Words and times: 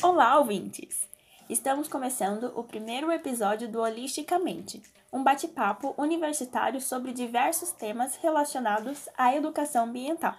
Olá, 0.00 0.38
ouvintes! 0.38 1.08
Estamos 1.50 1.88
começando 1.88 2.52
o 2.54 2.62
primeiro 2.62 3.10
episódio 3.10 3.68
do 3.68 3.80
Holisticamente, 3.80 4.80
um 5.12 5.24
bate-papo 5.24 5.92
universitário 5.98 6.80
sobre 6.80 7.12
diversos 7.12 7.72
temas 7.72 8.14
relacionados 8.14 9.08
à 9.18 9.34
educação 9.34 9.86
ambiental. 9.86 10.36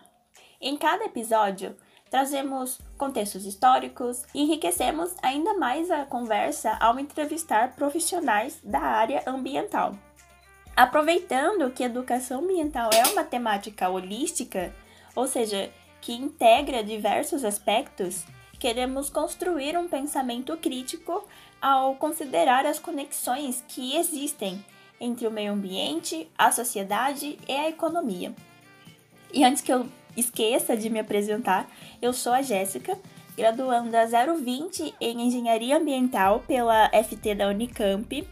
Em 0.61 0.77
cada 0.77 1.03
episódio, 1.03 1.75
trazemos 2.09 2.79
contextos 2.97 3.45
históricos 3.45 4.23
e 4.33 4.43
enriquecemos 4.43 5.13
ainda 5.21 5.53
mais 5.55 5.91
a 5.91 6.05
conversa 6.05 6.77
ao 6.79 6.97
entrevistar 6.97 7.75
profissionais 7.75 8.61
da 8.63 8.79
área 8.79 9.23
ambiental. 9.27 9.93
Aproveitando 10.73 11.69
que 11.71 11.83
educação 11.83 12.39
ambiental 12.39 12.91
é 12.93 13.05
uma 13.09 13.25
temática 13.25 13.89
holística, 13.89 14.73
ou 15.13 15.27
seja, 15.27 15.69
que 15.99 16.13
integra 16.13 16.81
diversos 16.81 17.43
aspectos, 17.43 18.23
queremos 18.59 19.09
construir 19.09 19.77
um 19.77 19.87
pensamento 19.87 20.55
crítico 20.57 21.25
ao 21.61 21.95
considerar 21.95 22.65
as 22.65 22.77
conexões 22.77 23.63
que 23.67 23.95
existem 23.95 24.63
entre 24.99 25.25
o 25.25 25.31
meio 25.31 25.53
ambiente, 25.53 26.29
a 26.37 26.51
sociedade 26.51 27.39
e 27.47 27.51
a 27.51 27.69
economia. 27.69 28.33
E 29.33 29.43
antes 29.43 29.61
que 29.61 29.71
eu 29.71 29.87
esqueça 30.15 30.75
de 30.75 30.89
me 30.89 30.99
apresentar, 30.99 31.69
eu 32.01 32.11
sou 32.11 32.33
a 32.33 32.41
Jéssica, 32.41 32.99
graduanda 33.37 34.05
020 34.05 34.93
em 34.99 35.21
Engenharia 35.21 35.77
Ambiental 35.77 36.43
pela 36.45 36.89
FT 36.89 37.35
da 37.35 37.47
Unicamp, 37.47 38.27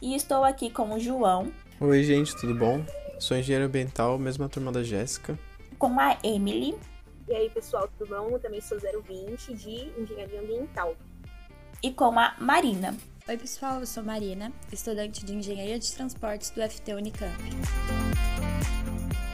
e 0.00 0.14
estou 0.14 0.44
aqui 0.44 0.70
com 0.70 0.94
o 0.94 1.00
João. 1.00 1.52
Oi, 1.80 2.04
gente, 2.04 2.36
tudo 2.36 2.54
bom? 2.54 2.84
Sou 3.18 3.36
engenheiro 3.36 3.66
ambiental, 3.66 4.18
mesma 4.18 4.48
turma 4.48 4.70
da 4.70 4.82
Jéssica. 4.82 5.38
Com 5.78 5.98
a 5.98 6.16
Emily. 6.22 6.74
E 7.28 7.34
aí, 7.34 7.48
pessoal, 7.50 7.88
tudo 7.96 8.08
bom? 8.08 8.30
Eu 8.30 8.40
também 8.40 8.60
sou 8.60 8.78
020 8.78 9.54
de 9.54 9.92
Engenharia 10.00 10.40
Ambiental. 10.40 10.96
E 11.82 11.92
com 11.92 12.18
a 12.18 12.34
Marina. 12.38 12.96
Oi, 13.28 13.38
pessoal, 13.38 13.80
eu 13.80 13.86
sou 13.86 14.02
Marina, 14.02 14.52
estudante 14.72 15.24
de 15.24 15.32
Engenharia 15.32 15.78
de 15.78 15.92
Transportes 15.92 16.50
do 16.50 16.60
FT 16.60 16.94
Unicamp. 16.94 17.32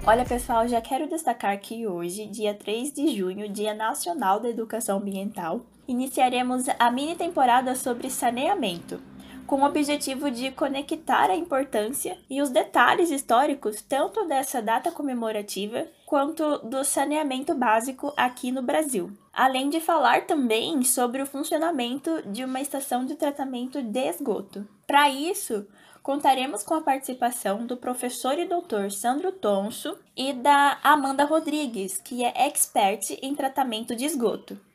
Olha, 0.06 0.24
pessoal, 0.24 0.68
já 0.68 0.80
quero 0.80 1.08
destacar 1.08 1.58
que 1.60 1.86
hoje, 1.86 2.26
dia 2.26 2.54
3 2.54 2.92
de 2.92 3.16
junho, 3.16 3.48
Dia 3.48 3.74
Nacional 3.74 4.40
da 4.40 4.48
Educação 4.48 4.98
Ambiental, 4.98 5.64
iniciaremos 5.86 6.64
a 6.78 6.90
mini 6.90 7.16
temporada 7.16 7.74
sobre 7.74 8.10
saneamento 8.10 9.00
com 9.48 9.62
o 9.62 9.64
objetivo 9.64 10.30
de 10.30 10.50
conectar 10.50 11.30
a 11.30 11.34
importância 11.34 12.18
e 12.28 12.42
os 12.42 12.50
detalhes 12.50 13.10
históricos 13.10 13.80
tanto 13.80 14.26
dessa 14.26 14.60
data 14.60 14.92
comemorativa 14.92 15.86
quanto 16.04 16.58
do 16.58 16.84
saneamento 16.84 17.54
básico 17.54 18.12
aqui 18.14 18.52
no 18.52 18.60
Brasil. 18.60 19.10
Além 19.32 19.70
de 19.70 19.80
falar 19.80 20.26
também 20.26 20.84
sobre 20.84 21.22
o 21.22 21.26
funcionamento 21.26 22.22
de 22.30 22.44
uma 22.44 22.60
estação 22.60 23.06
de 23.06 23.14
tratamento 23.14 23.80
de 23.82 24.00
esgoto. 24.00 24.68
Para 24.86 25.08
isso, 25.08 25.66
contaremos 26.02 26.62
com 26.62 26.74
a 26.74 26.82
participação 26.82 27.64
do 27.64 27.76
professor 27.76 28.38
e 28.38 28.44
doutor 28.44 28.90
Sandro 28.90 29.32
Tonso 29.32 29.96
e 30.14 30.34
da 30.34 30.78
Amanda 30.84 31.24
Rodrigues, 31.24 31.96
que 31.96 32.22
é 32.22 32.46
expert 32.46 33.16
em 33.22 33.34
tratamento 33.34 33.96
de 33.96 34.04
esgoto. 34.04 34.67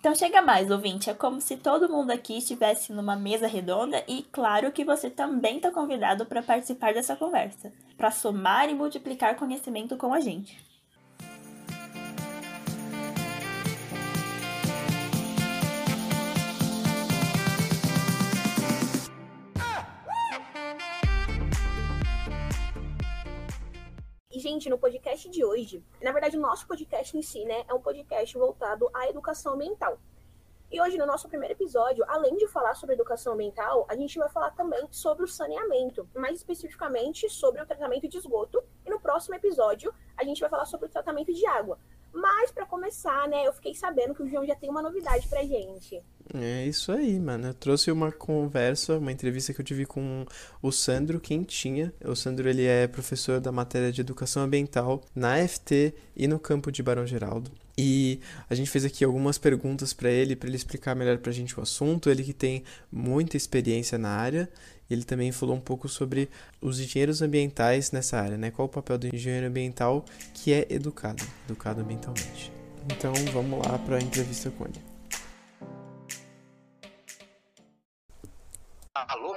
Então 0.00 0.14
chega 0.14 0.40
mais, 0.40 0.70
ouvinte, 0.70 1.10
é 1.10 1.14
como 1.14 1.42
se 1.42 1.58
todo 1.58 1.86
mundo 1.86 2.10
aqui 2.10 2.38
estivesse 2.38 2.90
numa 2.90 3.14
mesa 3.14 3.46
redonda 3.46 4.02
e 4.08 4.22
claro 4.32 4.72
que 4.72 4.82
você 4.82 5.10
também 5.10 5.56
está 5.58 5.70
convidado 5.70 6.24
para 6.24 6.42
participar 6.42 6.94
dessa 6.94 7.14
conversa, 7.14 7.70
para 7.98 8.10
somar 8.10 8.70
e 8.70 8.74
multiplicar 8.74 9.36
conhecimento 9.36 9.98
com 9.98 10.14
a 10.14 10.20
gente. 10.20 10.69
Gente, 24.38 24.70
no 24.70 24.78
podcast 24.78 25.28
de 25.28 25.44
hoje, 25.44 25.82
na 26.00 26.12
verdade, 26.12 26.36
o 26.36 26.40
nosso 26.40 26.66
podcast 26.66 27.16
em 27.16 27.22
si, 27.22 27.44
né, 27.44 27.64
é 27.68 27.74
um 27.74 27.80
podcast 27.80 28.36
voltado 28.38 28.88
à 28.94 29.08
educação 29.08 29.54
ambiental. 29.54 29.98
E 30.70 30.80
hoje, 30.80 30.96
no 30.96 31.04
nosso 31.04 31.28
primeiro 31.28 31.54
episódio, 31.54 32.04
além 32.06 32.36
de 32.36 32.46
falar 32.46 32.76
sobre 32.76 32.94
educação 32.94 33.32
ambiental, 33.32 33.84
a 33.88 33.96
gente 33.96 34.16
vai 34.16 34.28
falar 34.28 34.52
também 34.52 34.86
sobre 34.92 35.24
o 35.24 35.26
saneamento, 35.26 36.08
mais 36.14 36.36
especificamente 36.36 37.28
sobre 37.28 37.60
o 37.60 37.66
tratamento 37.66 38.06
de 38.06 38.18
esgoto. 38.18 38.62
E 38.86 38.90
no 38.90 39.00
próximo 39.00 39.34
episódio, 39.34 39.92
a 40.16 40.22
gente 40.22 40.40
vai 40.40 40.48
falar 40.48 40.66
sobre 40.66 40.86
o 40.86 40.88
tratamento 40.88 41.34
de 41.34 41.44
água. 41.44 41.76
Mas, 42.12 42.50
para 42.50 42.66
começar, 42.66 43.28
né, 43.28 43.46
eu 43.46 43.52
fiquei 43.52 43.74
sabendo 43.74 44.14
que 44.14 44.22
o 44.22 44.28
João 44.28 44.46
já 44.46 44.54
tem 44.54 44.68
uma 44.68 44.82
novidade 44.82 45.28
pra 45.28 45.44
gente. 45.44 46.02
É 46.34 46.66
isso 46.66 46.92
aí, 46.92 47.18
mano. 47.18 47.48
Eu 47.48 47.54
trouxe 47.54 47.90
uma 47.90 48.12
conversa, 48.12 48.98
uma 48.98 49.12
entrevista 49.12 49.52
que 49.52 49.60
eu 49.60 49.64
tive 49.64 49.84
com 49.84 50.24
o 50.62 50.70
Sandro 50.70 51.20
Quentinha. 51.20 51.92
O 52.04 52.14
Sandro, 52.14 52.48
ele 52.48 52.64
é 52.64 52.86
professor 52.86 53.40
da 53.40 53.50
matéria 53.50 53.90
de 53.90 54.00
Educação 54.00 54.42
Ambiental 54.42 55.02
na 55.14 55.36
FT 55.46 55.94
e 56.16 56.28
no 56.28 56.38
campo 56.38 56.70
de 56.70 56.82
Barão 56.82 57.06
Geraldo. 57.06 57.50
E 57.76 58.20
a 58.48 58.54
gente 58.54 58.70
fez 58.70 58.84
aqui 58.84 59.04
algumas 59.04 59.38
perguntas 59.38 59.92
para 59.92 60.10
ele, 60.10 60.36
para 60.36 60.48
ele 60.48 60.56
explicar 60.56 60.94
melhor 60.94 61.18
pra 61.18 61.32
gente 61.32 61.58
o 61.58 61.62
assunto. 61.62 62.10
Ele 62.10 62.22
que 62.22 62.34
tem 62.34 62.62
muita 62.92 63.36
experiência 63.36 63.96
na 63.96 64.10
área. 64.10 64.48
Ele 64.90 65.04
também 65.04 65.30
falou 65.30 65.54
um 65.54 65.60
pouco 65.60 65.88
sobre 65.88 66.28
os 66.60 66.80
engenheiros 66.80 67.22
ambientais 67.22 67.92
nessa 67.92 68.18
área, 68.18 68.36
né? 68.36 68.50
Qual 68.50 68.66
o 68.66 68.70
papel 68.70 68.98
do 68.98 69.14
engenheiro 69.14 69.46
ambiental 69.46 70.04
que 70.34 70.52
é 70.52 70.66
educado, 70.68 71.22
educado 71.48 71.80
ambientalmente. 71.80 72.52
Então, 72.92 73.12
vamos 73.32 73.64
lá 73.64 73.78
para 73.78 73.96
a 73.96 74.00
entrevista 74.00 74.50
com 74.50 74.64
ele. 74.64 74.80
Alô? 78.94 79.36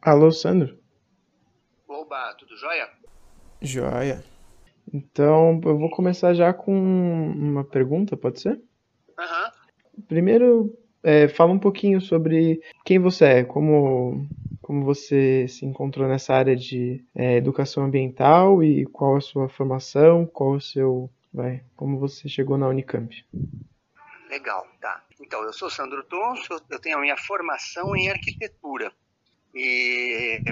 Alô, 0.00 0.32
Sandro? 0.32 0.78
Oba, 1.86 2.34
tudo 2.38 2.56
jóia? 2.56 2.88
Jóia. 3.60 4.24
Então, 4.92 5.60
eu 5.64 5.78
vou 5.78 5.90
começar 5.90 6.32
já 6.32 6.54
com 6.54 6.72
uma 6.72 7.64
pergunta, 7.64 8.16
pode 8.16 8.40
ser? 8.40 8.60
Aham. 9.18 9.44
Uhum. 9.44 10.02
Primeiro, 10.06 10.78
é, 11.02 11.28
fala 11.28 11.52
um 11.52 11.58
pouquinho 11.58 12.00
sobre 12.00 12.60
quem 12.84 12.98
você 12.98 13.24
é, 13.24 13.44
como, 13.44 14.28
como 14.66 14.84
você 14.84 15.46
se 15.46 15.64
encontrou 15.64 16.08
nessa 16.08 16.34
área 16.34 16.56
de 16.56 17.00
é, 17.14 17.36
educação 17.36 17.84
ambiental 17.84 18.64
e 18.64 18.84
qual 18.84 19.14
a 19.14 19.20
sua 19.20 19.48
formação, 19.48 20.26
qual 20.26 20.54
o 20.54 20.60
seu, 20.60 21.08
vai, 21.32 21.62
como 21.76 22.00
você 22.00 22.28
chegou 22.28 22.58
na 22.58 22.66
Unicamp. 22.66 23.24
Legal, 24.28 24.66
tá. 24.80 25.04
Então, 25.20 25.40
eu 25.44 25.52
sou 25.52 25.70
Sandro 25.70 26.02
Tonso, 26.02 26.60
eu 26.68 26.80
tenho 26.80 26.98
a 26.98 27.00
minha 27.00 27.16
formação 27.16 27.94
em 27.94 28.10
arquitetura. 28.10 28.92
E, 29.54 30.42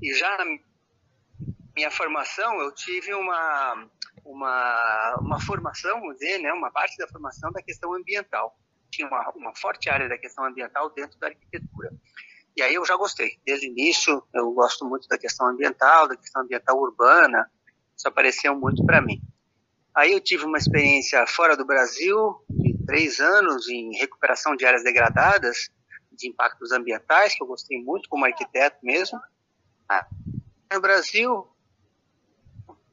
e 0.00 0.14
já 0.14 0.38
na 0.38 0.44
minha 1.74 1.90
formação 1.90 2.60
eu 2.60 2.72
tive 2.72 3.12
uma, 3.12 3.88
uma, 4.24 5.16
uma 5.20 5.40
formação, 5.40 5.98
vamos 5.98 6.14
dizer, 6.18 6.38
né, 6.38 6.52
uma 6.52 6.70
parte 6.70 6.96
da 6.96 7.08
formação 7.08 7.50
da 7.50 7.60
questão 7.60 7.92
ambiental. 7.92 8.56
Tinha 8.92 9.08
uma, 9.08 9.30
uma 9.30 9.56
forte 9.56 9.90
área 9.90 10.08
da 10.08 10.16
questão 10.16 10.44
ambiental 10.44 10.90
dentro 10.90 11.18
da 11.18 11.26
arquitetura. 11.26 11.92
E 12.56 12.62
aí 12.62 12.74
eu 12.74 12.84
já 12.84 12.96
gostei. 12.96 13.38
Desde 13.44 13.66
o 13.66 13.70
início 13.70 14.22
eu 14.32 14.50
gosto 14.52 14.84
muito 14.84 15.08
da 15.08 15.18
questão 15.18 15.48
ambiental, 15.48 16.08
da 16.08 16.16
questão 16.16 16.42
ambiental 16.42 16.78
urbana. 16.78 17.50
Isso 17.96 18.08
apareceu 18.08 18.54
muito 18.54 18.84
para 18.84 19.00
mim. 19.00 19.20
Aí 19.94 20.12
eu 20.12 20.20
tive 20.20 20.44
uma 20.44 20.58
experiência 20.58 21.24
fora 21.26 21.56
do 21.56 21.64
Brasil, 21.64 22.44
de 22.50 22.76
três 22.84 23.20
anos, 23.20 23.68
em 23.68 23.96
recuperação 23.96 24.56
de 24.56 24.66
áreas 24.66 24.82
degradadas, 24.82 25.70
de 26.12 26.28
impactos 26.28 26.72
ambientais, 26.72 27.34
que 27.34 27.42
eu 27.42 27.46
gostei 27.46 27.80
muito 27.82 28.08
como 28.08 28.24
arquiteto 28.24 28.78
mesmo. 28.82 29.20
Ah, 29.88 30.06
no 30.72 30.80
Brasil, 30.80 31.48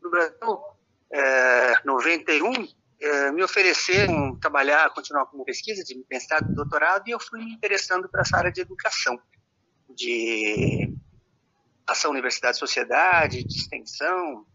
no 0.02 0.10
Brasil, 0.10 0.62
é, 1.12 1.74
91, 1.84 2.68
é, 3.00 3.32
me 3.32 3.44
ofereceram 3.44 4.38
trabalhar, 4.40 4.94
continuar 4.94 5.26
como 5.26 5.44
pesquisa 5.44 5.84
de 5.84 6.04
mestrado 6.10 6.52
e 6.52 6.56
doutorado, 6.56 7.08
e 7.08 7.12
eu 7.12 7.20
fui 7.20 7.40
me 7.40 7.54
interessando 7.54 8.08
para 8.08 8.22
essa 8.22 8.38
área 8.38 8.52
de 8.52 8.62
educação, 8.62 9.20
de 9.96 10.94
ação 11.88 12.12
universidade-sociedade, 12.12 13.44
de 13.44 13.56
extensão, 13.56 14.46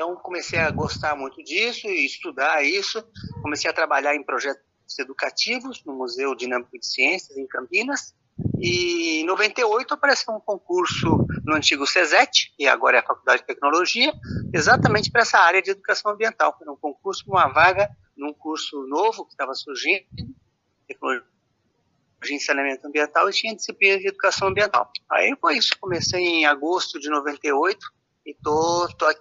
então, 0.00 0.16
comecei 0.16 0.58
a 0.58 0.70
gostar 0.70 1.14
muito 1.14 1.44
disso 1.44 1.86
e 1.86 2.06
estudar 2.06 2.64
isso. 2.64 3.06
Comecei 3.42 3.70
a 3.70 3.74
trabalhar 3.74 4.16
em 4.16 4.24
projetos 4.24 4.64
educativos 4.98 5.84
no 5.84 5.92
Museu 5.92 6.34
Dinâmico 6.34 6.78
de 6.78 6.86
Ciências, 6.86 7.36
em 7.36 7.46
Campinas. 7.46 8.14
E 8.58 9.20
em 9.20 9.26
98 9.26 9.92
apareceu 9.92 10.32
um 10.32 10.40
concurso 10.40 11.26
no 11.44 11.54
antigo 11.54 11.86
CESET, 11.86 12.50
e 12.58 12.66
agora 12.66 12.96
é 12.96 13.00
a 13.00 13.06
Faculdade 13.06 13.42
de 13.42 13.46
Tecnologia, 13.46 14.10
exatamente 14.54 15.10
para 15.10 15.20
essa 15.20 15.38
área 15.38 15.60
de 15.60 15.72
educação 15.72 16.12
ambiental. 16.12 16.56
Era 16.62 16.72
um 16.72 16.76
concurso 16.76 17.22
uma 17.26 17.48
vaga 17.48 17.90
num 18.16 18.32
curso 18.32 18.82
novo 18.86 19.26
que 19.26 19.34
estava 19.34 19.52
surgindo, 19.52 20.06
tecnologia 20.88 21.29
em 22.28 22.38
saneamento 22.38 22.86
ambiental, 22.86 23.28
e 23.28 23.32
tinha 23.32 23.54
disciplina 23.54 23.98
de 23.98 24.08
educação 24.08 24.48
ambiental. 24.48 24.90
Aí 25.10 25.34
foi 25.40 25.56
isso, 25.56 25.70
comecei 25.80 26.20
em 26.20 26.44
agosto 26.44 26.98
de 26.98 27.08
98 27.08 27.78
e 28.26 28.34
tô, 28.34 28.88
tô 28.98 29.06
aqui 29.06 29.20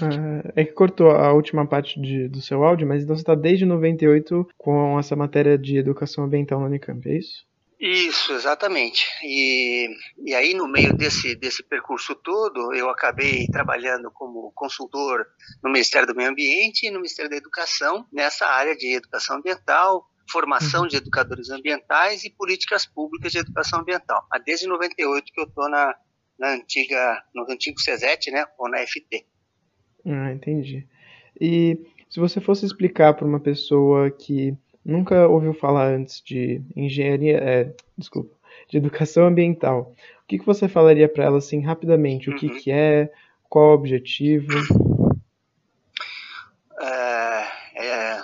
Ah, 0.00 0.52
é 0.56 0.64
que 0.64 0.72
cortou 0.72 1.10
a 1.10 1.32
última 1.32 1.66
parte 1.66 2.00
de, 2.00 2.28
do 2.28 2.40
seu 2.40 2.64
áudio, 2.64 2.86
mas 2.86 3.02
então 3.02 3.14
você 3.14 3.22
está 3.22 3.34
desde 3.34 3.64
98 3.64 4.48
com 4.58 4.98
essa 4.98 5.14
matéria 5.14 5.56
de 5.56 5.78
educação 5.78 6.24
ambiental 6.24 6.60
na 6.60 6.66
Unicamp, 6.66 7.08
é 7.08 7.18
isso? 7.18 7.46
Isso, 7.78 8.32
exatamente. 8.32 9.06
E, 9.22 9.88
e 10.24 10.34
aí, 10.34 10.54
no 10.54 10.66
meio 10.66 10.96
desse, 10.96 11.36
desse 11.36 11.62
percurso 11.62 12.14
todo, 12.14 12.74
eu 12.74 12.88
acabei 12.88 13.46
trabalhando 13.48 14.10
como 14.10 14.50
consultor 14.54 15.26
no 15.62 15.70
Ministério 15.70 16.08
do 16.08 16.14
Meio 16.14 16.30
Ambiente 16.30 16.86
e 16.86 16.90
no 16.90 16.96
Ministério 16.96 17.30
da 17.30 17.36
Educação, 17.36 18.06
nessa 18.10 18.46
área 18.46 18.74
de 18.74 18.94
educação 18.94 19.36
ambiental, 19.36 20.06
formação 20.30 20.82
uhum. 20.82 20.88
de 20.88 20.96
educadores 20.96 21.50
ambientais 21.50 22.24
e 22.24 22.30
políticas 22.30 22.86
públicas 22.86 23.32
de 23.32 23.38
educação 23.38 23.80
ambiental. 23.80 24.26
Há 24.30 24.38
desde 24.38 24.66
98 24.66 25.32
que 25.32 25.40
eu 25.40 25.44
estou 25.44 25.68
na, 25.68 25.94
na 26.38 26.54
antiga, 26.54 27.22
no 27.34 27.50
antigo 27.50 27.80
CESET, 27.80 28.30
né, 28.30 28.44
ou 28.58 28.68
na 28.68 28.78
FT. 28.86 29.26
Ah, 30.04 30.32
entendi. 30.32 30.86
E 31.40 31.78
se 32.08 32.20
você 32.20 32.40
fosse 32.40 32.64
explicar 32.64 33.14
para 33.14 33.26
uma 33.26 33.40
pessoa 33.40 34.10
que 34.10 34.56
nunca 34.84 35.26
ouviu 35.28 35.52
falar 35.52 35.88
antes 35.88 36.22
de 36.22 36.62
engenharia, 36.74 37.38
é, 37.38 37.74
desculpa, 37.98 38.34
de 38.68 38.78
educação 38.78 39.26
ambiental, 39.26 39.94
o 40.22 40.26
que, 40.26 40.38
que 40.38 40.46
você 40.46 40.68
falaria 40.68 41.08
para 41.08 41.24
ela 41.24 41.38
assim 41.38 41.60
rapidamente? 41.60 42.28
O 42.28 42.32
uhum. 42.32 42.38
que, 42.38 42.48
que 42.50 42.70
é? 42.70 43.10
Qual 43.48 43.70
o 43.70 43.74
objetivo? 43.74 44.48
É, 46.80 47.46
é, 47.76 48.18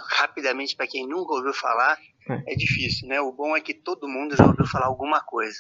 rapidamente, 0.53 0.77
para 0.77 0.87
quem 0.87 1.07
nunca 1.07 1.33
ouviu 1.33 1.53
falar, 1.53 1.99
é. 2.29 2.53
é 2.53 2.57
difícil, 2.57 3.09
né? 3.09 3.21
O 3.21 3.33
bom 3.33 3.57
é 3.57 3.61
que 3.61 3.75
todo 3.75 4.09
mundo 4.09 4.37
já 4.37 4.47
ouviu 4.47 4.67
falar 4.67 4.87
alguma 4.87 5.21
coisa. 5.21 5.59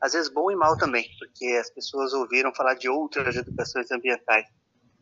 Às 0.00 0.12
vezes 0.12 0.30
bom 0.30 0.50
e 0.50 0.56
mal 0.56 0.76
também, 0.76 1.08
porque 1.18 1.46
as 1.58 1.70
pessoas 1.70 2.12
ouviram 2.12 2.54
falar 2.54 2.74
de 2.74 2.88
outras 2.88 3.36
educações 3.36 3.90
ambientais. 3.90 4.46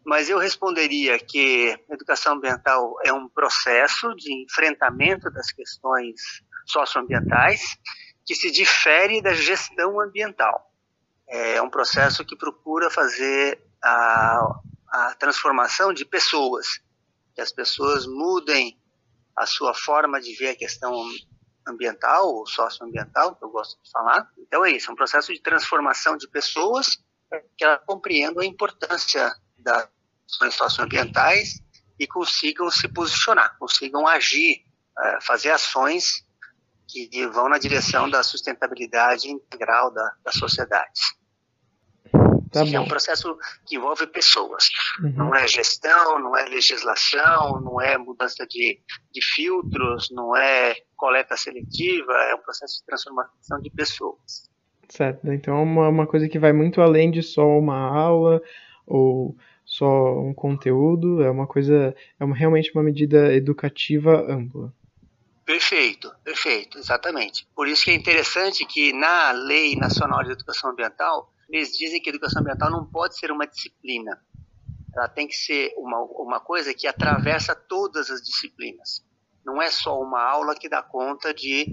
Mas 0.05 0.29
eu 0.29 0.38
responderia 0.38 1.19
que 1.19 1.76
educação 1.90 2.34
ambiental 2.34 2.94
é 3.05 3.12
um 3.12 3.29
processo 3.29 4.14
de 4.14 4.44
enfrentamento 4.44 5.31
das 5.31 5.50
questões 5.50 6.20
socioambientais 6.67 7.61
que 8.25 8.34
se 8.34 8.50
difere 8.50 9.20
da 9.23 9.32
gestão 9.32 10.00
ambiental. 10.00 10.70
É 11.29 11.61
um 11.62 11.70
processo 11.70 12.25
que 12.25 12.37
procura 12.37 12.90
fazer 12.90 13.61
a, 13.82 14.61
a 14.88 15.14
transformação 15.14 15.93
de 15.93 16.05
pessoas, 16.05 16.67
que 17.34 17.40
as 17.40 17.52
pessoas 17.52 18.06
mudem 18.06 18.76
a 19.37 19.46
sua 19.46 19.75
forma 19.75 20.20
de 20.20 20.34
ver 20.34 20.50
a 20.50 20.56
questão 20.56 20.93
ambiental 21.67 22.34
ou 22.34 22.46
socioambiental, 22.46 23.37
que 23.37 23.44
eu 23.44 23.50
gosto 23.50 23.81
de 23.82 23.90
falar. 23.90 24.29
Então 24.38 24.64
é 24.64 24.73
isso, 24.73 24.90
é 24.90 24.93
um 24.93 24.96
processo 24.96 25.32
de 25.32 25.40
transformação 25.40 26.17
de 26.17 26.29
pessoas 26.29 27.02
que 27.56 27.64
elas 27.64 27.81
compreendam 27.87 28.43
a 28.43 28.46
importância 28.46 29.32
das 29.56 29.88
questões 30.26 30.55
socioambientais 30.55 31.62
e 31.99 32.06
consigam 32.06 32.70
se 32.70 32.88
posicionar, 32.88 33.56
consigam 33.58 34.06
agir, 34.06 34.64
é, 34.99 35.20
fazer 35.20 35.50
ações 35.50 36.26
que 36.88 37.26
vão 37.29 37.49
na 37.49 37.58
direção 37.58 38.08
da 38.11 38.23
sustentabilidade 38.23 39.31
integral 39.31 39.90
da, 39.93 40.14
das 40.25 40.34
sociedades. 40.34 41.14
Tá 42.52 42.66
é 42.66 42.78
um 42.78 42.87
processo 42.87 43.37
que 43.66 43.76
envolve 43.76 44.06
pessoas. 44.06 44.69
Uhum. 45.02 45.12
Não 45.16 45.34
é 45.34 45.49
gestão, 45.49 46.19
não 46.19 46.37
é 46.37 46.44
legislação, 46.44 47.60
não 47.62 47.81
é 47.81 47.96
mudança 47.96 48.46
de, 48.46 48.78
de 49.10 49.25
filtros, 49.25 50.10
não 50.10 50.37
é 50.37 50.76
coleta 50.94 51.37
seletiva, 51.37 52.12
é 52.12 52.34
um 52.34 52.43
processo 52.43 52.81
de 52.81 52.84
transformação 52.84 53.60
de 53.60 53.70
pessoas. 53.70 54.50
Certo. 54.88 55.32
Então 55.32 55.56
é 55.56 55.62
uma, 55.62 55.88
uma 55.88 56.06
coisa 56.06 56.28
que 56.28 56.38
vai 56.38 56.52
muito 56.52 56.82
além 56.82 57.10
de 57.10 57.22
só 57.22 57.46
uma 57.46 57.78
aula 57.78 58.43
ou 58.87 59.34
só 59.64 60.19
um 60.20 60.34
conteúdo, 60.34 61.22
é 61.22 61.31
uma 61.31 61.46
coisa, 61.46 61.96
é 62.20 62.25
uma, 62.25 62.37
realmente 62.37 62.70
uma 62.75 62.82
medida 62.82 63.34
educativa 63.34 64.31
ampla. 64.31 64.72
Perfeito, 65.46 66.12
perfeito, 66.22 66.78
exatamente. 66.78 67.48
Por 67.55 67.66
isso 67.66 67.84
que 67.84 67.90
é 67.90 67.94
interessante 67.94 68.66
que 68.66 68.93
na 68.93 69.32
Lei 69.32 69.75
Nacional 69.75 70.22
de 70.22 70.32
Educação 70.32 70.70
Ambiental, 70.70 71.31
eles 71.52 71.76
dizem 71.76 72.00
que 72.00 72.08
a 72.08 72.12
educação 72.12 72.40
ambiental 72.40 72.70
não 72.70 72.87
pode 72.87 73.19
ser 73.19 73.31
uma 73.31 73.46
disciplina. 73.46 74.19
Ela 74.96 75.06
tem 75.06 75.28
que 75.28 75.34
ser 75.34 75.75
uma, 75.76 76.00
uma 76.00 76.40
coisa 76.40 76.72
que 76.72 76.87
atravessa 76.87 77.54
todas 77.54 78.10
as 78.10 78.22
disciplinas. 78.22 79.04
Não 79.44 79.60
é 79.60 79.70
só 79.70 80.00
uma 80.00 80.22
aula 80.22 80.54
que 80.54 80.69
dá 80.69 80.82
conta 80.82 81.34
de, 81.34 81.66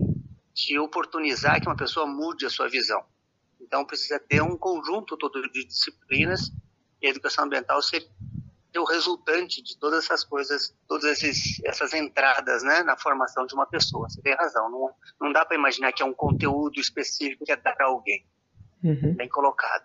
de 0.53 0.77
oportunizar 0.77 1.61
que 1.61 1.67
uma 1.67 1.77
pessoa 1.77 2.05
mude 2.05 2.45
a 2.45 2.49
sua 2.49 2.67
visão. 2.67 3.05
Então 3.61 3.85
precisa 3.85 4.19
ter 4.19 4.41
um 4.41 4.57
conjunto 4.57 5.17
todo 5.17 5.41
de 5.49 5.65
disciplinas 5.65 6.51
e 7.01 7.07
a 7.07 7.09
educação 7.09 7.45
ambiental 7.45 7.81
seria 7.81 8.09
o 8.77 8.83
resultante 8.83 9.63
de 9.63 9.77
todas 9.77 10.03
essas 10.03 10.25
coisas, 10.25 10.75
todas 10.87 11.23
esses, 11.23 11.63
essas 11.63 11.93
entradas 11.93 12.63
né, 12.63 12.83
na 12.83 12.97
formação 12.97 13.45
de 13.45 13.53
uma 13.53 13.65
pessoa. 13.65 14.09
Você 14.09 14.21
tem 14.21 14.35
razão, 14.35 14.69
não, 14.69 14.93
não 15.21 15.31
dá 15.31 15.45
para 15.45 15.57
imaginar 15.57 15.93
que 15.93 16.03
é 16.03 16.05
um 16.05 16.13
conteúdo 16.13 16.79
específico 16.81 17.45
que 17.45 17.51
é 17.51 17.55
dar 17.55 17.75
para 17.75 17.87
alguém. 17.87 18.25
Uhum. 18.83 19.13
Bem 19.13 19.27
colocado. 19.27 19.83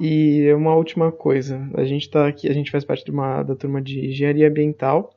E 0.00 0.52
uma 0.52 0.74
última 0.74 1.12
coisa, 1.12 1.68
a 1.74 1.84
gente 1.84 2.10
tá 2.10 2.26
aqui, 2.26 2.48
a 2.48 2.52
gente 2.52 2.70
faz 2.70 2.84
parte 2.84 3.04
de 3.04 3.10
uma, 3.10 3.42
da 3.42 3.54
turma 3.54 3.80
de 3.80 4.06
engenharia 4.06 4.48
ambiental 4.48 5.14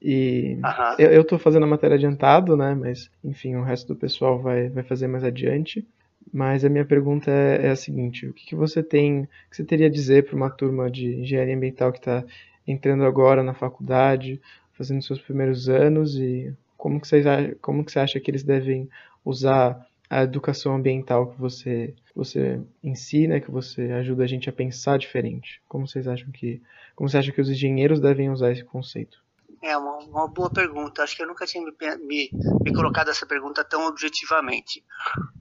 e 0.00 0.58
uhum. 0.62 0.94
eu, 0.98 1.22
estou 1.22 1.38
fazendo 1.38 1.64
a 1.64 1.66
matéria 1.66 1.96
adiantado, 1.96 2.56
né? 2.56 2.74
Mas 2.74 3.10
enfim, 3.24 3.56
o 3.56 3.64
resto 3.64 3.88
do 3.88 3.96
pessoal 3.98 4.38
vai, 4.38 4.68
vai 4.68 4.84
fazer 4.84 5.08
mais 5.08 5.24
adiante. 5.24 5.86
Mas 6.32 6.64
a 6.64 6.68
minha 6.68 6.84
pergunta 6.84 7.30
é, 7.30 7.66
é 7.66 7.70
a 7.70 7.76
seguinte: 7.76 8.26
o 8.26 8.32
que, 8.32 8.46
que 8.46 8.54
você 8.54 8.82
tem, 8.82 9.26
que 9.50 9.56
você 9.56 9.64
teria 9.64 9.86
a 9.86 9.90
dizer 9.90 10.26
para 10.26 10.36
uma 10.36 10.50
turma 10.50 10.90
de 10.90 11.20
engenharia 11.20 11.56
ambiental 11.56 11.90
que 11.90 11.98
está 11.98 12.24
entrando 12.66 13.04
agora 13.04 13.42
na 13.42 13.54
faculdade, 13.54 14.40
fazendo 14.72 15.02
seus 15.02 15.20
primeiros 15.20 15.68
anos 15.68 16.16
e 16.16 16.54
como 16.76 17.00
que, 17.00 17.08
você 17.08 17.56
como 17.60 17.84
que 17.84 17.90
você 17.90 17.98
acha 17.98 18.20
que 18.20 18.30
eles 18.30 18.44
devem 18.44 18.88
usar 19.24 19.84
a 20.08 20.22
educação 20.22 20.76
ambiental 20.76 21.28
que 21.28 21.40
você 21.40 21.94
você 22.18 22.60
ensina, 22.82 23.40
que 23.40 23.48
você 23.48 23.92
ajuda 23.92 24.24
a 24.24 24.26
gente 24.26 24.50
a 24.50 24.52
pensar 24.52 24.98
diferente? 24.98 25.62
Como 25.68 25.86
vocês 25.86 26.08
acham 26.08 26.32
que 26.32 26.60
como 26.96 27.08
você 27.08 27.16
acha 27.16 27.30
que 27.30 27.40
os 27.40 27.48
engenheiros 27.48 28.00
devem 28.00 28.28
usar 28.28 28.50
esse 28.50 28.64
conceito? 28.64 29.22
É 29.62 29.76
uma, 29.76 29.98
uma 29.98 30.28
boa 30.28 30.50
pergunta. 30.50 31.04
Acho 31.04 31.14
que 31.14 31.22
eu 31.22 31.28
nunca 31.28 31.46
tinha 31.46 31.62
me, 31.62 31.72
me, 32.04 32.30
me 32.64 32.74
colocado 32.74 33.08
essa 33.08 33.24
pergunta 33.24 33.62
tão 33.62 33.86
objetivamente. 33.86 34.84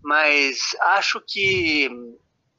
Mas 0.03 0.59
acho 0.79 1.19
que 1.27 1.89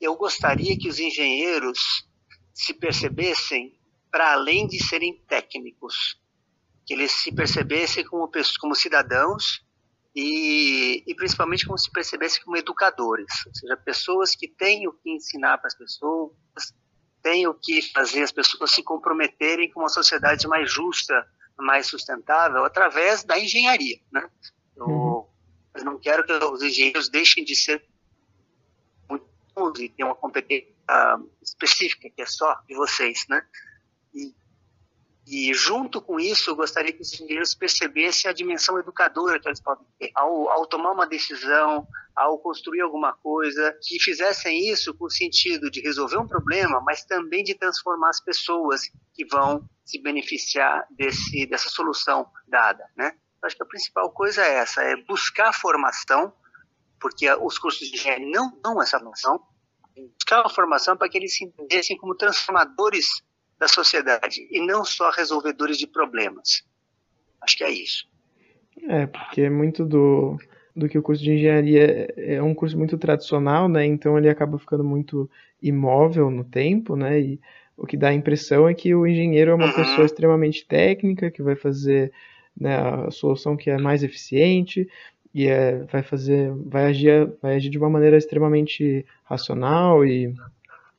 eu 0.01 0.17
gostaria 0.17 0.77
que 0.77 0.89
os 0.89 0.99
engenheiros 0.99 2.09
se 2.53 2.75
percebessem 2.75 3.79
para 4.11 4.33
além 4.33 4.67
de 4.67 4.83
serem 4.83 5.23
técnicos, 5.29 6.21
que 6.85 6.93
eles 6.93 7.13
se 7.13 7.31
percebessem 7.31 8.05
como, 8.05 8.29
como 8.61 8.75
cidadãos 8.75 9.65
e, 10.21 11.05
e, 11.07 11.15
principalmente 11.15 11.65
como 11.65 11.79
se 11.79 11.89
percebessem 11.93 12.43
como 12.43 12.57
educadores, 12.57 13.47
ou 13.47 13.55
seja, 13.55 13.77
pessoas 13.77 14.35
que 14.35 14.49
têm 14.49 14.89
o 14.89 14.93
que 14.93 15.11
ensinar 15.11 15.59
para 15.59 15.69
as 15.69 15.77
pessoas, 15.77 16.33
têm 17.23 17.47
o 17.47 17.55
que 17.55 17.81
fazer 17.93 18.25
as 18.25 18.33
pessoas 18.33 18.73
se 18.73 18.83
comprometerem 18.83 19.71
com 19.71 19.79
uma 19.79 19.89
sociedade 19.89 20.49
mais 20.49 20.73
justa, 20.73 21.25
mais 21.57 21.87
sustentável 21.87 22.65
através 22.65 23.23
da 23.23 23.39
engenharia, 23.39 24.01
né? 24.11 24.29
Eu, 24.75 24.87
uhum. 24.87 25.27
eu 25.77 25.85
não 25.85 26.01
quero 26.01 26.27
que 26.27 26.33
os 26.33 26.63
engenheiros 26.63 27.09
deixem 27.09 27.45
de 27.45 27.55
ser 27.55 27.87
muito 29.09 29.25
bons 29.55 29.79
e 29.79 29.89
tenham 29.89 30.09
uma 30.09 30.17
competência 30.17 30.69
uh, 30.91 31.31
específica 31.41 32.11
que 32.11 32.23
é 32.23 32.27
só 32.27 32.57
de 32.67 32.75
vocês, 32.75 33.25
né? 33.29 33.41
E, 35.31 35.53
junto 35.53 36.01
com 36.01 36.19
isso, 36.19 36.49
eu 36.49 36.57
gostaria 36.57 36.91
que 36.91 37.03
os 37.03 37.13
engenheiros 37.13 37.55
percebessem 37.55 38.31
a 38.31 38.33
dimensão 38.33 38.79
educadora 38.79 39.39
que 39.39 39.47
eles 39.47 39.61
podem 39.61 39.87
ter. 39.99 40.11
Ao, 40.15 40.49
ao 40.49 40.67
tomar 40.67 40.93
uma 40.93 41.07
decisão, 41.07 41.87
ao 42.17 42.39
construir 42.39 42.81
alguma 42.81 43.13
coisa, 43.13 43.77
que 43.83 44.03
fizessem 44.03 44.71
isso 44.71 44.95
com 44.95 45.05
o 45.05 45.11
sentido 45.11 45.71
de 45.71 45.83
resolver 45.83 46.17
um 46.17 46.27
problema, 46.27 46.81
mas 46.81 47.05
também 47.05 47.45
de 47.45 47.55
transformar 47.55 48.09
as 48.09 48.23
pessoas 48.23 48.91
que 49.13 49.27
vão 49.27 49.69
se 49.85 50.01
beneficiar 50.01 50.87
desse, 50.91 51.45
dessa 51.45 51.69
solução 51.69 52.27
dada, 52.47 52.89
né? 52.97 53.13
Eu 53.43 53.47
acho 53.47 53.57
que 53.57 53.63
a 53.63 53.67
principal 53.67 54.11
coisa 54.11 54.43
é 54.43 54.55
essa, 54.55 54.83
é 54.83 54.97
buscar 54.97 55.53
formação, 55.53 56.33
porque 56.99 57.31
os 57.35 57.59
cursos 57.59 57.87
de 57.87 57.97
engenharia 57.97 58.27
não 58.31 58.59
dão 58.63 58.81
essa 58.81 58.99
formação, 58.99 59.43
buscar 60.17 60.41
uma 60.41 60.49
formação 60.49 60.97
para 60.97 61.09
que 61.09 61.19
eles 61.19 61.37
se 61.37 61.45
entendessem 61.45 61.99
como 61.99 62.15
transformadores 62.15 63.23
da 63.59 63.69
sociedade 63.69 64.47
e 64.51 64.65
não 64.65 64.85
só 64.85 65.11
resolvedores 65.11 65.79
de 65.79 65.87
problemas. 65.87 66.63
Acho 67.41 67.57
que 67.57 67.65
é 67.65 67.71
isso. 67.71 68.09
É, 68.89 69.07
porque 69.07 69.51
muito 69.51 69.85
do, 69.85 70.39
do 70.75 70.89
que 70.89 70.99
o 70.99 71.03
curso 71.03 71.23
de 71.23 71.33
engenharia 71.33 72.13
é, 72.17 72.35
é 72.37 72.43
um 72.43 72.55
curso 72.55 72.79
muito 72.79 72.97
tradicional, 72.97 73.69
né? 73.69 73.85
Então 73.85 74.17
ele 74.17 74.29
acaba 74.29 74.59
ficando 74.59 74.85
muito 74.85 75.29
imóvel 75.61 76.31
no 76.31 76.45
tempo, 76.45 76.95
né? 76.95 77.21
E 77.21 77.41
o 77.77 77.87
que 77.87 77.97
dá 77.97 78.09
a 78.09 78.15
impressão 78.15 78.69
é 78.69 78.75
que 78.75 78.95
o 78.95 79.07
engenheiro 79.07 79.51
é 79.51 79.55
uma 79.55 79.67
uhum. 79.67 79.75
pessoa 79.75 80.07
extremamente 80.07 80.67
técnica, 80.67 81.31
que 81.31 81.43
vai 81.43 81.57
fazer 81.57 82.13
né, 82.57 82.77
a 82.77 83.11
solução 83.11 83.57
que 83.57 83.71
é 83.71 83.79
mais 83.79 84.03
eficiente 84.03 84.89
e 85.33 85.47
é, 85.47 85.85
vai 85.85 86.03
fazer, 86.03 86.53
vai 86.67 86.87
agir, 86.87 87.33
vai 87.41 87.57
agir 87.57 87.71
de 87.71 87.79
uma 87.79 87.91
maneira 87.91 88.17
extremamente 88.17 89.07
racional 89.25 90.05
e 90.05 90.35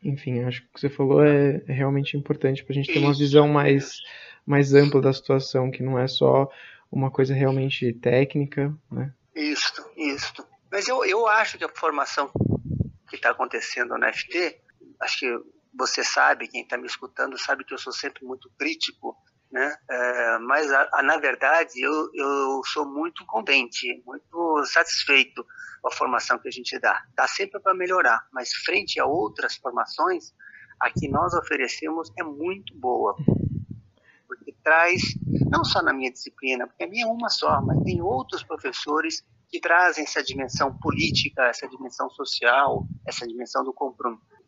enfim, 0.03 0.43
acho 0.43 0.61
que 0.61 0.67
o 0.67 0.73
que 0.73 0.79
você 0.79 0.89
falou 0.89 1.23
é, 1.23 1.61
é 1.67 1.73
realmente 1.73 2.15
importante 2.15 2.63
para 2.63 2.73
a 2.73 2.75
gente 2.75 2.91
ter 2.91 2.99
uma 2.99 3.13
visão 3.13 3.47
mais, 3.47 4.01
mais 4.45 4.73
ampla 4.73 5.01
da 5.01 5.13
situação, 5.13 5.71
que 5.71 5.83
não 5.83 5.99
é 5.99 6.07
só 6.07 6.49
uma 6.91 7.11
coisa 7.11 7.33
realmente 7.33 7.93
técnica, 7.93 8.75
né? 8.91 9.13
Isso, 9.35 9.85
isso. 9.95 10.33
Mas 10.71 10.87
eu, 10.87 11.03
eu 11.05 11.27
acho 11.27 11.57
que 11.57 11.63
a 11.63 11.69
formação 11.69 12.31
que 13.09 13.15
está 13.15 13.31
acontecendo 13.31 13.97
na 13.97 14.11
FT, 14.13 14.59
acho 15.01 15.19
que 15.19 15.39
você 15.73 16.03
sabe, 16.03 16.47
quem 16.47 16.61
está 16.61 16.77
me 16.77 16.87
escutando 16.87 17.37
sabe 17.37 17.63
que 17.63 17.73
eu 17.73 17.77
sou 17.77 17.93
sempre 17.93 18.25
muito 18.25 18.49
crítico, 18.57 19.15
né? 19.51 19.75
É, 19.89 20.37
mas 20.39 20.71
a, 20.71 20.89
a, 20.93 21.03
na 21.03 21.17
verdade 21.17 21.81
eu, 21.81 22.09
eu 22.13 22.61
sou 22.65 22.85
muito 22.85 23.25
contente, 23.25 24.01
muito 24.05 24.65
satisfeito 24.65 25.45
com 25.81 25.87
a 25.87 25.91
formação 25.91 26.37
que 26.37 26.47
a 26.47 26.51
gente 26.51 26.77
dá. 26.79 27.03
Dá 27.15 27.27
sempre 27.27 27.59
para 27.59 27.73
melhorar, 27.73 28.27
mas 28.31 28.53
frente 28.53 28.99
a 28.99 29.05
outras 29.05 29.55
formações, 29.55 30.33
a 30.79 30.89
que 30.91 31.07
nós 31.09 31.33
oferecemos 31.33 32.11
é 32.17 32.23
muito 32.23 32.75
boa, 32.77 33.15
porque 34.27 34.55
traz 34.63 35.01
não 35.49 35.63
só 35.63 35.81
na 35.81 35.93
minha 35.93 36.11
disciplina, 36.11 36.67
porque 36.67 36.83
a 36.83 36.87
minha 36.87 37.05
é 37.05 37.07
uma 37.07 37.29
só, 37.29 37.61
mas 37.61 37.81
tem 37.83 38.01
outros 38.01 38.43
professores 38.43 39.23
que 39.49 39.59
trazem 39.59 40.03
essa 40.03 40.21
dimensão 40.23 40.77
política, 40.77 41.47
essa 41.47 41.67
dimensão 41.67 42.07
social, 42.11 42.85
essa 43.05 43.27
dimensão 43.27 43.63
do 43.63 43.73
compromisso 43.73 44.38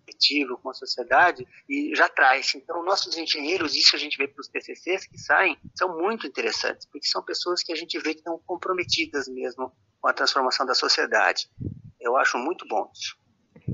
com 0.58 0.70
a 0.70 0.74
sociedade 0.74 1.48
e 1.70 1.96
já 1.96 2.10
traz. 2.10 2.54
Então, 2.56 2.84
nossos 2.84 3.18
engenheiros, 3.18 3.76
isso 3.76 3.96
a 3.96 4.00
gente 4.00 4.18
vê 4.18 4.28
para 4.28 4.42
os 4.42 4.48
TCCs 4.48 5.06
que 5.08 5.18
saem, 5.18 5.58
são 5.76 5.98
muito 5.98 6.28
interessantes, 6.28 6.86
porque 6.86 7.08
são 7.08 7.24
pessoas 7.24 7.64
que 7.64 7.72
a 7.72 7.76
gente 7.76 7.98
vê 8.00 8.14
que 8.14 8.20
estão 8.20 8.40
comprometidas 8.46 9.28
mesmo 9.28 9.72
com 10.00 10.08
a 10.08 10.14
transformação 10.14 10.66
da 10.66 10.74
sociedade. 10.74 11.50
Eu 12.00 12.18
acho 12.18 12.38
muito 12.38 12.68
bom 12.68 12.90
isso. 12.94 13.22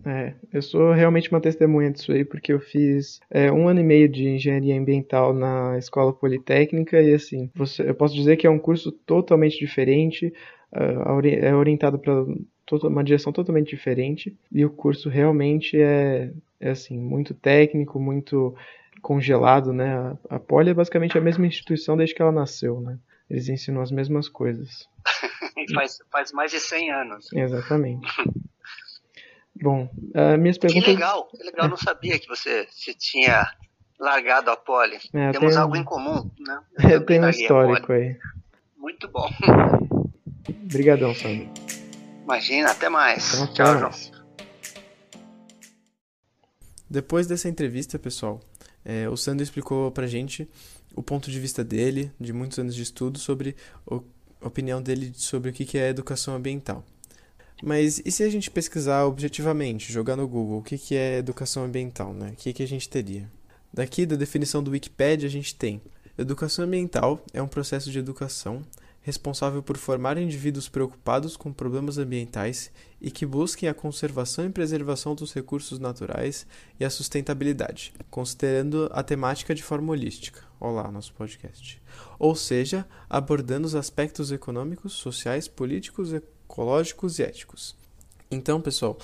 É, 0.06 0.36
eu 0.54 0.62
sou 0.62 0.92
realmente 0.92 1.30
uma 1.32 1.42
testemunha 1.42 1.92
disso 1.92 2.12
aí, 2.12 2.26
porque 2.26 2.52
eu 2.52 2.60
fiz 2.60 3.20
é, 3.30 3.52
um 3.52 3.68
ano 3.68 3.80
e 3.80 3.84
meio 3.84 4.10
de 4.10 4.28
engenharia 4.28 4.78
ambiental 4.78 5.34
na 5.34 5.78
escola 5.78 6.14
politécnica 6.14 7.02
e 7.02 7.14
assim, 7.14 7.50
você, 7.56 7.90
eu 7.90 7.96
posso 7.96 8.14
dizer 8.14 8.38
que 8.38 8.46
é 8.46 8.50
um 8.50 8.60
curso 8.60 8.92
totalmente 8.92 9.58
diferente, 9.58 10.34
uh, 10.74 11.28
é 11.28 11.56
orientado 11.56 12.00
para 12.00 12.26
uma 12.72 13.04
direção 13.04 13.32
totalmente 13.32 13.70
diferente 13.70 14.36
e 14.52 14.66
o 14.66 14.70
curso 14.70 15.10
realmente 15.10 15.80
é, 15.80 16.32
é 16.60 16.70
assim 16.70 16.98
muito 16.98 17.34
técnico, 17.34 18.00
muito 18.00 18.56
congelado, 19.02 19.72
né? 19.72 19.96
A, 20.30 20.36
a 20.36 20.40
Poli 20.40 20.72
é 20.72 20.74
basicamente 20.74 21.18
a 21.18 21.22
mesma 21.22 21.46
instituição 21.46 21.96
desde 21.96 22.16
que 22.16 22.22
ela 22.22 22.32
nasceu, 22.32 22.82
né? 22.82 22.98
Eles 23.30 23.50
ensinam 23.50 23.82
as 23.82 23.92
mesmas 23.92 24.28
coisas. 24.30 24.88
faz, 25.74 26.00
faz 26.12 26.32
mais 26.32 26.52
de 26.52 26.60
100 26.60 26.92
anos. 26.92 27.34
Exatamente. 27.34 28.08
Bom, 29.62 29.90
uh, 30.16 30.38
minhas 30.38 30.58
perguntas... 30.58 30.86
Que 30.86 30.92
legal, 30.92 31.26
que 31.26 31.44
legal. 31.44 31.66
Eu 31.66 31.70
não 31.70 31.78
sabia 31.78 32.20
que 32.20 32.28
você 32.28 32.68
se 32.70 32.94
tinha 32.94 33.48
largado 34.00 34.52
a 34.52 34.56
Poli. 34.56 34.98
É, 35.14 35.32
Temos 35.32 35.54
tem... 35.54 35.62
algo 35.62 35.76
em 35.76 35.84
comum, 35.84 36.30
né? 36.40 36.60
É, 36.94 37.00
tem 37.00 37.20
um 37.20 37.30
histórico 37.30 37.92
aí. 37.92 38.18
Muito 38.78 39.08
bom. 39.08 39.30
Obrigadão, 40.48 41.14
Sandro. 41.16 41.50
Imagina, 42.28 42.72
até 42.72 42.90
mais. 42.90 43.34
Então, 43.36 43.54
Tchau, 43.54 43.80
João. 43.80 43.92
Depois 46.90 47.26
dessa 47.26 47.48
entrevista, 47.48 47.98
pessoal, 47.98 48.42
é, 48.84 49.08
o 49.08 49.16
Sandro 49.16 49.44
explicou 49.44 49.90
pra 49.92 50.08
gente 50.08 50.46
o 50.94 51.02
ponto 51.02 51.32
de 51.32 51.40
vista 51.40 51.64
dele, 51.64 52.12
de 52.20 52.34
muitos 52.34 52.60
anos 52.60 52.76
de 52.76 52.82
estudo, 52.82 53.18
sobre 53.18 53.56
a 53.90 54.46
opinião 54.46 54.82
dele 54.82 55.14
sobre 55.16 55.52
o 55.52 55.54
que 55.54 55.78
é 55.78 55.88
educação 55.88 56.36
ambiental. 56.36 56.84
Mas 57.64 58.02
e 58.04 58.12
se 58.12 58.24
a 58.24 58.30
gente 58.30 58.52
pesquisar 58.52 59.06
objetivamente, 59.06 59.92
jogar 59.92 60.18
no 60.18 60.28
Google, 60.28 60.60
o 60.60 60.64
que 60.64 60.98
é 60.98 61.20
educação 61.20 61.64
ambiental, 61.64 62.14
né? 62.14 62.32
O 62.34 62.36
que, 62.36 62.52
que 62.52 62.62
a 62.62 62.68
gente 62.68 62.90
teria? 62.90 63.32
Daqui 63.74 64.06
da 64.06 64.18
definição 64.18 64.62
do 64.62 64.72
Wikipedia 64.72 65.28
a 65.28 65.32
gente 65.32 65.56
tem: 65.56 65.82
educação 66.18 66.66
ambiental 66.66 67.24
é 67.34 67.42
um 67.42 67.48
processo 67.48 67.90
de 67.90 68.00
educação 68.00 68.64
responsável 69.08 69.64
por 69.64 69.78
formar 69.78 70.18
indivíduos 70.18 70.68
preocupados 70.68 71.38
com 71.38 71.54
problemas 71.54 71.98
ambientais 71.98 72.70
e 73.00 73.10
que 73.10 73.26
busquem 73.26 73.70
a 73.70 73.74
conservação 73.74 74.46
e 74.46 74.50
preservação 74.50 75.16
dos 75.16 75.34
recursos 75.34 75.80
naturais 75.80 76.46
e 76.78 76.84
a 76.84 76.90
sustentabilidade, 76.90 77.94
considerando 78.12 78.90
a 78.92 79.02
temática 79.02 79.56
de 79.56 79.64
forma 79.64 79.94
holística. 79.94 80.42
Olá, 80.60 80.92
nosso 80.92 81.14
podcast. 81.14 81.82
Ou 82.20 82.36
seja, 82.36 82.86
abordando 83.10 83.66
os 83.66 83.76
aspectos 83.76 84.30
econômicos, 84.30 84.92
sociais, 84.92 85.48
políticos, 85.48 86.12
ecológicos 86.12 87.18
e 87.18 87.24
éticos. 87.24 87.78
Então, 88.30 88.60
pessoal, 88.60 88.98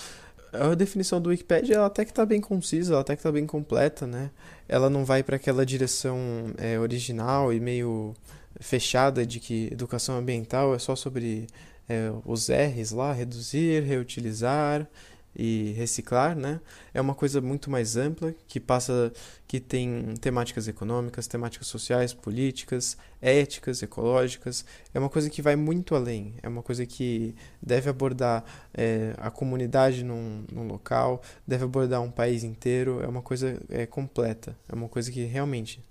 a 0.51 0.75
definição 0.75 1.21
do 1.21 1.29
Wikipedia 1.29 1.77
ela 1.77 1.85
até 1.85 2.03
que 2.03 2.11
está 2.11 2.25
bem 2.25 2.41
concisa, 2.41 2.91
ela 2.91 3.01
até 3.01 3.15
que 3.15 3.21
está 3.21 3.31
bem 3.31 3.47
completa, 3.47 4.05
né? 4.05 4.31
Ela 4.67 4.89
não 4.89 5.05
vai 5.05 5.23
para 5.23 5.37
aquela 5.37 5.65
direção 5.65 6.19
é, 6.57 6.77
original 6.77 7.53
e 7.53 7.59
meio 7.61 8.13
fechada 8.59 9.25
de 9.25 9.39
que 9.39 9.69
educação 9.71 10.17
ambiental 10.17 10.73
é 10.73 10.79
só 10.79 10.95
sobre 10.95 11.47
é, 11.87 12.11
os 12.25 12.49
R's 12.49 12.91
lá, 12.91 13.11
reduzir, 13.11 13.83
reutilizar 13.83 14.87
e 15.35 15.73
reciclar, 15.75 16.35
né? 16.35 16.59
É 16.93 17.01
uma 17.01 17.15
coisa 17.15 17.41
muito 17.41 17.69
mais 17.69 17.97
ampla 17.97 18.33
que 18.47 18.59
passa, 18.59 19.11
que 19.47 19.59
tem 19.59 20.13
temáticas 20.21 20.67
econômicas, 20.67 21.25
temáticas 21.27 21.67
sociais, 21.67 22.13
políticas, 22.13 22.97
éticas, 23.21 23.81
ecológicas. 23.81 24.63
É 24.93 24.99
uma 24.99 25.09
coisa 25.09 25.29
que 25.29 25.41
vai 25.41 25.55
muito 25.55 25.95
além. 25.95 26.35
É 26.43 26.47
uma 26.47 26.61
coisa 26.61 26.85
que 26.85 27.35
deve 27.61 27.89
abordar 27.89 28.43
é, 28.73 29.15
a 29.17 29.31
comunidade 29.31 30.03
num, 30.03 30.45
num, 30.51 30.67
local, 30.67 31.21
deve 31.47 31.63
abordar 31.63 32.01
um 32.01 32.11
país 32.11 32.43
inteiro. 32.43 33.01
É 33.01 33.07
uma 33.07 33.21
coisa 33.21 33.59
é, 33.69 33.85
completa. 33.87 34.55
É 34.69 34.75
uma 34.75 34.87
coisa 34.87 35.11
que 35.11 35.23
realmente 35.23 35.83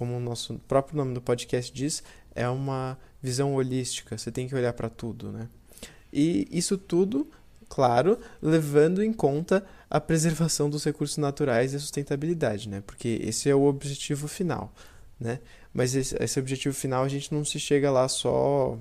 como 0.00 0.16
o 0.16 0.20
nosso 0.20 0.58
próprio 0.66 0.96
nome 0.96 1.12
do 1.12 1.20
podcast 1.20 1.70
diz, 1.70 2.02
é 2.34 2.48
uma 2.48 2.96
visão 3.22 3.54
holística. 3.54 4.16
Você 4.16 4.32
tem 4.32 4.48
que 4.48 4.54
olhar 4.54 4.72
para 4.72 4.88
tudo, 4.88 5.30
né? 5.30 5.46
E 6.10 6.48
isso 6.50 6.78
tudo, 6.78 7.28
claro, 7.68 8.18
levando 8.40 9.04
em 9.04 9.12
conta 9.12 9.62
a 9.90 10.00
preservação 10.00 10.70
dos 10.70 10.84
recursos 10.84 11.18
naturais 11.18 11.74
e 11.74 11.76
a 11.76 11.78
sustentabilidade, 11.78 12.66
né? 12.66 12.82
Porque 12.86 13.20
esse 13.22 13.50
é 13.50 13.54
o 13.54 13.64
objetivo 13.64 14.26
final, 14.26 14.72
né? 15.20 15.38
Mas 15.70 15.94
esse, 15.94 16.40
objetivo 16.40 16.74
final 16.74 17.04
a 17.04 17.08
gente 17.08 17.30
não 17.30 17.44
se 17.44 17.60
chega 17.60 17.90
lá 17.90 18.08
só 18.08 18.78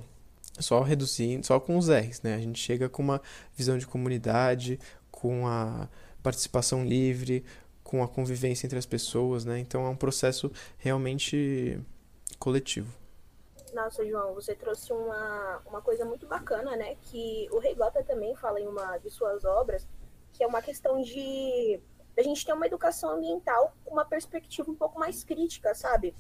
só 0.58 0.82
reduzindo, 0.82 1.46
só 1.46 1.60
com 1.60 1.78
os 1.78 1.90
R's, 1.90 2.22
né? 2.22 2.36
A 2.36 2.40
gente 2.40 2.62
chega 2.62 2.88
com 2.88 3.04
uma 3.04 3.22
visão 3.58 3.78
de 3.78 3.86
comunidade, 3.86 4.80
com 5.12 5.46
a 5.46 5.90
participação 6.24 6.86
livre, 6.86 7.44
com 7.90 8.04
a 8.04 8.08
convivência 8.08 8.68
entre 8.68 8.78
as 8.78 8.86
pessoas, 8.86 9.44
né? 9.44 9.58
Então 9.58 9.84
é 9.84 9.90
um 9.90 9.96
processo 9.96 10.52
realmente 10.78 11.82
coletivo. 12.38 12.94
Nossa, 13.74 14.06
João, 14.06 14.36
você 14.36 14.54
trouxe 14.54 14.94
uma, 14.94 15.60
uma 15.66 15.82
coisa 15.82 16.06
muito 16.06 16.28
bacana, 16.28 16.76
né? 16.76 16.96
Que 17.02 17.48
o 17.52 17.58
Rei 17.58 17.74
Gota 17.74 18.04
também 18.04 18.36
fala 18.36 18.62
em 18.62 18.68
uma 18.68 19.00
de 19.00 19.10
suas 19.10 19.44
obras, 19.44 19.88
que 20.34 20.44
é 20.44 20.48
uma 20.48 20.62
questão 20.62 21.02
de 21.02 21.82
a 22.16 22.22
gente 22.22 22.46
ter 22.46 22.54
uma 22.54 22.68
educação 22.68 23.10
ambiental 23.10 23.74
com 23.84 23.94
uma 23.94 24.06
perspectiva 24.06 24.70
um 24.70 24.76
pouco 24.76 25.00
mais 25.00 25.24
crítica, 25.24 25.74
sabe? 25.74 26.14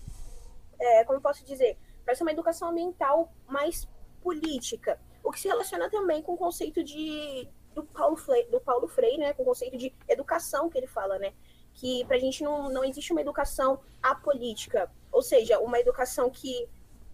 É, 0.80 1.04
como 1.04 1.22
posso 1.22 1.46
dizer? 1.46 1.78
Para 2.04 2.16
ser 2.16 2.24
uma 2.24 2.32
educação 2.32 2.70
ambiental 2.70 3.32
mais 3.48 3.88
política, 4.24 5.00
o 5.24 5.30
que 5.30 5.40
se 5.40 5.48
relaciona 5.48 5.88
também 5.88 6.24
com 6.24 6.34
o 6.34 6.38
conceito 6.38 6.84
de 6.84 7.48
do 7.76 7.84
Paulo 7.84 8.16
Freire, 8.16 8.50
do 8.50 8.60
Paulo 8.60 8.88
Freire, 8.88 9.20
né, 9.20 9.34
com 9.34 9.44
o 9.44 9.46
conceito 9.46 9.78
de 9.78 9.94
educação 10.08 10.68
que 10.68 10.78
ele 10.80 10.88
fala, 10.88 11.20
né? 11.20 11.32
Que 11.79 12.03
para 12.05 12.17
a 12.17 12.19
gente 12.19 12.43
não, 12.43 12.69
não 12.69 12.83
existe 12.83 13.13
uma 13.13 13.21
educação 13.21 13.79
apolítica, 14.03 14.91
ou 15.09 15.21
seja, 15.21 15.59
uma 15.59 15.79
educação 15.79 16.29
que 16.29 16.67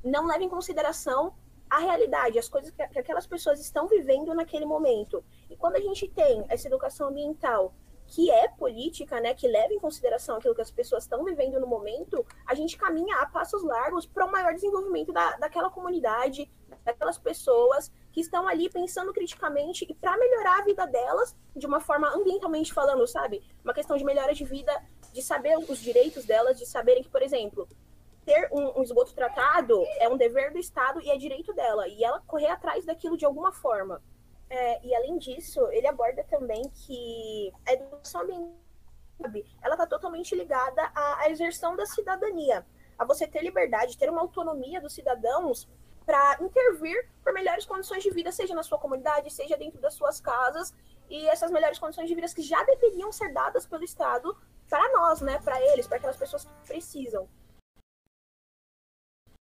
não 0.04 0.26
leva 0.26 0.44
em 0.44 0.50
consideração 0.50 1.36
a 1.70 1.78
realidade, 1.78 2.40
as 2.40 2.50
coisas 2.50 2.72
que, 2.72 2.88
que 2.88 3.00
aquelas 3.00 3.28
pessoas 3.28 3.60
estão 3.60 3.88
vivendo 3.88 4.34
naquele 4.34 4.66
momento. 4.66 5.24
E 5.52 5.56
quando 5.56 5.76
a 5.76 5.80
gente 5.80 6.08
tem 6.08 6.46
essa 6.50 6.68
educação 6.68 7.10
ambiental 7.10 7.76
que 8.08 8.32
é 8.32 8.48
política, 8.48 9.20
né, 9.20 9.34
que 9.36 9.48
leva 9.48 9.74
em 9.74 9.80
consideração 9.80 10.38
aquilo 10.38 10.56
que 10.56 10.62
as 10.62 10.72
pessoas 10.72 11.04
estão 11.04 11.24
vivendo 11.24 11.60
no 11.60 11.68
momento, 11.68 12.26
a 12.46 12.56
gente 12.56 12.78
caminha 12.78 13.18
a 13.18 13.26
passos 13.28 13.64
largos 13.64 14.06
para 14.06 14.26
o 14.26 14.28
um 14.28 14.32
maior 14.32 14.54
desenvolvimento 14.54 15.14
da, 15.14 15.38
daquela 15.38 15.70
comunidade, 15.70 16.50
daquelas 16.84 17.18
pessoas 17.18 17.92
que 18.12 18.22
estão 18.22 18.48
ali 18.48 18.70
pensando 18.70 19.14
criticamente 19.14 19.86
e 19.90 19.94
para 19.94 20.18
melhorar 20.18 20.60
a 20.60 20.64
vida 20.64 20.86
delas 20.86 21.36
de 21.56 21.66
uma 21.66 21.80
forma 21.80 22.10
ambientalmente 22.16 22.74
falando, 22.74 23.06
sabe? 23.08 23.44
Uma 23.64 23.74
questão 23.74 23.98
de 23.98 24.04
melhora 24.04 24.34
de 24.34 24.44
vida, 24.44 24.72
de 25.14 25.22
saber 25.22 25.58
os 25.58 25.80
direitos 25.80 26.26
delas, 26.26 26.58
de 26.58 26.66
saberem 26.66 27.04
que, 27.04 27.10
por 27.10 27.22
exemplo, 27.22 27.68
ter 28.26 28.50
um, 28.52 28.80
um, 28.80 28.84
esgoto 28.84 29.14
tratado 29.14 29.86
é 30.00 30.10
um 30.10 30.18
dever 30.18 30.52
do 30.52 30.58
Estado 30.58 31.02
e 31.02 31.10
é 31.10 31.18
direito 31.18 31.54
dela, 31.54 31.88
e 31.88 32.04
ela 32.04 32.22
correr 32.26 32.48
atrás 32.48 32.86
daquilo 32.86 33.18
de 33.18 33.26
alguma 33.26 33.52
forma. 33.52 34.02
É, 34.50 34.86
e 34.86 34.96
além 34.96 35.18
disso, 35.18 35.68
ele 35.72 35.88
aborda 35.88 36.24
também 36.24 36.64
que 36.70 37.52
a 37.68 37.74
educação 37.74 38.22
ambiental 38.22 38.66
ela 39.62 39.76
está 39.76 39.88
totalmente 39.88 40.36
ligada 40.36 40.82
à, 40.94 41.22
à 41.22 41.30
exerção 41.30 41.76
da 41.76 41.86
cidadania, 41.86 42.66
a 42.98 43.06
você 43.06 43.26
ter 43.26 43.42
liberdade, 43.42 43.98
ter 43.98 44.10
uma 44.10 44.22
autonomia 44.22 44.82
dos 44.82 44.94
cidadãos 44.94 45.68
para 46.06 46.38
intervir 46.42 47.10
por 47.24 47.34
melhores 47.34 47.66
condições 47.66 48.04
de 48.04 48.12
vida, 48.12 48.32
seja 48.32 48.54
na 48.54 48.64
sua 48.64 48.78
comunidade, 48.78 49.32
seja 49.32 49.58
dentro 49.58 49.82
das 49.82 49.94
suas 49.94 50.22
casas, 50.22 50.74
e 51.10 51.28
essas 51.28 51.52
melhores 51.52 51.80
condições 51.80 52.08
de 52.08 52.16
vida 52.16 52.28
que 52.28 52.42
já 52.42 52.64
deveriam 52.64 53.12
ser 53.12 53.34
dadas 53.34 53.66
pelo 53.66 53.84
Estado 53.84 54.36
para 54.70 54.92
nós, 54.94 55.22
né, 55.22 55.40
para 55.44 55.60
eles, 55.74 55.88
para 55.88 55.98
aquelas 55.98 56.18
pessoas 56.18 56.46
que 56.46 56.52
precisam. 56.68 57.28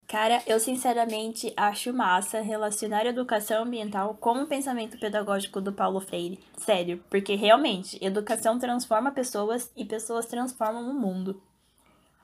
Cara, 0.07 0.43
eu 0.45 0.59
sinceramente 0.59 1.53
acho 1.55 1.93
massa 1.93 2.41
relacionar 2.41 3.05
a 3.05 3.09
educação 3.09 3.63
ambiental 3.63 4.13
com 4.15 4.43
o 4.43 4.47
pensamento 4.47 4.99
pedagógico 4.99 5.61
do 5.61 5.71
Paulo 5.71 6.01
Freire. 6.01 6.37
Sério, 6.57 7.01
porque 7.09 7.35
realmente, 7.35 7.97
educação 8.03 8.59
transforma 8.59 9.13
pessoas 9.13 9.71
e 9.73 9.85
pessoas 9.85 10.25
transformam 10.25 10.89
o 10.89 10.93
mundo. 10.93 11.41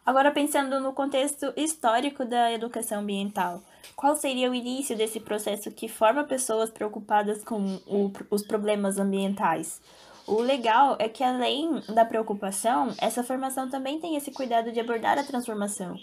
Agora, 0.05 0.33
pensando 0.33 0.81
no 0.81 0.91
contexto 0.91 1.53
histórico 1.55 2.25
da 2.25 2.51
educação 2.51 2.99
ambiental, 2.99 3.63
qual 3.95 4.15
seria 4.15 4.49
o 4.49 4.55
início 4.55 4.95
desse 4.95 5.19
processo 5.19 5.71
que 5.71 5.87
forma 5.87 6.23
pessoas 6.23 6.69
preocupadas 6.69 7.43
com 7.43 7.79
o, 7.87 8.11
os 8.29 8.45
problemas 8.45 8.97
ambientais? 8.97 9.81
O 10.27 10.41
legal 10.41 10.97
é 10.99 11.07
que, 11.07 11.23
além 11.23 11.81
da 11.93 12.03
preocupação, 12.03 12.93
essa 12.99 13.23
formação 13.23 13.69
também 13.69 13.99
tem 13.99 14.15
esse 14.15 14.31
cuidado 14.31 14.71
de 14.71 14.79
abordar 14.79 15.17
a 15.17 15.23
transformação, 15.23 15.95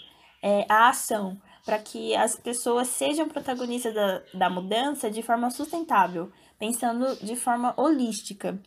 é, 0.43 0.65
a 0.69 0.89
ação 0.89 1.39
para 1.65 1.79
que 1.79 2.15
as 2.15 2.37
pessoas 2.37 2.89
sejam 2.89 3.29
protagonistas 3.29 3.95
da, 3.95 4.23
da 4.35 4.51
mudança 4.51 5.11
de 5.11 5.23
forma 5.23 5.51
sustentável, 5.51 6.31
pensando 6.59 7.17
de 7.17 7.37
forma 7.37 7.75
holística. 7.77 8.59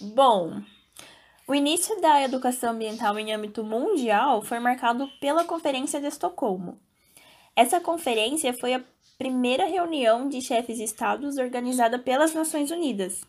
Bom, 0.00 0.60
o 1.46 1.54
início 1.54 2.00
da 2.00 2.22
educação 2.22 2.72
ambiental 2.72 3.18
em 3.18 3.32
âmbito 3.32 3.62
mundial 3.62 4.42
foi 4.42 4.58
marcado 4.58 5.08
pela 5.20 5.44
Conferência 5.44 6.00
de 6.00 6.06
Estocolmo. 6.06 6.80
Essa 7.56 7.80
conferência 7.80 8.52
foi 8.52 8.74
a 8.74 8.82
primeira 9.16 9.64
reunião 9.64 10.28
de 10.28 10.40
chefes 10.40 10.78
de 10.78 10.84
estados 10.84 11.38
organizada 11.38 11.98
pelas 11.98 12.34
Nações 12.34 12.70
Unidas 12.70 13.20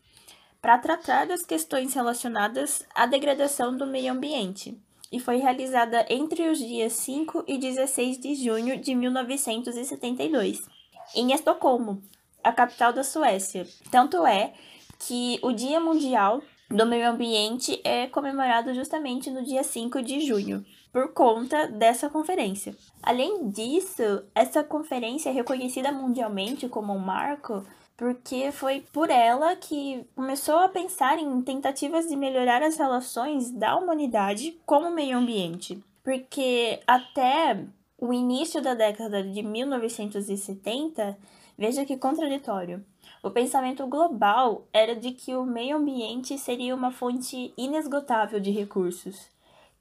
para 0.62 0.80
tratar 0.80 1.28
das 1.28 1.46
questões 1.46 1.94
relacionadas 1.94 2.84
à 2.96 3.06
degradação 3.06 3.78
do 3.78 3.86
meio 3.86 4.12
ambiente 4.12 4.76
e 5.12 5.20
foi 5.20 5.38
realizada 5.38 6.06
entre 6.10 6.50
os 6.50 6.58
dias 6.58 6.94
5 6.94 7.44
e 7.48 7.60
16 7.60 8.20
de 8.20 8.34
junho 8.34 8.82
de 8.82 8.96
1972, 8.96 10.68
em 11.14 11.32
Estocolmo, 11.32 12.02
a 12.44 12.52
capital 12.52 12.92
da 12.92 13.04
Suécia. 13.04 13.68
Tanto 13.92 14.26
é 14.26 14.54
que 15.00 15.40
o 15.44 15.52
Dia 15.52 15.80
Mundial 15.80 16.42
do 16.70 16.86
Meio 16.86 17.10
Ambiente 17.10 17.80
é 17.84 18.08
comemorado 18.08 18.74
justamente 18.74 19.30
no 19.30 19.44
dia 19.44 19.64
5 19.64 20.02
de 20.02 20.22
junho, 20.22 20.66
por 20.96 21.12
conta 21.12 21.68
dessa 21.68 22.10
conferência. 22.10 22.74
Além 23.04 23.50
disso, 23.50 24.24
essa 24.34 24.64
conferência 24.64 25.30
é 25.30 25.34
reconhecida 25.34 25.92
mundialmente 25.92 26.70
como 26.70 26.94
um 26.94 27.00
marco 27.00 27.66
porque 27.98 28.50
foi 28.54 28.80
por 28.94 29.10
ela 29.10 29.58
que 29.58 30.06
começou 30.16 30.56
a 30.56 30.70
pensar 30.70 31.20
em 31.20 31.42
tentativas 31.42 32.08
de 32.08 32.16
melhorar 32.16 32.64
as 32.64 32.78
relações 32.78 33.52
da 33.52 33.76
humanidade 33.76 34.58
com 34.66 34.84
o 34.84 34.96
meio 34.96 35.18
ambiente. 35.18 35.84
Porque 36.02 36.80
até 36.88 37.66
o 37.98 38.14
início 38.14 38.62
da 38.62 38.74
década 38.74 39.22
de 39.22 39.44
1970, 39.44 41.18
veja 41.58 41.84
que 41.84 41.98
contraditório. 41.98 42.82
O 43.22 43.30
pensamento 43.30 43.86
global 43.86 44.66
era 44.72 44.96
de 44.96 45.12
que 45.12 45.36
o 45.36 45.44
meio 45.44 45.76
ambiente 45.76 46.38
seria 46.38 46.74
uma 46.74 46.92
fonte 46.92 47.54
inesgotável 47.58 48.40
de 48.40 48.52
recursos, 48.52 49.35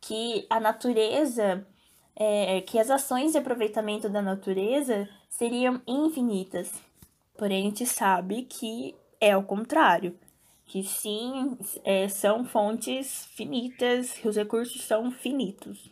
que 0.06 0.46
a 0.50 0.60
natureza, 0.60 1.66
é, 2.14 2.60
que 2.60 2.78
as 2.78 2.90
ações 2.90 3.32
de 3.32 3.38
aproveitamento 3.38 4.08
da 4.08 4.20
natureza 4.20 5.08
seriam 5.30 5.80
infinitas. 5.86 6.70
Porém, 7.38 7.62
a 7.62 7.64
gente 7.64 7.86
sabe 7.86 8.42
que 8.42 8.94
é 9.18 9.34
o 9.36 9.42
contrário. 9.42 10.18
Que 10.66 10.82
sim, 10.82 11.58
é, 11.84 12.08
são 12.08 12.44
fontes 12.44 13.26
finitas, 13.34 14.14
os 14.24 14.36
recursos 14.36 14.82
são 14.82 15.10
finitos. 15.10 15.90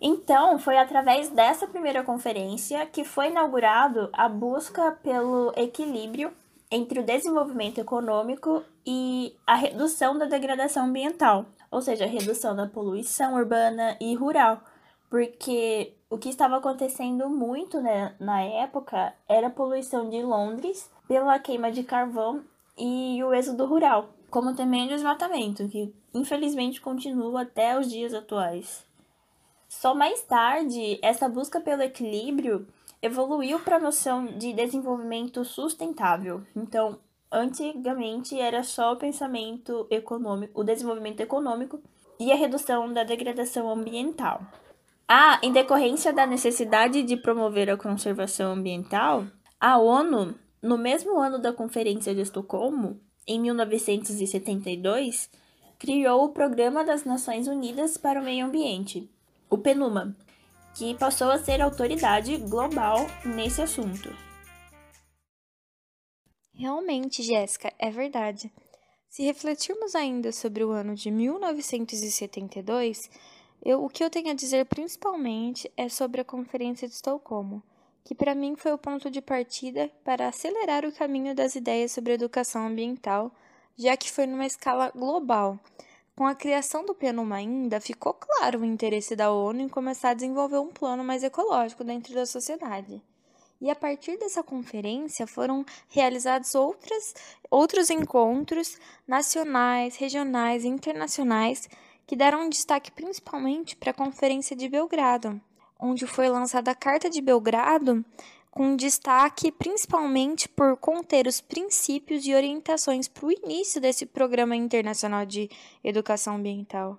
Então, 0.00 0.58
foi 0.58 0.76
através 0.76 1.28
dessa 1.28 1.66
primeira 1.66 2.04
conferência 2.04 2.86
que 2.86 3.04
foi 3.04 3.28
inaugurado 3.28 4.08
a 4.12 4.28
busca 4.28 4.92
pelo 5.02 5.52
equilíbrio 5.56 6.32
entre 6.70 7.00
o 7.00 7.04
desenvolvimento 7.04 7.78
econômico 7.78 8.62
e 8.84 9.34
a 9.46 9.54
redução 9.54 10.18
da 10.18 10.26
degradação 10.26 10.86
ambiental, 10.86 11.46
ou 11.76 11.82
seja, 11.82 12.06
redução 12.06 12.56
da 12.56 12.66
poluição 12.66 13.34
urbana 13.34 13.98
e 14.00 14.14
rural, 14.14 14.62
porque 15.10 15.92
o 16.08 16.16
que 16.16 16.30
estava 16.30 16.56
acontecendo 16.56 17.28
muito 17.28 17.82
né, 17.82 18.14
na 18.18 18.40
época 18.40 19.12
era 19.28 19.48
a 19.48 19.50
poluição 19.50 20.08
de 20.08 20.22
Londres 20.22 20.90
pela 21.06 21.38
queima 21.38 21.70
de 21.70 21.82
carvão 21.82 22.42
e 22.78 23.22
o 23.22 23.34
êxodo 23.34 23.66
rural, 23.66 24.08
como 24.30 24.56
também 24.56 24.86
o 24.86 24.88
desmatamento, 24.88 25.68
que 25.68 25.94
infelizmente 26.14 26.80
continua 26.80 27.42
até 27.42 27.78
os 27.78 27.90
dias 27.90 28.14
atuais. 28.14 28.86
Só 29.68 29.94
mais 29.94 30.22
tarde, 30.22 30.98
essa 31.02 31.28
busca 31.28 31.60
pelo 31.60 31.82
equilíbrio 31.82 32.66
evoluiu 33.02 33.60
para 33.60 33.76
a 33.76 33.80
noção 33.80 34.24
de 34.24 34.54
desenvolvimento 34.54 35.44
sustentável. 35.44 36.42
Então, 36.56 36.98
antigamente 37.30 38.38
era 38.38 38.62
só 38.62 38.92
o 38.92 38.96
pensamento 38.96 39.86
econômico, 39.90 40.60
o 40.60 40.64
desenvolvimento 40.64 41.20
econômico 41.20 41.80
e 42.18 42.32
a 42.32 42.36
redução 42.36 42.92
da 42.92 43.04
degradação 43.04 43.70
ambiental. 43.70 44.40
Ah, 45.08 45.38
em 45.42 45.52
decorrência 45.52 46.12
da 46.12 46.26
necessidade 46.26 47.02
de 47.02 47.16
promover 47.16 47.70
a 47.70 47.76
conservação 47.76 48.52
ambiental, 48.52 49.24
a 49.60 49.78
ONU, 49.78 50.34
no 50.60 50.76
mesmo 50.76 51.18
ano 51.18 51.38
da 51.38 51.52
Conferência 51.52 52.14
de 52.14 52.22
Estocolmo, 52.22 53.00
em 53.26 53.40
1972, 53.40 55.30
criou 55.78 56.24
o 56.24 56.30
Programa 56.30 56.84
das 56.84 57.04
Nações 57.04 57.46
Unidas 57.46 57.96
para 57.96 58.20
o 58.20 58.24
Meio 58.24 58.46
Ambiente, 58.46 59.10
o 59.48 59.58
PNUMA, 59.58 60.16
que 60.74 60.94
passou 60.94 61.30
a 61.30 61.38
ser 61.38 61.60
autoridade 61.60 62.36
global 62.38 63.06
nesse 63.24 63.62
assunto. 63.62 64.25
Realmente, 66.58 67.22
Jéssica, 67.22 67.70
é 67.78 67.90
verdade. 67.90 68.50
Se 69.10 69.22
refletirmos 69.22 69.94
ainda 69.94 70.32
sobre 70.32 70.64
o 70.64 70.70
ano 70.70 70.94
de 70.94 71.10
1972, 71.10 73.10
eu, 73.62 73.84
o 73.84 73.90
que 73.90 74.02
eu 74.02 74.08
tenho 74.08 74.30
a 74.30 74.34
dizer 74.34 74.64
principalmente 74.64 75.70
é 75.76 75.90
sobre 75.90 76.22
a 76.22 76.24
Conferência 76.24 76.88
de 76.88 76.94
Estocolmo, 76.94 77.62
que 78.02 78.14
para 78.14 78.34
mim 78.34 78.56
foi 78.56 78.72
o 78.72 78.78
ponto 78.78 79.10
de 79.10 79.20
partida 79.20 79.90
para 80.02 80.28
acelerar 80.28 80.86
o 80.86 80.92
caminho 80.92 81.34
das 81.34 81.56
ideias 81.56 81.92
sobre 81.92 82.14
educação 82.14 82.66
ambiental, 82.66 83.30
já 83.76 83.94
que 83.94 84.10
foi 84.10 84.26
numa 84.26 84.46
escala 84.46 84.90
global. 84.90 85.60
Com 86.14 86.24
a 86.24 86.34
criação 86.34 86.86
do 86.86 86.94
PNUMA 86.94 87.36
ainda, 87.36 87.82
ficou 87.82 88.14
claro 88.14 88.60
o 88.60 88.64
interesse 88.64 89.14
da 89.14 89.30
ONU 89.30 89.60
em 89.60 89.68
começar 89.68 90.08
a 90.10 90.14
desenvolver 90.14 90.58
um 90.58 90.72
plano 90.72 91.04
mais 91.04 91.22
ecológico 91.22 91.84
dentro 91.84 92.14
da 92.14 92.24
sociedade. 92.24 93.02
E 93.60 93.70
a 93.70 93.74
partir 93.74 94.18
dessa 94.18 94.42
conferência 94.42 95.26
foram 95.26 95.64
realizados 95.88 96.54
outras, 96.54 97.14
outros 97.50 97.88
encontros 97.88 98.78
nacionais, 99.06 99.96
regionais 99.96 100.64
e 100.64 100.68
internacionais 100.68 101.68
que 102.06 102.14
deram 102.14 102.48
destaque 102.48 102.90
principalmente 102.90 103.74
para 103.74 103.90
a 103.90 103.94
Conferência 103.94 104.54
de 104.54 104.68
Belgrado, 104.68 105.40
onde 105.80 106.06
foi 106.06 106.28
lançada 106.28 106.70
a 106.70 106.74
Carta 106.74 107.10
de 107.10 107.20
Belgrado, 107.20 108.04
com 108.50 108.76
destaque 108.76 109.50
principalmente 109.50 110.48
por 110.48 110.76
conter 110.76 111.26
os 111.26 111.40
princípios 111.40 112.26
e 112.26 112.34
orientações 112.34 113.08
para 113.08 113.26
o 113.26 113.32
início 113.32 113.80
desse 113.80 114.06
Programa 114.06 114.54
Internacional 114.54 115.26
de 115.26 115.50
Educação 115.82 116.36
Ambiental. 116.36 116.98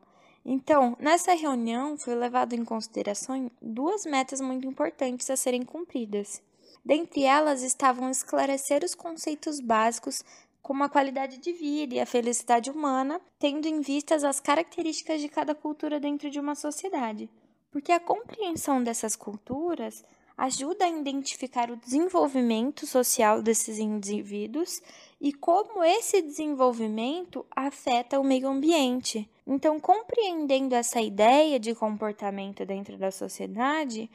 Então, 0.50 0.96
nessa 0.98 1.34
reunião 1.34 1.98
foi 1.98 2.16
levado 2.16 2.54
em 2.54 2.64
consideração 2.64 3.52
duas 3.62 4.06
metas 4.06 4.40
muito 4.40 4.66
importantes 4.66 5.30
a 5.30 5.36
serem 5.36 5.62
cumpridas. 5.62 6.42
Dentre 6.86 7.24
elas 7.24 7.64
estavam 7.64 8.10
esclarecer 8.10 8.82
os 8.82 8.96
conceitos 8.96 9.60
básicos 9.60 10.24
como 10.62 10.86
a 10.86 10.90
qualidade 10.90 11.38
de 11.38 11.52
vida 11.52 11.96
e 11.96 12.00
a 12.00 12.06
felicidade 12.06 12.72
humana, 12.72 13.20
tendo 13.38 13.68
em 13.68 13.82
vistas 13.82 14.24
as 14.24 14.40
características 14.40 15.20
de 15.20 15.28
cada 15.28 15.54
cultura 15.54 16.00
dentro 16.00 16.30
de 16.30 16.40
uma 16.40 16.56
sociedade. 16.56 17.30
Porque 17.70 17.92
a 17.92 18.00
compreensão 18.00 18.82
dessas 18.82 19.18
culturas 19.18 20.02
ajuda 20.38 20.86
a 20.86 20.90
identificar 20.90 21.72
o 21.72 21.76
desenvolvimento 21.76 22.86
social 22.86 23.42
desses 23.42 23.80
indivíduos 23.80 24.82
e 25.20 25.34
como 25.34 25.84
esse 25.84 26.22
desenvolvimento 26.22 27.44
afeta 27.50 28.20
o 28.20 28.24
meio 28.24 28.48
ambiente. 28.48 29.28
Então, 29.48 29.80
compreendendo 29.80 30.76
essa 30.76 31.02
ideia 31.02 31.60
de 31.60 31.74
comportamento 31.74 32.66
dentro 32.66 32.98
da 32.98 33.10
sociedade, 33.10 34.10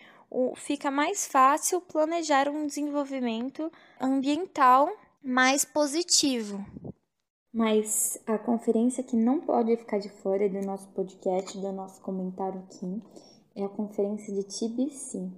fica 0.57 0.91
mais 0.91 1.27
fácil 1.27 1.81
planejar 1.81 2.49
um 2.49 2.67
desenvolvimento 2.67 3.71
ambiental 4.01 4.89
mais 5.23 5.65
positivo. 5.65 6.65
Mas 7.53 8.19
a 8.27 8.39
conferência 8.39 9.03
que 9.03 9.17
não 9.17 9.41
pode 9.41 9.77
ficar 9.77 9.99
de 9.99 10.09
fora 10.09 10.49
do 10.49 10.61
nosso 10.65 10.89
podcast, 10.91 11.59
do 11.59 11.73
nosso 11.73 12.01
comentário 12.01 12.61
aqui, 12.61 13.03
é 13.55 13.65
a 13.65 13.69
conferência 13.69 14.33
de 14.33 14.45
TBC, 14.45 15.31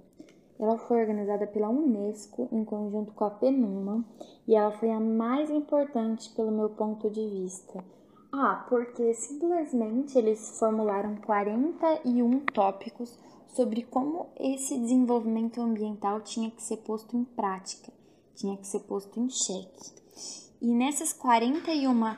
ela 0.59 0.77
foi 0.77 1.01
organizada 1.01 1.45
pela 1.45 1.69
Unesco 1.69 2.47
em 2.51 2.63
conjunto 2.63 3.13
com 3.13 3.25
a 3.25 3.29
PNUMA 3.29 4.05
e 4.47 4.55
ela 4.55 4.71
foi 4.71 4.89
a 4.89 4.99
mais 4.99 5.49
importante 5.49 6.29
pelo 6.33 6.51
meu 6.51 6.69
ponto 6.69 7.09
de 7.09 7.27
vista. 7.27 7.83
Ah, 8.31 8.65
porque 8.69 9.13
simplesmente 9.13 10.17
eles 10.17 10.57
formularam 10.59 11.15
41 11.17 12.39
tópicos 12.53 13.17
sobre 13.47 13.83
como 13.83 14.27
esse 14.37 14.77
desenvolvimento 14.77 15.61
ambiental 15.61 16.21
tinha 16.21 16.51
que 16.51 16.61
ser 16.61 16.77
posto 16.77 17.15
em 17.15 17.23
prática, 17.23 17.91
tinha 18.35 18.57
que 18.57 18.67
ser 18.67 18.81
posto 18.81 19.19
em 19.19 19.29
xeque. 19.29 19.93
E 20.61 20.73
nessas 20.73 21.13
41 21.13 22.17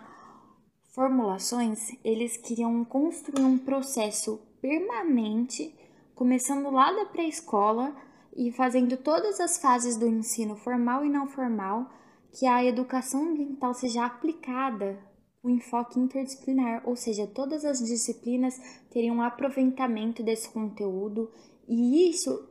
formulações, 0.93 1.91
eles 2.03 2.37
queriam 2.37 2.83
construir 2.83 3.43
um 3.43 3.57
processo 3.57 4.39
permanente, 4.59 5.75
começando 6.15 6.71
lá 6.71 6.91
da 6.91 7.05
pré-escola 7.05 7.95
e 8.37 8.51
fazendo 8.51 8.95
todas 8.95 9.39
as 9.39 9.57
fases 9.57 9.97
do 9.97 10.07
ensino 10.07 10.55
formal 10.55 11.03
e 11.03 11.09
não 11.09 11.27
formal, 11.27 11.89
que 12.31 12.45
a 12.45 12.63
educação 12.63 13.29
ambiental 13.29 13.73
seja 13.73 14.05
aplicada 14.05 14.99
com 15.41 15.49
enfoque 15.49 15.99
interdisciplinar, 15.99 16.83
ou 16.85 16.95
seja, 16.95 17.25
todas 17.25 17.65
as 17.65 17.79
disciplinas 17.79 18.59
teriam 18.91 19.17
um 19.17 19.21
aproveitamento 19.21 20.21
desse 20.21 20.49
conteúdo 20.49 21.31
e 21.67 22.09
isso 22.09 22.47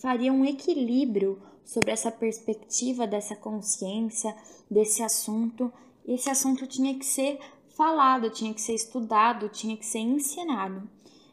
faria 0.00 0.32
um 0.32 0.44
equilíbrio 0.44 1.40
sobre 1.64 1.90
essa 1.90 2.10
perspectiva 2.10 3.06
dessa 3.06 3.34
consciência, 3.34 4.36
desse 4.70 5.02
assunto. 5.02 5.72
Esse 6.06 6.28
assunto 6.28 6.66
tinha 6.66 6.98
que 6.98 7.04
ser 7.04 7.38
falado, 7.76 8.30
tinha 8.30 8.52
que 8.52 8.60
ser 8.60 8.74
estudado, 8.74 9.48
tinha 9.48 9.76
que 9.76 9.86
ser 9.86 10.00
ensinado. 10.00 10.88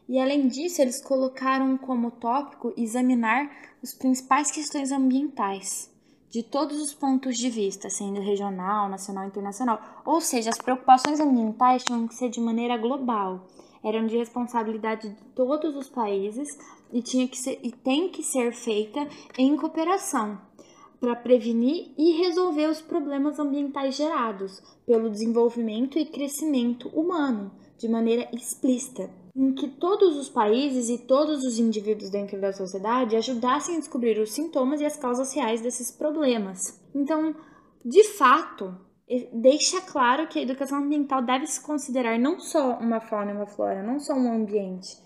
E 0.08 0.18
além 0.18 0.48
disso, 0.48 0.80
eles 0.80 1.02
colocaram 1.02 1.76
como 1.76 2.10
tópico 2.10 2.72
examinar 2.76 3.50
as 3.82 3.92
principais 3.92 4.50
questões 4.50 4.90
ambientais 4.90 5.90
de 6.30 6.42
todos 6.42 6.80
os 6.80 6.94
pontos 6.94 7.36
de 7.36 7.50
vista, 7.50 7.88
sendo 7.90 8.20
regional, 8.20 8.88
nacional 8.88 9.24
e 9.24 9.28
internacional. 9.28 10.02
Ou 10.04 10.20
seja, 10.20 10.50
as 10.50 10.58
preocupações 10.58 11.20
ambientais 11.20 11.84
tinham 11.84 12.06
que 12.06 12.14
ser 12.14 12.30
de 12.30 12.40
maneira 12.40 12.76
global, 12.76 13.46
eram 13.84 14.06
de 14.06 14.16
responsabilidade 14.16 15.10
de 15.10 15.24
todos 15.34 15.76
os 15.76 15.88
países 15.88 16.58
e 16.92 17.02
tinha 17.02 17.28
que 17.28 17.36
ser 17.36 17.60
e 17.62 17.70
tem 17.70 18.08
que 18.08 18.22
ser 18.22 18.52
feita 18.52 19.06
em 19.36 19.56
cooperação 19.56 20.38
para 21.00 21.14
prevenir 21.14 21.92
e 21.96 22.12
resolver 22.12 22.66
os 22.66 22.80
problemas 22.80 23.38
ambientais 23.38 23.94
gerados 23.94 24.60
pelo 24.84 25.10
desenvolvimento 25.10 25.98
e 25.98 26.06
crescimento 26.06 26.88
humano 26.88 27.52
de 27.78 27.88
maneira 27.88 28.28
explícita, 28.32 29.08
em 29.38 29.52
que 29.52 29.68
todos 29.68 30.16
os 30.16 30.28
países 30.28 30.88
e 30.88 30.98
todos 30.98 31.44
os 31.44 31.60
indivíduos 31.60 32.10
dentro 32.10 32.40
da 32.40 32.52
sociedade 32.52 33.14
ajudassem 33.14 33.76
a 33.76 33.78
descobrir 33.78 34.18
os 34.18 34.32
sintomas 34.32 34.80
e 34.80 34.84
as 34.84 34.96
causas 34.96 35.32
reais 35.32 35.60
desses 35.60 35.92
problemas. 35.92 36.82
Então, 36.92 37.36
de 37.84 38.02
fato, 38.02 38.76
deixa 39.32 39.80
claro 39.80 40.26
que 40.26 40.40
a 40.40 40.42
educação 40.42 40.78
ambiental 40.78 41.22
deve 41.22 41.46
se 41.46 41.60
considerar 41.60 42.18
não 42.18 42.40
só 42.40 42.78
uma 42.78 43.00
fauna 43.00 43.30
e 43.30 43.34
uma 43.34 43.46
flora, 43.46 43.80
não 43.80 44.00
só 44.00 44.12
um 44.12 44.32
ambiente, 44.32 44.98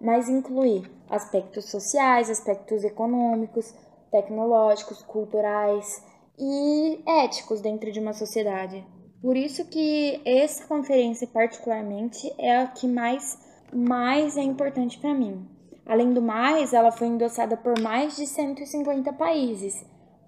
mas 0.00 0.28
incluir 0.28 0.88
aspectos 1.10 1.68
sociais, 1.68 2.30
aspectos 2.30 2.84
econômicos, 2.84 3.74
tecnológicos, 4.12 5.02
culturais 5.02 6.00
e 6.38 7.02
éticos 7.24 7.60
dentro 7.60 7.90
de 7.90 7.98
uma 7.98 8.12
sociedade. 8.12 8.86
Por 9.20 9.36
isso 9.36 9.64
que 9.64 10.22
essa 10.24 10.64
conferência 10.68 11.26
particularmente 11.26 12.32
é 12.38 12.58
a 12.58 12.68
que 12.68 12.86
mais 12.86 13.49
mais 13.74 14.36
é 14.36 14.42
importante 14.42 14.98
para 14.98 15.14
mim. 15.14 15.46
Além 15.86 16.12
do 16.12 16.22
mais, 16.22 16.72
ela 16.72 16.92
foi 16.92 17.08
endossada 17.08 17.56
por 17.56 17.80
mais 17.80 18.16
de 18.16 18.26
150 18.26 19.12
países. 19.14 19.84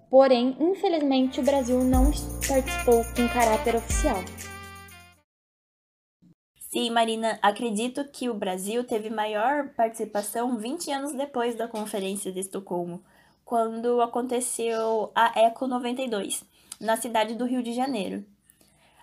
Porém, 0.09 0.55
infelizmente, 0.59 1.39
o 1.39 1.43
Brasil 1.43 1.83
não 1.83 2.11
participou 2.47 3.03
com 3.15 3.27
caráter 3.33 3.75
oficial. 3.75 4.17
Sim, 6.73 6.89
Marina, 6.89 7.37
acredito 7.41 8.03
que 8.05 8.29
o 8.29 8.33
Brasil 8.33 8.83
teve 8.83 9.09
maior 9.09 9.69
participação 9.75 10.57
20 10.57 10.91
anos 10.91 11.13
depois 11.13 11.55
da 11.55 11.67
Conferência 11.67 12.31
de 12.31 12.39
Estocolmo, 12.39 13.03
quando 13.45 14.01
aconteceu 14.01 15.11
a 15.13 15.39
Eco 15.39 15.67
92, 15.67 16.43
na 16.81 16.97
cidade 16.97 17.35
do 17.35 17.45
Rio 17.45 17.61
de 17.61 17.73
Janeiro. 17.73 18.25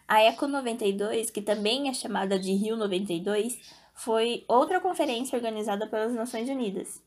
A 0.06 0.20
Eco 0.20 0.48
92, 0.48 1.30
que 1.30 1.40
também 1.40 1.88
é 1.88 1.94
chamada 1.94 2.36
de 2.38 2.52
Rio 2.52 2.76
92, 2.76 3.56
foi 4.04 4.44
outra 4.48 4.80
conferência 4.80 5.36
organizada 5.36 5.86
pelas 5.86 6.14
Nações 6.14 6.48
Unidas, 6.48 7.02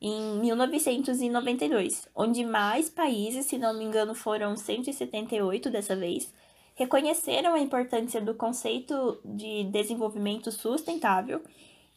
em 0.00 0.38
1992, 0.38 2.08
onde 2.16 2.42
mais 2.42 2.88
países, 2.88 3.44
se 3.44 3.58
não 3.58 3.76
me 3.76 3.84
engano 3.84 4.14
foram 4.14 4.56
178 4.56 5.68
dessa 5.68 5.94
vez, 5.94 6.32
reconheceram 6.74 7.52
a 7.52 7.60
importância 7.60 8.18
do 8.18 8.34
conceito 8.34 9.20
de 9.22 9.64
desenvolvimento 9.64 10.50
sustentável 10.50 11.42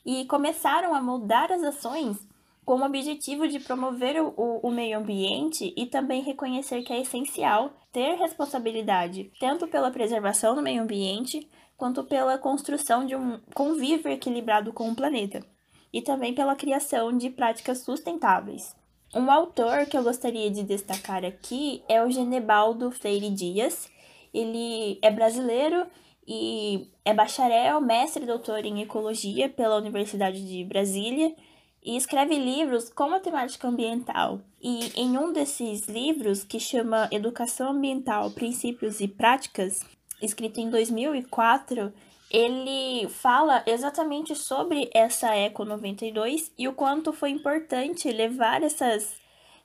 e 0.06 0.26
começaram 0.26 0.94
a 0.94 1.02
moldar 1.02 1.50
as 1.50 1.64
ações 1.64 2.18
com 2.66 2.76
o 2.76 2.86
objetivo 2.86 3.48
de 3.48 3.60
promover 3.60 4.22
o, 4.22 4.34
o, 4.36 4.70
meio 4.70 5.00
ambiente 5.00 5.74
e 5.78 5.86
também 5.86 6.22
reconhecer 6.22 6.82
que 6.84 6.92
é 6.92 7.00
essencial 7.00 7.72
ter 7.92 8.16
responsabilidade 8.16 9.32
tanto 9.40 9.66
pela 9.68 9.92
preservação 9.92 10.56
do 10.56 10.62
meio 10.62 10.84
ambiente 10.84 11.50
quanto 11.82 12.04
pela 12.04 12.38
construção 12.38 13.08
de 13.08 13.16
um 13.16 13.40
convívio 13.56 14.12
equilibrado 14.12 14.72
com 14.72 14.92
o 14.92 14.96
planeta 14.96 15.44
e 15.92 16.00
também 16.00 16.32
pela 16.32 16.56
criação 16.56 17.18
de 17.18 17.28
práticas 17.32 17.80
sustentáveis. 17.80 18.76
Um 19.16 19.32
autor 19.32 19.88
que 19.88 19.98
eu 19.98 20.04
gostaria 20.04 20.52
de 20.52 20.62
destacar 20.62 21.26
aqui 21.26 21.82
é 21.90 22.00
o 22.04 22.12
Genebaldo 22.12 22.92
Freire 22.92 23.32
Dias. 23.32 23.90
Ele 24.32 25.00
é 25.02 25.10
brasileiro 25.10 25.88
e 26.28 26.88
é 27.04 27.16
bacharel, 27.16 27.82
mestre 27.82 28.26
e 28.26 28.28
doutor 28.28 28.64
em 28.64 28.84
ecologia 28.84 29.50
pela 29.50 29.78
Universidade 29.78 30.48
de 30.48 30.64
Brasília 30.64 31.36
e 31.84 31.98
escreve 31.98 32.36
livros 32.36 32.94
com 32.94 33.12
a 33.12 33.20
temática 33.20 33.68
ambiental. 33.68 34.40
E 34.62 34.92
em 34.96 35.18
um 35.18 35.34
desses 35.34 35.88
livros, 35.88 36.44
que 36.44 36.60
chama 36.60 37.10
Educação 37.12 37.72
Ambiental, 37.72 38.30
Princípios 38.30 39.02
e 39.02 39.08
Práticas, 39.08 39.82
escrito 40.22 40.60
em 40.60 40.70
2004, 40.70 41.94
ele 42.30 43.10
fala 43.10 43.62
exatamente 43.66 44.36
sobre 44.36 44.90
essa 44.94 45.36
Eco 45.36 45.66
92 45.66 46.52
e 46.58 46.68
o 46.68 46.74
quanto 46.74 47.12
foi 47.12 47.30
importante 47.30 48.10
levar 48.10 48.64
essas, 48.64 49.16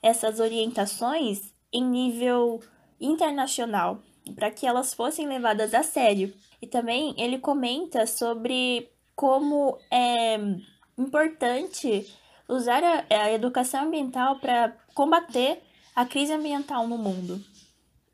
essas 0.02 0.40
orientações 0.40 1.54
em 1.72 1.84
nível 1.84 2.60
internacional, 3.00 4.02
para 4.34 4.50
que 4.50 4.66
elas 4.66 4.94
fossem 4.94 5.28
levadas 5.28 5.74
a 5.74 5.82
sério. 5.82 6.34
E 6.60 6.66
também 6.66 7.14
ele 7.16 7.38
comenta 7.38 8.06
sobre 8.06 8.90
como 9.14 9.78
é 9.90 10.36
importante 10.98 12.06
usar 12.48 12.82
a, 12.82 13.04
a 13.10 13.32
educação 13.32 13.84
ambiental 13.84 14.40
para 14.40 14.76
combater 14.94 15.62
a 15.94 16.04
crise 16.04 16.32
ambiental 16.32 16.88
no 16.88 16.98
mundo. 16.98 17.40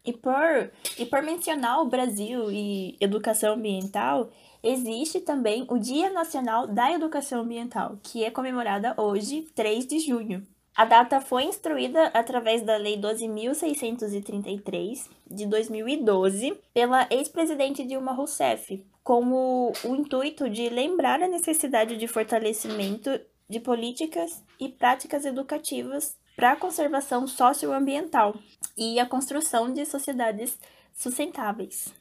E 0.04 0.12
por, 0.12 0.72
e 0.98 1.06
por 1.06 1.22
mencionar 1.22 1.80
o 1.80 1.86
Brasil 1.86 2.50
e 2.50 2.96
educação 3.00 3.54
ambiental, 3.54 4.30
existe 4.62 5.20
também 5.20 5.64
o 5.68 5.78
Dia 5.78 6.10
Nacional 6.10 6.66
da 6.66 6.92
Educação 6.92 7.42
Ambiental, 7.42 7.98
que 8.02 8.24
é 8.24 8.30
comemorada 8.30 8.94
hoje, 8.96 9.46
3 9.54 9.86
de 9.86 10.00
junho. 10.00 10.44
A 10.74 10.86
data 10.86 11.20
foi 11.20 11.44
instruída 11.44 12.06
através 12.14 12.62
da 12.62 12.76
Lei 12.76 12.98
12.633, 12.98 15.06
de 15.30 15.46
2012, 15.46 16.58
pela 16.72 17.06
ex-presidente 17.10 17.84
Dilma 17.84 18.12
Rousseff, 18.12 18.82
com 19.04 19.32
o, 19.32 19.72
o 19.84 19.94
intuito 19.94 20.48
de 20.48 20.70
lembrar 20.70 21.22
a 21.22 21.28
necessidade 21.28 21.96
de 21.96 22.08
fortalecimento 22.08 23.10
de 23.48 23.60
políticas 23.60 24.42
e 24.58 24.68
práticas 24.68 25.24
educativas 25.26 26.16
para 26.36 26.52
a 26.52 26.56
conservação 26.56 27.26
socioambiental 27.26 28.34
e 28.76 28.98
a 28.98 29.06
construção 29.06 29.72
de 29.72 29.84
sociedades 29.84 30.58
sustentáveis. 30.94 31.92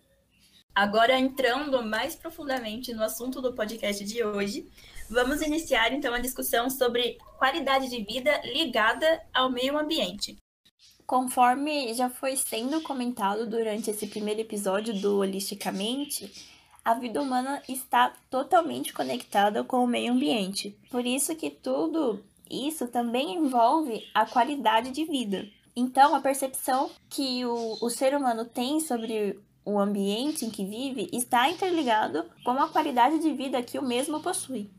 Agora, 0.74 1.20
entrando 1.20 1.84
mais 1.84 2.16
profundamente 2.16 2.94
no 2.94 3.04
assunto 3.04 3.42
do 3.42 3.54
podcast 3.54 4.04
de 4.06 4.24
hoje, 4.24 4.70
vamos 5.10 5.42
iniciar 5.42 5.92
então 5.92 6.14
a 6.14 6.20
discussão 6.20 6.70
sobre 6.70 7.18
qualidade 7.38 7.90
de 7.90 8.04
vida 8.04 8.42
ligada 8.46 9.22
ao 9.34 9.50
meio 9.50 9.78
ambiente. 9.78 10.38
Conforme 11.06 11.94
já 11.94 12.10
foi 12.10 12.38
sendo 12.38 12.80
comentado 12.82 13.46
durante 13.46 13.90
esse 13.90 14.08
primeiro 14.08 14.40
episódio 14.40 14.94
do 14.94 15.18
Holisticamente, 15.18 16.32
a 16.86 16.94
vida 16.94 17.22
humana 17.22 17.62
está 17.68 18.14
totalmente 18.30 18.94
conectada 18.94 19.64
com 19.66 19.84
o 19.84 19.88
meio 19.88 20.14
ambiente. 20.14 20.76
Por 20.90 21.06
isso 21.06 21.36
que 21.36 21.50
tudo 21.50 22.24
isso 22.52 22.88
também 22.88 23.36
envolve 23.36 24.04
a 24.14 24.26
qualidade 24.26 24.92
de 24.92 25.06
vida. 25.06 25.48
Então, 25.76 26.14
a 26.14 26.20
percepção 26.20 26.90
que 27.10 27.46
o, 27.46 27.78
o 27.82 27.90
ser 27.90 28.16
humano 28.16 28.46
tem 28.46 28.80
sobre 28.80 29.40
o 29.64 29.80
ambiente 29.80 30.46
em 30.46 30.50
que 30.50 30.66
vive 30.66 31.10
está 31.14 31.50
interligado 31.50 32.26
com 32.44 32.52
a 32.52 32.68
qualidade 32.68 33.20
de 33.20 33.32
vida 33.34 33.62
que 33.62 33.80
o 33.80 33.84
mesmo 33.84 34.20
possui. 34.22 34.70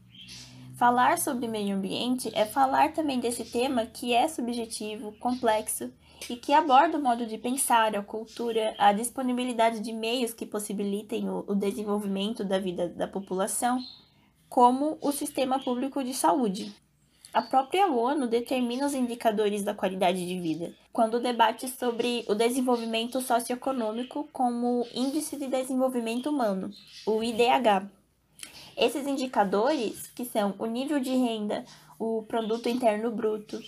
Falar 0.77 1.19
sobre 1.19 1.47
meio 1.47 1.77
ambiente 1.77 2.31
é 2.35 2.45
falar 2.45 2.93
também 2.93 3.21
desse 3.21 3.45
tema 3.45 3.87
que 3.87 4.13
é 4.13 4.27
subjetivo, 4.27 5.13
complexo 5.13 5.93
e 6.29 6.37
que 6.37 6.53
aborda 6.53 6.99
o 6.99 7.03
modo 7.03 7.27
de 7.27 7.39
pensar, 7.39 7.95
a 7.97 8.03
cultura, 8.03 8.75
a 8.79 8.93
disponibilidade 8.93 9.81
de 9.81 9.93
meios 9.93 10.35
que 10.35 10.47
possibilitem 10.47 11.29
o, 11.29 11.45
o 11.47 11.55
desenvolvimento 11.55 12.45
da 12.45 12.59
vida 12.59 12.89
da 12.89 13.07
população, 13.07 13.79
como 14.49 14.99
o 15.01 15.13
sistema 15.13 15.59
público 15.59 16.03
de 16.03 16.15
saúde. 16.15 16.75
A 17.33 17.41
própria 17.41 17.87
ONU 17.87 18.27
determina 18.27 18.85
os 18.85 18.93
indicadores 18.93 19.65
da 19.65 19.73
qualidade 19.73 20.27
de 20.27 20.39
vida, 20.39 20.75
quando 20.93 21.19
debate 21.19 21.67
sobre 21.67 22.27
o 22.29 22.35
desenvolvimento 22.35 23.23
socioeconômico 23.23 24.29
como 24.35 24.87
Índice 24.95 25.39
de 25.39 25.47
Desenvolvimento 25.47 26.29
Humano, 26.29 26.71
o 27.07 27.23
IDH. 27.23 27.89
Esses 28.77 29.07
indicadores, 29.07 30.09
que 30.09 30.27
são 30.27 30.55
o 30.59 30.67
nível 30.67 31.01
de 31.01 31.17
renda, 31.17 31.65
o 31.99 32.23
produto 32.29 32.69
interno 32.69 33.11
bruto 33.11 33.59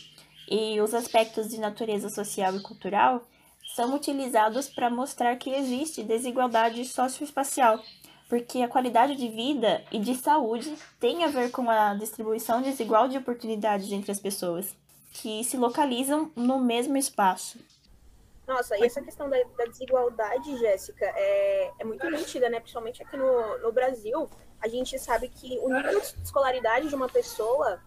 e 0.51 0.79
os 0.83 0.93
aspectos 0.93 1.49
de 1.49 1.59
natureza 1.59 2.11
social 2.11 2.55
e 2.55 2.61
cultural, 2.61 3.27
são 3.75 3.95
utilizados 3.95 4.69
para 4.69 4.91
mostrar 4.91 5.37
que 5.37 5.49
existe 5.49 6.03
desigualdade 6.03 6.85
socioespacial 6.85 7.81
porque 8.29 8.63
a 8.63 8.69
qualidade 8.69 9.17
de 9.17 9.29
vida 9.29 9.85
e 9.93 9.99
de 9.99 10.15
saúde 10.15 10.77
tem 10.99 11.25
a 11.25 11.29
ver 11.29 11.51
com 11.51 11.69
a 11.71 11.95
distribuição 11.95 12.63
desigual 12.63 13.09
de 13.09 13.19
oportunidades 13.19 13.91
entre 13.93 14.11
as 14.11 14.21
pessoas, 14.21 14.75
que 15.13 15.45
se 15.45 15.57
localizam 15.57 16.31
no 16.35 16.59
mesmo 16.59 16.97
espaço. 16.97 17.59
Nossa, 18.47 18.77
e 18.77 18.85
essa 18.85 19.01
questão 19.01 19.29
da, 19.29 19.37
da 19.57 19.65
desigualdade, 19.65 20.57
Jéssica, 20.59 21.07
é, 21.07 21.71
é 21.79 21.85
muito 21.85 22.09
nítida, 22.11 22.49
né? 22.49 22.61
Principalmente 22.61 23.03
aqui 23.03 23.17
no, 23.17 23.59
no 23.59 23.73
Brasil, 23.73 24.29
a 24.61 24.69
gente 24.69 24.99
sabe 24.99 25.29
que 25.29 25.59
o 25.61 25.69
nível 25.69 26.01
de 26.01 26.07
escolaridade 26.23 26.89
de 26.89 26.95
uma 26.95 27.09
pessoa, 27.09 27.81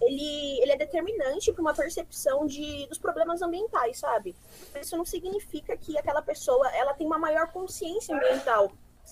ele, 0.00 0.60
ele 0.60 0.72
é 0.72 0.76
determinante 0.76 1.52
para 1.52 1.60
uma 1.60 1.74
percepção 1.74 2.46
de, 2.46 2.86
dos 2.86 2.98
problemas 2.98 3.42
ambientais, 3.42 3.98
sabe? 3.98 4.36
Isso 4.80 4.96
não 4.96 5.04
significa 5.04 5.76
que 5.76 5.98
aquela 5.98 6.22
pessoa 6.22 6.68
ela 6.70 6.94
tem 6.94 7.06
uma 7.06 7.18
maior 7.18 7.50
consciência 7.50 8.14
ambiental, 8.14 8.70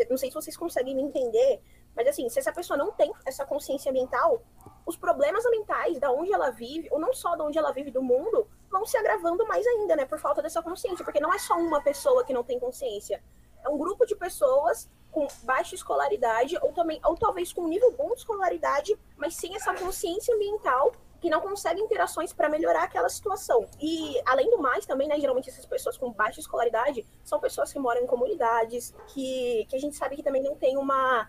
não 0.08 0.16
sei 0.16 0.30
se 0.30 0.34
vocês 0.34 0.56
conseguem 0.56 0.94
me 0.94 1.02
entender, 1.02 1.62
mas 1.94 2.08
assim, 2.08 2.28
se 2.28 2.38
essa 2.38 2.52
pessoa 2.52 2.76
não 2.76 2.90
tem 2.92 3.12
essa 3.24 3.44
consciência 3.44 3.90
ambiental, 3.90 4.42
os 4.84 4.96
problemas 4.96 5.44
ambientais 5.46 5.98
da 5.98 6.10
onde 6.10 6.32
ela 6.32 6.50
vive, 6.50 6.88
ou 6.90 6.98
não 6.98 7.12
só 7.12 7.36
da 7.36 7.44
onde 7.44 7.58
ela 7.58 7.72
vive 7.72 7.90
do 7.90 8.02
mundo, 8.02 8.46
vão 8.70 8.84
se 8.84 8.96
agravando 8.96 9.46
mais 9.46 9.66
ainda, 9.66 9.96
né, 9.96 10.04
por 10.04 10.18
falta 10.18 10.42
dessa 10.42 10.62
consciência, 10.62 11.04
porque 11.04 11.20
não 11.20 11.32
é 11.32 11.38
só 11.38 11.56
uma 11.56 11.80
pessoa 11.82 12.24
que 12.24 12.32
não 12.32 12.42
tem 12.42 12.58
consciência, 12.58 13.22
é 13.64 13.68
um 13.68 13.78
grupo 13.78 14.04
de 14.04 14.14
pessoas 14.14 14.90
com 15.10 15.26
baixa 15.44 15.74
escolaridade 15.74 16.58
ou 16.60 16.72
também 16.72 17.00
ou 17.04 17.16
talvez 17.16 17.52
com 17.52 17.68
nível 17.68 17.92
bom 17.92 18.08
de 18.08 18.18
escolaridade, 18.18 18.98
mas 19.16 19.36
sem 19.36 19.54
essa 19.54 19.72
consciência 19.72 20.34
ambiental 20.34 20.92
que 21.24 21.30
não 21.30 21.40
conseguem 21.40 21.88
ter 21.88 21.98
ações 22.02 22.34
para 22.34 22.50
melhorar 22.50 22.82
aquela 22.82 23.08
situação. 23.08 23.66
E, 23.80 24.20
além 24.26 24.50
do 24.50 24.58
mais, 24.58 24.84
também, 24.84 25.08
né, 25.08 25.18
geralmente 25.18 25.48
essas 25.48 25.64
pessoas 25.64 25.96
com 25.96 26.12
baixa 26.12 26.38
escolaridade 26.38 27.06
são 27.24 27.40
pessoas 27.40 27.72
que 27.72 27.78
moram 27.78 28.02
em 28.02 28.06
comunidades, 28.06 28.94
que, 29.06 29.64
que 29.70 29.74
a 29.74 29.78
gente 29.78 29.96
sabe 29.96 30.16
que 30.16 30.22
também 30.22 30.42
não 30.42 30.54
tem 30.54 30.76
uma, 30.76 31.26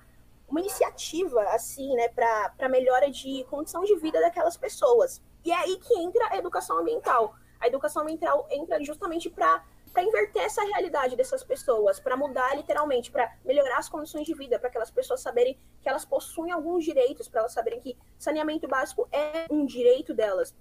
uma 0.50 0.60
iniciativa, 0.60 1.42
assim, 1.44 1.96
né, 1.96 2.10
para 2.10 2.68
melhora 2.68 3.10
de 3.10 3.46
condição 3.46 3.86
de 3.86 3.96
vida 3.96 4.20
daquelas 4.20 4.58
pessoas. 4.58 5.22
E 5.46 5.52
é 5.54 5.56
aí 5.56 5.78
que 5.78 5.98
entra 5.98 6.28
a 6.30 6.38
educação 6.38 6.78
ambiental. 6.78 7.34
A 7.58 7.68
educação 7.68 8.02
ambiental 8.02 8.46
entra 8.52 8.84
justamente 8.84 9.30
para 9.30 9.64
para 9.96 10.04
inverter 10.04 10.44
essa 10.44 10.62
realidade 10.62 11.16
dessas 11.16 11.42
pessoas, 11.42 12.02
para 12.02 12.18
mudar 12.18 12.54
literalmente, 12.54 13.10
para 13.10 13.34
melhorar 13.46 13.78
as 13.78 13.88
condições 13.88 14.26
de 14.26 14.34
vida, 14.34 14.60
para 14.60 14.68
aquelas 14.68 14.92
pessoas 14.92 15.22
saberem 15.22 15.58
que 15.82 15.88
elas 15.88 16.04
possuem 16.04 16.52
alguns 16.52 16.84
direitos, 16.84 17.30
para 17.30 17.40
elas 17.40 17.54
saberem 17.54 17.80
que 17.80 17.98
saneamento 18.20 18.68
básico 18.68 19.08
é 19.10 19.46
um 19.50 19.66
direito 19.66 20.14
delas. 20.14 20.54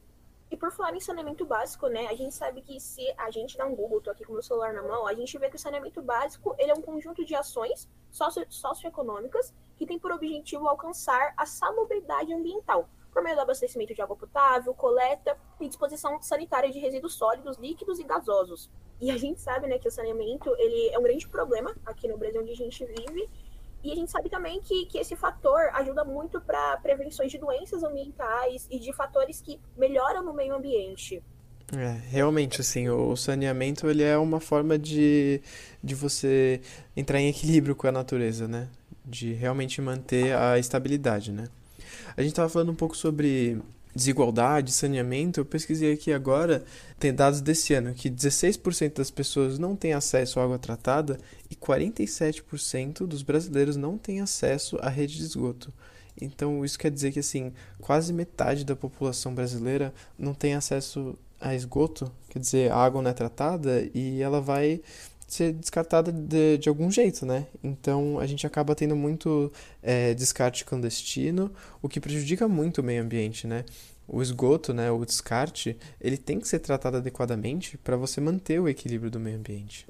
E 0.53 0.57
por 0.57 0.71
falar 0.71 0.95
em 0.95 1.01
saneamento 1.01 1.45
básico, 1.45 1.89
né, 1.89 2.07
a 2.07 2.15
gente 2.15 2.33
sabe 2.33 2.63
que 2.63 2.79
se 2.79 3.13
a 3.19 3.29
gente 3.29 3.59
dá 3.59 3.67
um 3.67 3.75
Google, 3.75 4.01
tô 4.01 4.11
aqui 4.13 4.25
com 4.25 4.31
o 4.31 4.35
meu 4.35 4.43
celular 4.43 4.73
na 4.73 4.85
mão, 4.85 5.05
a 5.05 5.15
gente 5.15 5.37
vê 5.37 5.51
que 5.51 5.57
o 5.57 5.59
saneamento 5.59 6.01
básico, 6.01 6.55
ele 6.57 6.71
é 6.71 6.75
um 6.75 6.83
conjunto 6.83 7.25
de 7.25 7.35
ações 7.35 7.89
socio 8.13 8.47
socioeconômicas 8.49 9.53
que 9.77 9.85
tem 9.85 9.99
por 9.99 10.13
objetivo 10.13 10.69
alcançar 10.69 11.35
a 11.37 11.45
salubridade 11.45 12.33
ambiental, 12.33 12.89
por 13.13 13.21
meio 13.21 13.35
do 13.35 13.43
abastecimento 13.43 13.93
de 13.93 14.01
água 14.01 14.15
potável, 14.15 14.73
coleta 14.75 15.37
e 15.59 15.67
disposição 15.67 16.23
sanitária 16.23 16.71
de 16.71 16.79
resíduos 16.79 17.15
sólidos, 17.15 17.57
líquidos 17.57 17.99
e 17.99 18.05
gasosos. 18.05 18.71
E 19.01 19.11
a 19.11 19.17
gente 19.17 19.41
sabe, 19.41 19.67
né, 19.67 19.79
que 19.79 19.89
o 19.89 19.91
saneamento 19.91 20.55
ele 20.59 20.89
é 20.89 20.99
um 20.99 21.03
grande 21.03 21.29
problema 21.29 21.75
aqui 21.85 22.09
no 22.09 22.17
Brasil 22.17 22.41
onde 22.41 22.53
a 22.53 22.57
gente 22.57 22.85
vive. 22.85 23.29
E 23.83 23.93
a 23.93 23.95
gente 23.95 24.11
sabe 24.11 24.31
também 24.31 24.61
que, 24.61 24.87
que 24.87 24.99
esse 24.99 25.15
fator 25.15 25.61
ajuda 25.75 26.05
muito 26.05 26.41
para 26.41 26.79
prevenções 26.79 27.31
de 27.31 27.37
doenças 27.37 27.83
ambientais 27.83 28.67
e 28.71 28.79
de 28.79 28.93
fatores 28.95 29.43
que 29.43 29.61
melhoram 29.77 30.23
no 30.23 30.33
meio 30.33 30.55
ambiente. 30.55 31.23
É, 31.77 32.01
realmente, 32.09 32.61
assim, 32.61 32.89
o 32.89 33.15
saneamento 33.17 33.89
ele 33.89 34.03
é 34.03 34.17
uma 34.17 34.41
forma 34.41 34.79
de, 34.79 35.41
de 35.83 35.95
você 35.95 36.61
entrar 36.97 37.21
em 37.21 37.29
equilíbrio 37.29 37.75
com 37.75 37.87
a 37.87 37.93
natureza, 37.93 38.49
né? 38.49 38.69
De 39.05 39.33
realmente 39.33 39.83
manter 39.83 40.35
a 40.35 40.59
estabilidade, 40.59 41.33
né? 41.33 41.49
A 42.17 42.23
gente 42.23 42.31
estava 42.31 42.49
falando 42.49 42.71
um 42.71 42.77
pouco 42.77 42.97
sobre 42.97 43.61
desigualdade, 43.95 44.73
saneamento, 44.73 45.41
eu 45.41 45.45
pesquisei 45.45 45.93
aqui 45.93 46.13
agora, 46.13 46.65
tem 46.99 47.15
dados 47.15 47.41
desse 47.41 47.75
ano 47.75 47.95
que 47.95 48.11
16% 48.11 48.95
das 48.97 49.11
pessoas 49.11 49.59
não 49.59 49.77
têm 49.77 49.93
acesso 49.93 50.41
à 50.41 50.45
água 50.45 50.59
tratada 50.59 51.19
e 51.51 51.55
47% 51.55 53.07
dos 53.07 53.23
brasileiros 53.23 53.77
não 53.77 53.97
têm 53.97 54.21
acesso 54.21 54.77
à 54.81 54.89
rede 54.89 55.17
de 55.17 55.25
esgoto. 55.25 55.73
Então, 56.21 56.65
isso 56.65 56.79
quer 56.79 56.91
dizer 56.91 57.13
que 57.13 57.19
assim, 57.19 57.53
quase 57.81 58.13
metade 58.13 58.65
da 58.65 58.77
população 58.77 59.35
brasileira 59.35 59.93
não 60.19 60.33
tem 60.33 60.55
acesso 60.55 61.17
a 61.41 61.55
esgoto, 61.55 62.11
quer 62.31 62.39
dizer, 62.39 62.73
a 62.73 62.77
água 62.77 63.03
não 63.03 63.11
é 63.11 63.15
tratada 63.15 63.89
e 63.93 64.23
ela 64.23 64.41
vai 64.41 64.81
ser 65.27 65.53
descartada 65.53 66.13
de, 66.13 66.59
de 66.59 66.69
algum 66.69 66.91
jeito, 66.91 67.25
né? 67.27 67.47
Então 67.63 68.19
a 68.19 68.27
gente 68.27 68.47
acaba 68.47 68.75
tendo 68.75 68.95
muito 68.97 69.53
é, 69.83 70.15
descarte 70.15 70.65
clandestino, 70.65 71.51
o 71.83 71.89
que 71.89 72.01
prejudica 72.01 72.49
muito 72.49 72.79
o 72.79 72.85
meio 72.85 73.03
ambiente, 73.03 73.47
né? 73.47 73.65
O 74.07 74.21
esgoto, 74.21 74.75
né, 74.75 74.91
o 74.91 75.03
descarte, 75.03 75.79
ele 75.99 76.19
tem 76.19 76.39
que 76.39 76.47
ser 76.47 76.59
tratado 76.59 76.99
adequadamente 76.99 77.79
para 77.79 77.97
você 77.97 78.21
manter 78.21 78.61
o 78.61 78.69
equilíbrio 78.69 79.11
do 79.11 79.19
meio 79.19 79.39
ambiente. 79.39 79.87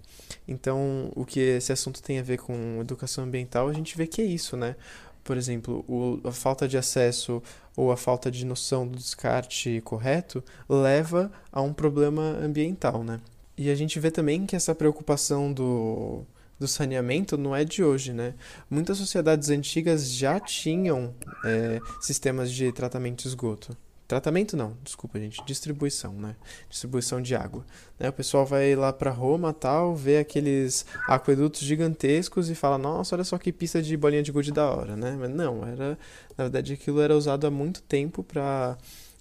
Então, 0.47 1.11
o 1.17 1.25
que 1.25 1.41
esse 1.41 1.73
assunto 1.73 2.01
tem 2.01 2.21
a 2.21 2.23
ver 2.23 2.39
com 2.39 2.79
educação 2.81 3.25
ambiental, 3.25 3.69
a 3.69 3.73
gente 3.73 3.97
vê 3.97 4.07
que 4.07 4.23
é 4.23 4.25
isso, 4.25 4.57
né? 4.57 4.77
Por 5.25 5.37
exemplo, 5.37 5.85
o, 5.89 6.21
a 6.29 6.31
falta 6.31 6.69
de 6.69 6.79
acesso 6.79 7.43
ou 7.75 7.91
a 7.91 7.97
falta 7.97 8.31
de 8.31 8.45
noção 8.45 8.87
do 8.87 8.97
descarte 8.97 9.81
correto 9.83 10.45
leva 10.69 11.33
a 11.51 11.61
um 11.61 11.73
problema 11.73 12.39
ambiental, 12.41 13.03
né? 13.03 13.21
E 13.57 13.71
a 13.71 13.75
gente 13.75 13.99
vê 14.01 14.11
também 14.11 14.47
que 14.47 14.57
essa 14.57 14.75
preocupação 14.75 15.53
do, 15.53 16.25
do 16.59 16.67
saneamento 16.67 17.39
não 17.39 17.55
é 17.55 17.65
de 17.65 17.85
hoje, 17.85 18.13
né? 18.13 18.35
Muitas 18.69 18.99
sociedades 18.99 19.49
antigas 19.51 20.11
já 20.11 20.41
tinham 20.41 21.15
é, 21.45 21.81
sistemas 22.01 22.51
de 22.51 22.73
tratamento 22.73 23.23
de 23.23 23.29
esgoto. 23.29 23.77
Tratamento 24.07 24.55
não, 24.55 24.77
desculpa, 24.83 25.19
gente. 25.19 25.43
Distribuição, 25.47 26.13
né? 26.13 26.37
Distribuição 26.69 27.23
de 27.23 27.35
água. 27.35 27.65
Né? 27.99 28.09
O 28.09 28.13
pessoal 28.13 28.45
vai 28.45 28.75
lá 28.75 28.93
para 28.93 29.11
Roma 29.11 29.53
tal, 29.53 29.95
vê 29.97 30.19
aqueles 30.19 30.85
aquedutos 31.09 31.63
gigantescos 31.63 32.51
e 32.51 32.55
fala, 32.55 32.77
nossa, 32.77 33.15
olha 33.17 33.25
só 33.25 33.39
que 33.39 33.51
pista 33.51 33.81
de 33.81 33.97
bolinha 33.97 34.23
de 34.23 34.31
gude 34.31 34.53
da 34.53 34.71
hora, 34.71 34.95
né? 34.95 35.17
Mas 35.19 35.31
não, 35.31 35.67
era. 35.67 35.99
Na 36.37 36.45
verdade, 36.45 36.75
aquilo 36.75 37.01
era 37.01 37.17
usado 37.17 37.47
há 37.47 37.51
muito 37.51 37.83
tempo 37.83 38.23
para 38.23 38.77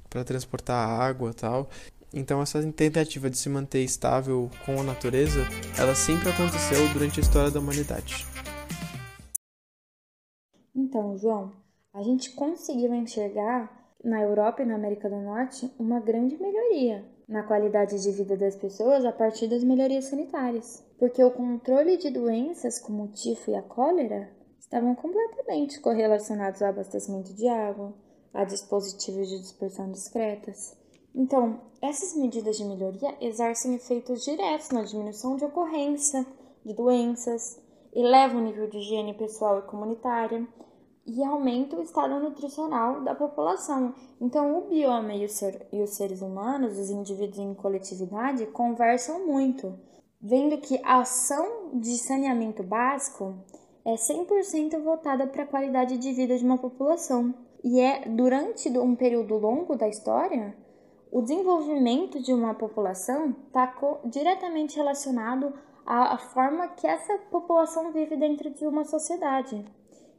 para 0.09 0.23
transportar 0.23 1.01
água 1.01 1.33
tal. 1.33 1.69
Então 2.13 2.41
essa 2.41 2.61
tentativa 2.71 3.27
de 3.29 3.37
se 3.37 3.49
manter 3.49 3.83
estável 3.83 4.49
com 4.65 4.79
a 4.79 4.83
natureza, 4.83 5.39
ela 5.79 5.95
sempre 5.95 6.29
aconteceu 6.29 6.87
durante 6.93 7.19
a 7.19 7.23
história 7.23 7.49
da 7.49 7.59
humanidade. 7.59 8.27
Então, 10.75 11.17
João, 11.17 11.51
a 11.91 12.03
gente 12.03 12.31
conseguiu 12.31 12.93
enxergar 12.93 13.95
na 14.03 14.21
Europa 14.21 14.61
e 14.61 14.65
na 14.65 14.75
América 14.75 15.09
do 15.09 15.15
Norte 15.15 15.71
uma 15.79 15.99
grande 15.99 16.37
melhoria 16.37 17.03
na 17.27 17.41
qualidade 17.41 17.99
de 18.01 18.11
vida 18.11 18.37
das 18.37 18.55
pessoas 18.55 19.05
a 19.05 19.11
partir 19.11 19.47
das 19.47 19.63
melhorias 19.63 20.05
sanitárias, 20.05 20.85
porque 20.99 21.23
o 21.23 21.31
controle 21.31 21.97
de 21.97 22.11
doenças 22.11 22.79
como 22.79 23.05
o 23.05 23.07
tifo 23.07 23.49
e 23.49 23.55
a 23.55 23.61
cólera 23.61 24.29
estavam 24.59 24.93
completamente 24.93 25.79
correlacionados 25.79 26.61
ao 26.61 26.69
abastecimento 26.69 27.33
de 27.33 27.47
água, 27.47 27.93
a 28.33 28.43
dispositivos 28.43 29.29
de 29.29 29.39
dispersão 29.39 29.89
discretas 29.89 30.75
então, 31.15 31.61
essas 31.81 32.15
medidas 32.15 32.57
de 32.57 32.65
melhoria 32.65 33.15
exercem 33.21 33.75
efeitos 33.75 34.23
diretos 34.23 34.69
na 34.69 34.81
diminuição 34.81 35.35
de 35.35 35.45
ocorrência 35.45 36.25
de 36.65 36.73
doenças, 36.73 37.59
elevam 37.93 38.41
o 38.41 38.43
nível 38.43 38.67
de 38.67 38.77
higiene 38.77 39.13
pessoal 39.13 39.59
e 39.59 39.63
comunitária 39.63 40.47
e 41.05 41.23
aumenta 41.23 41.75
o 41.75 41.81
estado 41.81 42.19
nutricional 42.19 43.01
da 43.01 43.13
população. 43.13 43.93
Então, 44.19 44.57
o 44.57 44.69
bioma 44.69 45.13
e, 45.13 45.27
ser, 45.27 45.67
e 45.71 45.81
os 45.81 45.91
seres 45.91 46.21
humanos, 46.21 46.79
os 46.79 46.89
indivíduos 46.89 47.39
em 47.39 47.53
coletividade, 47.53 48.45
conversam 48.47 49.25
muito, 49.27 49.77
vendo 50.21 50.57
que 50.57 50.79
a 50.83 51.01
ação 51.01 51.71
de 51.73 51.97
saneamento 51.97 52.63
básico 52.63 53.35
é 53.85 53.95
100% 53.95 54.81
voltada 54.81 55.27
para 55.27 55.43
a 55.43 55.47
qualidade 55.47 55.97
de 55.97 56.13
vida 56.13 56.37
de 56.37 56.45
uma 56.45 56.57
população. 56.57 57.33
E 57.63 57.79
é 57.79 58.07
durante 58.07 58.69
um 58.77 58.95
período 58.95 59.37
longo 59.37 59.75
da 59.75 59.87
história, 59.87 60.55
o 61.13 61.21
desenvolvimento 61.21 62.19
de 62.23 62.33
uma 62.33 62.55
população 62.55 63.35
está 63.45 63.71
diretamente 64.05 64.75
relacionado 64.75 65.53
à, 65.85 66.17
forma 66.17 66.69
que 66.69 66.87
essa 66.87 67.19
população 67.29 67.91
vive 67.91 68.17
dentro 68.17 68.49
de 68.49 68.65
uma 68.65 68.83
sociedade. 68.83 69.63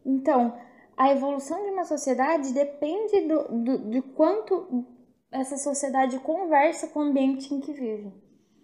Então, 0.07 0.57
a 0.97 1.11
evolução 1.11 1.65
de 1.65 1.71
uma 1.73 1.83
sociedade 1.83 2.55
depende 2.55 3.23
do, 3.23 3.43
do, 3.65 3.91
de 3.91 4.03
quanto 4.03 4.87
essa 5.33 5.57
sociedade 5.57 6.17
conversa 6.21 6.87
com 6.87 7.01
o 7.01 7.03
ambiente 7.03 7.53
em 7.53 7.61
que 7.61 7.73
vive. 7.73 8.13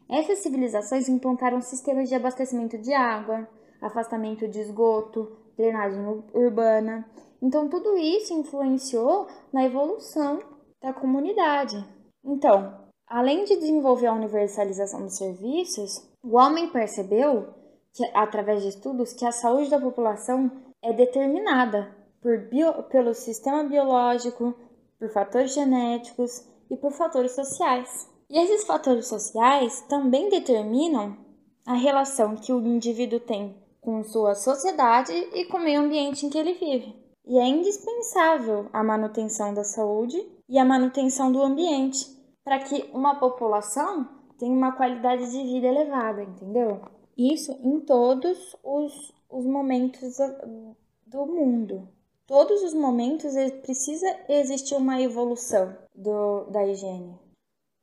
Essas 0.09 0.39
civilizações 0.39 1.09
implantaram 1.09 1.61
sistemas 1.61 2.09
de 2.09 2.15
abastecimento 2.15 2.79
de 2.79 2.95
água, 2.95 3.49
afastamento 3.83 4.47
de 4.47 4.61
esgoto, 4.61 5.37
drenagem 5.57 6.01
urbana. 6.33 7.11
Então, 7.43 7.69
tudo 7.69 7.99
isso 7.99 8.33
influenciou 8.33 9.27
na 9.53 9.65
evolução 9.65 10.39
da 10.81 10.93
comunidade. 10.93 11.85
Então, 12.25 12.89
além 13.07 13.45
de 13.45 13.57
desenvolver 13.57 14.07
a 14.07 14.15
universalização 14.15 15.03
dos 15.03 15.17
serviços, 15.17 16.09
o 16.23 16.37
homem 16.37 16.71
percebeu, 16.71 17.55
que, 17.93 18.05
através 18.15 18.63
de 18.63 18.69
estudos, 18.69 19.13
que 19.13 19.27
a 19.27 19.33
saúde 19.33 19.71
da 19.71 19.81
população 19.81 20.51
é 20.83 20.93
determinada 20.93 21.95
por 22.21 22.39
bio, 22.49 22.83
pelo 22.85 23.15
sistema 23.15 23.65
biológico, 23.65 24.55
por 24.99 25.11
fatores 25.11 25.55
genéticos 25.55 26.47
e 26.71 26.77
por 26.77 26.93
fatores 26.93 27.33
sociais. 27.33 28.09
E 28.29 28.39
esses 28.39 28.65
fatores 28.65 29.09
sociais 29.09 29.81
também 29.89 30.29
determinam 30.29 31.17
a 31.67 31.75
relação 31.75 32.37
que 32.37 32.53
o 32.53 32.65
indivíduo 32.65 33.19
tem 33.19 33.57
com 33.81 34.05
sua 34.05 34.35
sociedade 34.35 35.13
e 35.13 35.47
com 35.47 35.57
o 35.57 35.61
meio 35.61 35.81
ambiente 35.81 36.27
em 36.27 36.31
que 36.31 36.39
ele 36.39 36.55
vive. 36.55 37.00
E 37.27 37.39
é 37.39 37.47
indispensável 37.47 38.69
a 38.73 38.83
manutenção 38.83 39.55
da 39.55 39.65
saúde 39.65 40.21
e 40.49 40.59
a 40.59 40.65
manutenção 40.65 41.31
do 41.31 41.43
ambiente 41.43 42.07
para 42.45 42.59
que 42.59 42.91
uma 42.93 43.21
população 43.21 44.09
tenha 44.39 44.53
uma 44.53 44.73
qualidade 44.73 45.31
de 45.31 45.43
vida 45.45 45.67
elevada, 45.67 46.23
entendeu? 46.23 46.81
Isso 47.17 47.53
em 47.63 47.81
todos 47.81 48.57
os, 48.65 49.13
os 49.29 49.45
momentos 49.45 50.17
do 51.07 51.27
mundo. 51.27 51.89
Todos 52.27 52.63
os 52.63 52.73
momentos 52.73 53.35
precisa 53.63 54.07
existir 54.29 54.75
uma 54.77 55.01
evolução 55.01 55.77
do, 55.95 56.45
da 56.45 56.67
higiene. 56.67 57.19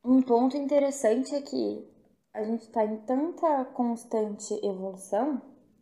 Um 0.04 0.22
ponto 0.22 0.56
interessante 0.56 1.34
é 1.34 1.42
que 1.42 1.86
a 2.32 2.42
gente 2.42 2.62
está 2.62 2.84
em 2.84 2.96
tanta 2.98 3.64
constante 3.66 4.54
evolução 4.64 5.40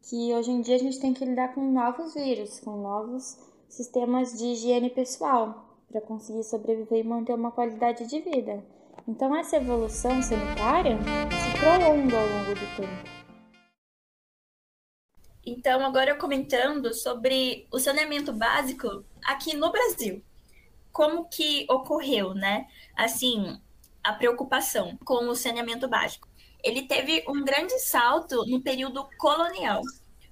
que 0.09 0.33
hoje 0.33 0.53
em 0.53 0.61
dia 0.61 0.77
a 0.77 0.79
gente 0.79 1.01
tem 1.01 1.13
que 1.13 1.25
lidar 1.25 1.53
com 1.53 1.73
novos 1.73 2.15
vírus, 2.15 2.61
com 2.61 2.81
novos 2.81 3.37
sistemas 3.69 4.39
de 4.39 4.45
higiene 4.47 4.89
pessoal 4.89 5.69
para 5.91 6.01
conseguir 6.01 6.45
sobreviver 6.45 7.01
e 7.01 7.09
manter 7.09 7.35
uma 7.35 7.51
qualidade 7.51 8.07
de 8.07 8.21
vida. 8.21 8.65
Então 9.09 9.35
essa 9.35 9.57
evolução 9.57 10.23
sanitária 10.23 10.97
se 10.97 11.59
prolonga 11.59 12.21
ao 12.21 12.29
longo 12.29 12.55
do 12.55 12.77
tempo. 12.77 13.17
Então, 15.49 15.85
agora 15.87 16.17
comentando 16.17 16.93
sobre 16.93 17.69
o 17.73 17.79
saneamento 17.79 18.33
básico 18.33 19.05
aqui 19.25 19.57
no 19.57 19.71
Brasil. 19.71 20.21
Como 20.93 21.29
que 21.29 21.67
ocorreu, 21.71 22.35
né? 22.35 22.67
Assim, 22.97 23.61
a 24.03 24.13
preocupação 24.13 24.99
com 25.05 25.29
o 25.29 25.37
saneamento 25.37 25.87
básico 25.87 26.29
ele 26.67 26.83
teve 26.83 27.25
um 27.29 27.45
grande 27.45 27.79
salto 27.79 28.45
no 28.47 28.61
período 28.61 29.09
colonial, 29.17 29.81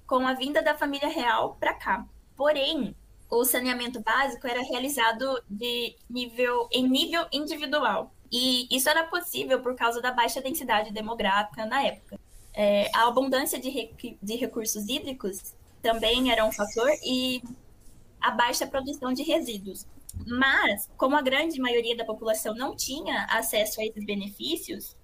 com 0.05 0.27
a 0.27 0.33
vinda 0.33 0.61
da 0.61 0.75
família 0.75 1.07
real 1.07 1.55
para 1.57 1.73
cá. 1.73 2.05
Porém, 2.35 2.93
o 3.29 3.45
saneamento 3.45 4.01
básico 4.01 4.45
era 4.45 4.61
realizado 4.61 5.41
de 5.49 5.95
nível 6.09 6.67
em 6.71 6.87
nível 6.87 7.25
individual. 7.31 8.11
E 8.29 8.67
isso 8.69 8.89
era 8.89 9.05
possível 9.05 9.61
por 9.61 9.75
causa 9.75 10.01
da 10.01 10.11
baixa 10.11 10.41
densidade 10.41 10.91
demográfica 10.91 11.65
na 11.65 11.81
época. 11.81 12.19
É, 12.53 12.89
a 12.93 13.07
abundância 13.07 13.57
de, 13.57 13.69
rec 13.69 14.17
de 14.21 14.35
recursos 14.35 14.89
hídricos 14.89 15.55
também 15.81 16.31
era 16.31 16.45
um 16.45 16.51
fator 16.51 16.89
e 17.01 17.41
a 18.19 18.31
baixa 18.31 18.67
produção 18.67 19.13
de 19.13 19.23
resíduos. 19.23 19.85
Mas, 20.25 20.89
como 20.97 21.15
a 21.15 21.21
grande 21.21 21.61
maioria 21.61 21.95
da 21.95 22.03
população 22.03 22.53
não 22.55 22.75
tinha 22.75 23.25
acesso 23.29 23.79
a 23.79 23.85
esses 23.85 24.05
benefícios, 24.05 24.95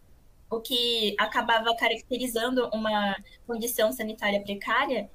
o 0.52 0.60
que 0.60 1.16
acabava 1.18 1.74
caracterizando 1.78 2.70
uma 2.74 3.16
condição 3.48 3.94
sanitária 3.94 4.42
precária, 4.42 5.10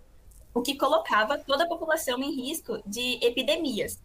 o 0.54 0.62
que 0.62 0.74
colocava 0.74 1.36
toda 1.36 1.64
a 1.64 1.68
população 1.68 2.22
em 2.22 2.34
risco 2.34 2.82
de 2.86 3.18
epidemias. 3.22 4.02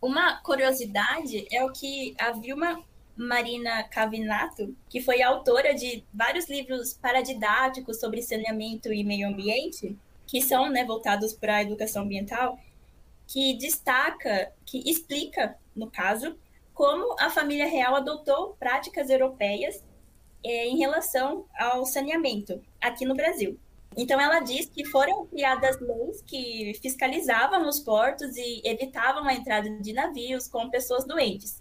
Uma 0.00 0.36
curiosidade 0.36 1.44
é 1.52 1.64
o 1.64 1.72
que 1.72 2.14
a 2.18 2.30
Vilma 2.30 2.82
Marina 3.16 3.82
Cavinato, 3.82 4.74
que 4.88 5.02
foi 5.02 5.20
autora 5.20 5.74
de 5.74 6.04
vários 6.14 6.48
livros 6.48 6.94
paradidáticos 6.94 7.98
sobre 7.98 8.22
saneamento 8.22 8.92
e 8.92 9.02
meio 9.02 9.28
ambiente, 9.28 9.98
que 10.24 10.40
são 10.40 10.70
né, 10.70 10.84
voltados 10.84 11.32
para 11.32 11.56
a 11.56 11.62
educação 11.62 12.04
ambiental, 12.04 12.56
que 13.26 13.54
destaca, 13.54 14.52
que 14.64 14.88
explica, 14.88 15.58
no 15.74 15.90
caso, 15.90 16.38
como 16.72 17.16
a 17.18 17.28
família 17.28 17.66
real 17.66 17.96
adotou 17.96 18.56
práticas 18.58 19.10
europeias 19.10 19.84
é, 20.44 20.66
em 20.66 20.78
relação 20.78 21.46
ao 21.58 21.84
saneamento 21.84 22.62
aqui 22.80 23.04
no 23.04 23.14
Brasil. 23.14 23.58
Então, 23.96 24.20
ela 24.20 24.40
diz 24.40 24.66
que 24.66 24.84
foram 24.84 25.26
criadas 25.26 25.80
leis 25.80 26.22
que 26.22 26.78
fiscalizavam 26.80 27.68
os 27.68 27.80
portos 27.80 28.36
e 28.36 28.62
evitavam 28.64 29.24
a 29.26 29.34
entrada 29.34 29.68
de 29.68 29.92
navios 29.92 30.46
com 30.46 30.70
pessoas 30.70 31.04
doentes. 31.04 31.60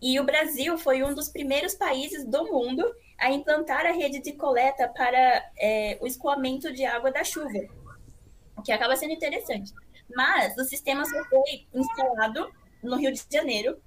E 0.00 0.18
o 0.20 0.24
Brasil 0.24 0.76
foi 0.76 1.02
um 1.02 1.14
dos 1.14 1.28
primeiros 1.28 1.74
países 1.74 2.24
do 2.24 2.44
mundo 2.44 2.84
a 3.18 3.30
implantar 3.30 3.86
a 3.86 3.92
rede 3.92 4.20
de 4.20 4.32
coleta 4.32 4.88
para 4.88 5.50
é, 5.56 5.96
o 6.00 6.06
escoamento 6.06 6.72
de 6.72 6.84
água 6.84 7.10
da 7.10 7.22
chuva, 7.22 7.60
o 8.56 8.62
que 8.62 8.72
acaba 8.72 8.96
sendo 8.96 9.12
interessante. 9.12 9.72
Mas 10.14 10.56
o 10.58 10.64
sistema 10.64 11.04
só 11.04 11.24
foi 11.26 11.66
instalado 11.72 12.52
no 12.82 12.96
Rio 12.96 13.12
de 13.12 13.24
Janeiro 13.30 13.80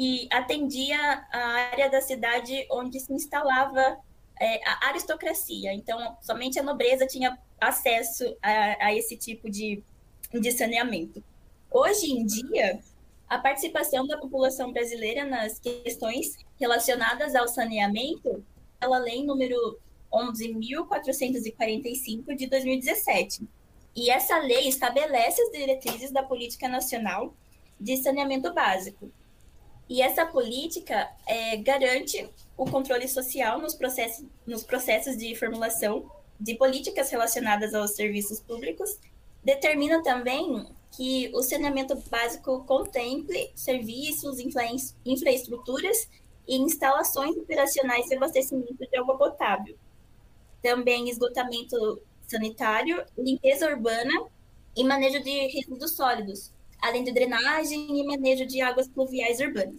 e 0.00 0.28
atendia 0.30 0.96
a 1.32 1.38
área 1.72 1.90
da 1.90 2.00
cidade 2.00 2.64
onde 2.70 3.00
se 3.00 3.12
instalava 3.12 3.98
é, 4.40 4.60
a 4.64 4.90
aristocracia. 4.90 5.74
Então, 5.74 6.16
somente 6.20 6.56
a 6.56 6.62
nobreza 6.62 7.04
tinha 7.04 7.36
acesso 7.60 8.24
a, 8.40 8.86
a 8.86 8.94
esse 8.94 9.16
tipo 9.16 9.50
de, 9.50 9.82
de 10.32 10.52
saneamento. 10.52 11.20
Hoje 11.68 12.12
em 12.12 12.24
dia, 12.24 12.78
a 13.28 13.38
participação 13.38 14.06
da 14.06 14.18
população 14.18 14.72
brasileira 14.72 15.24
nas 15.24 15.58
questões 15.58 16.36
relacionadas 16.60 17.34
ao 17.34 17.48
saneamento, 17.48 18.46
pela 18.78 18.98
lei 18.98 19.24
número 19.24 19.80
11.445 20.12 22.36
de 22.36 22.46
2017. 22.46 23.48
E 23.96 24.10
essa 24.10 24.38
lei 24.38 24.68
estabelece 24.68 25.42
as 25.42 25.50
diretrizes 25.50 26.12
da 26.12 26.22
política 26.22 26.68
nacional 26.68 27.34
de 27.80 27.96
saneamento 27.96 28.54
básico, 28.54 29.10
e 29.88 30.02
essa 30.02 30.26
política 30.26 31.10
é, 31.26 31.56
garante 31.56 32.28
o 32.56 32.66
controle 32.66 33.08
social 33.08 33.60
nos 33.60 33.74
processos, 33.74 34.24
nos 34.46 34.62
processos 34.62 35.16
de 35.16 35.34
formulação 35.34 36.10
de 36.38 36.54
políticas 36.54 37.10
relacionadas 37.10 37.74
aos 37.74 37.92
serviços 37.92 38.40
públicos, 38.40 38.98
determina 39.42 40.02
também 40.02 40.66
que 40.92 41.30
o 41.34 41.42
saneamento 41.42 41.96
básico 42.10 42.64
contemple 42.64 43.50
serviços, 43.54 44.38
infra 44.38 44.64
infraestruturas 45.04 46.08
e 46.46 46.56
instalações 46.56 47.36
operacionais 47.36 48.06
de 48.06 48.14
abastecimento 48.14 48.76
de 48.76 48.96
água 48.96 49.16
potável. 49.16 49.76
Também 50.62 51.08
esgotamento 51.08 52.00
sanitário, 52.26 53.04
limpeza 53.16 53.66
urbana 53.66 54.12
e 54.76 54.84
manejo 54.84 55.22
de 55.22 55.46
resíduos 55.48 55.92
sólidos, 55.92 56.52
além 56.80 57.04
de 57.04 57.12
drenagem 57.12 57.98
e 57.98 58.06
manejo 58.06 58.46
de 58.46 58.60
águas 58.60 58.88
pluviais 58.88 59.40
urbanas. 59.40 59.76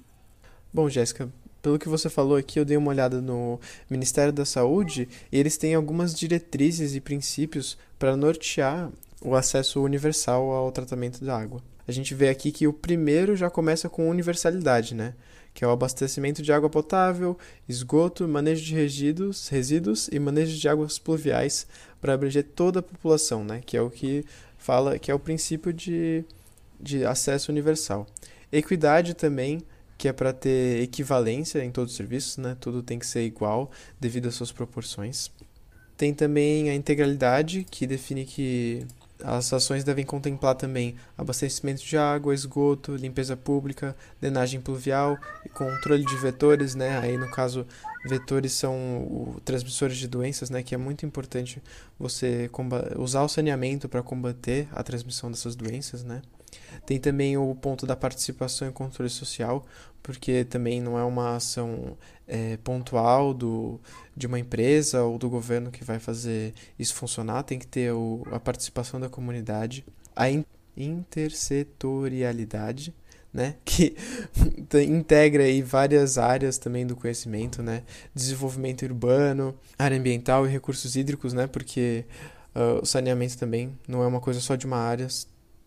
Bom, 0.74 0.90
Jéssica, 0.90 1.32
pelo 1.62 1.80
que 1.80 1.90
você 1.90 2.10
falou 2.10 2.38
aqui, 2.38 2.60
eu 2.60 2.66
dei 2.66 2.78
uma 2.78 2.90
olhada 2.90 3.22
no 3.22 3.60
Ministério 3.90 4.32
da 4.32 4.46
Saúde 4.46 5.10
e 5.32 5.38
eles 5.38 5.58
têm 5.58 5.76
algumas 5.76 6.14
diretrizes 6.14 6.96
e 6.96 7.02
princípios 7.02 7.78
para 7.98 8.16
nortear 8.16 8.90
o 9.22 9.36
acesso 9.36 9.82
universal 9.84 10.50
ao 10.52 10.72
tratamento 10.72 11.24
da 11.24 11.38
água. 11.38 11.62
A 11.88 11.92
gente 11.92 12.14
vê 12.14 12.30
aqui 12.30 12.52
que 12.52 12.68
o 12.68 12.74
primeiro 12.74 13.36
já 13.36 13.50
começa 13.50 13.90
com 13.90 14.10
universalidade, 14.10 14.94
né? 14.94 15.16
Que 15.54 15.66
é 15.66 15.68
o 15.68 15.72
abastecimento 15.72 16.42
de 16.42 16.54
água 16.54 16.70
potável, 16.70 17.38
esgoto, 17.68 18.28
manejo 18.28 18.64
de 18.64 18.76
resíduos, 18.76 19.48
resíduos 19.50 20.08
e 20.12 20.20
manejo 20.20 20.56
de 20.56 20.70
águas 20.70 21.00
pluviais 21.00 21.68
para 22.00 22.14
abranger 22.14 22.46
toda 22.56 22.80
a 22.80 22.84
população, 22.84 23.44
né? 23.44 23.62
Que 23.66 23.76
é 23.76 23.82
o 23.82 23.90
que 23.90 24.24
fala, 24.58 25.00
que 25.00 25.10
é 25.10 25.14
o 25.14 25.20
princípio 25.20 25.74
de 25.74 26.24
de 26.80 27.06
acesso 27.06 27.52
universal. 27.52 28.08
Equidade 28.52 29.14
também, 29.14 29.62
que 29.98 30.08
é 30.08 30.14
para 30.14 30.32
ter 30.34 30.82
equivalência 30.82 31.64
em 31.64 31.72
todos 31.72 31.92
os 31.92 31.98
serviços, 31.98 32.38
né? 32.38 32.56
Tudo 32.60 32.82
tem 32.82 32.98
que 32.98 33.06
ser 33.06 33.24
igual 33.24 33.70
devido 34.00 34.28
às 34.28 34.36
suas 34.36 34.52
proporções. 34.52 35.30
Tem 35.98 36.14
também 36.14 36.70
a 36.70 36.76
integralidade, 36.76 37.66
que 37.70 37.86
define 37.86 38.26
que 38.26 38.88
As 39.22 39.52
ações 39.52 39.84
devem 39.84 40.06
contemplar 40.06 40.56
também 40.56 40.96
abastecimento 41.18 41.84
de 41.84 41.98
água, 41.98 42.34
esgoto, 42.34 42.96
limpeza 42.96 43.36
pública, 43.36 43.94
drenagem 44.22 44.62
pluvial 44.62 45.18
e 45.46 45.50
controle 45.50 46.06
de 46.06 46.16
vetores, 46.16 46.74
né? 46.74 46.98
Aí 47.00 47.18
no 47.18 47.30
caso, 47.30 47.68
vetores 48.06 48.54
são 48.54 48.76
o, 49.00 49.42
transmissores 49.44 49.98
de 49.98 50.08
doenças, 50.08 50.50
né? 50.50 50.64
Que 50.64 50.74
é 50.74 50.78
muito 50.78 51.06
importante 51.06 51.62
você 51.98 52.50
usar 52.98 53.24
o 53.24 53.28
saneamento 53.28 53.90
para 53.90 54.02
combater 54.02 54.70
a 54.72 54.82
transmissão 54.84 55.30
dessas 55.30 55.54
doenças, 55.54 56.02
né? 56.02 56.22
Tem 56.86 57.00
também 57.00 57.38
o 57.38 57.56
ponto 57.56 57.86
da 57.86 57.96
participação 57.96 58.68
e 58.68 58.72
controle 58.72 59.10
social, 59.10 59.66
porque 60.02 60.44
também 60.44 60.82
não 60.82 60.98
é 60.98 61.04
uma 61.04 61.36
ação 61.36 61.96
é, 62.28 62.58
pontual 62.58 63.32
do, 63.34 63.80
de 64.16 64.28
uma 64.28 64.40
empresa 64.40 65.04
ou 65.04 65.18
do 65.18 65.30
governo 65.30 65.72
que 65.72 65.84
vai 65.84 66.00
fazer 66.00 66.54
isso 66.78 66.94
funcionar, 66.94 67.44
tem 67.44 67.60
que 67.60 67.68
ter 67.68 67.92
o, 67.92 68.24
a 68.32 68.40
participação 68.40 69.00
da 69.00 69.10
comunidade, 69.10 69.86
a 70.16 70.30
in, 70.30 70.46
intersetorialidade, 70.78 72.94
né, 73.34 73.56
que 73.66 73.96
integra 74.88 75.44
aí 75.44 75.62
várias 75.62 76.18
áreas 76.18 76.58
também 76.58 76.88
do 76.88 76.96
conhecimento, 76.96 77.62
né, 77.62 77.84
desenvolvimento 78.14 78.84
urbano, 78.84 79.54
área 79.78 79.98
ambiental 79.98 80.48
e 80.48 80.50
recursos 80.50 80.96
hídricos, 80.96 81.34
né, 81.34 81.48
porque 81.48 82.06
uh, 82.56 82.82
o 82.82 82.86
saneamento 82.86 83.38
também 83.38 83.78
não 83.88 84.04
é 84.04 84.08
uma 84.08 84.20
coisa 84.20 84.40
só 84.40 84.56
de 84.56 84.66
uma 84.66 84.78
área, 84.78 85.08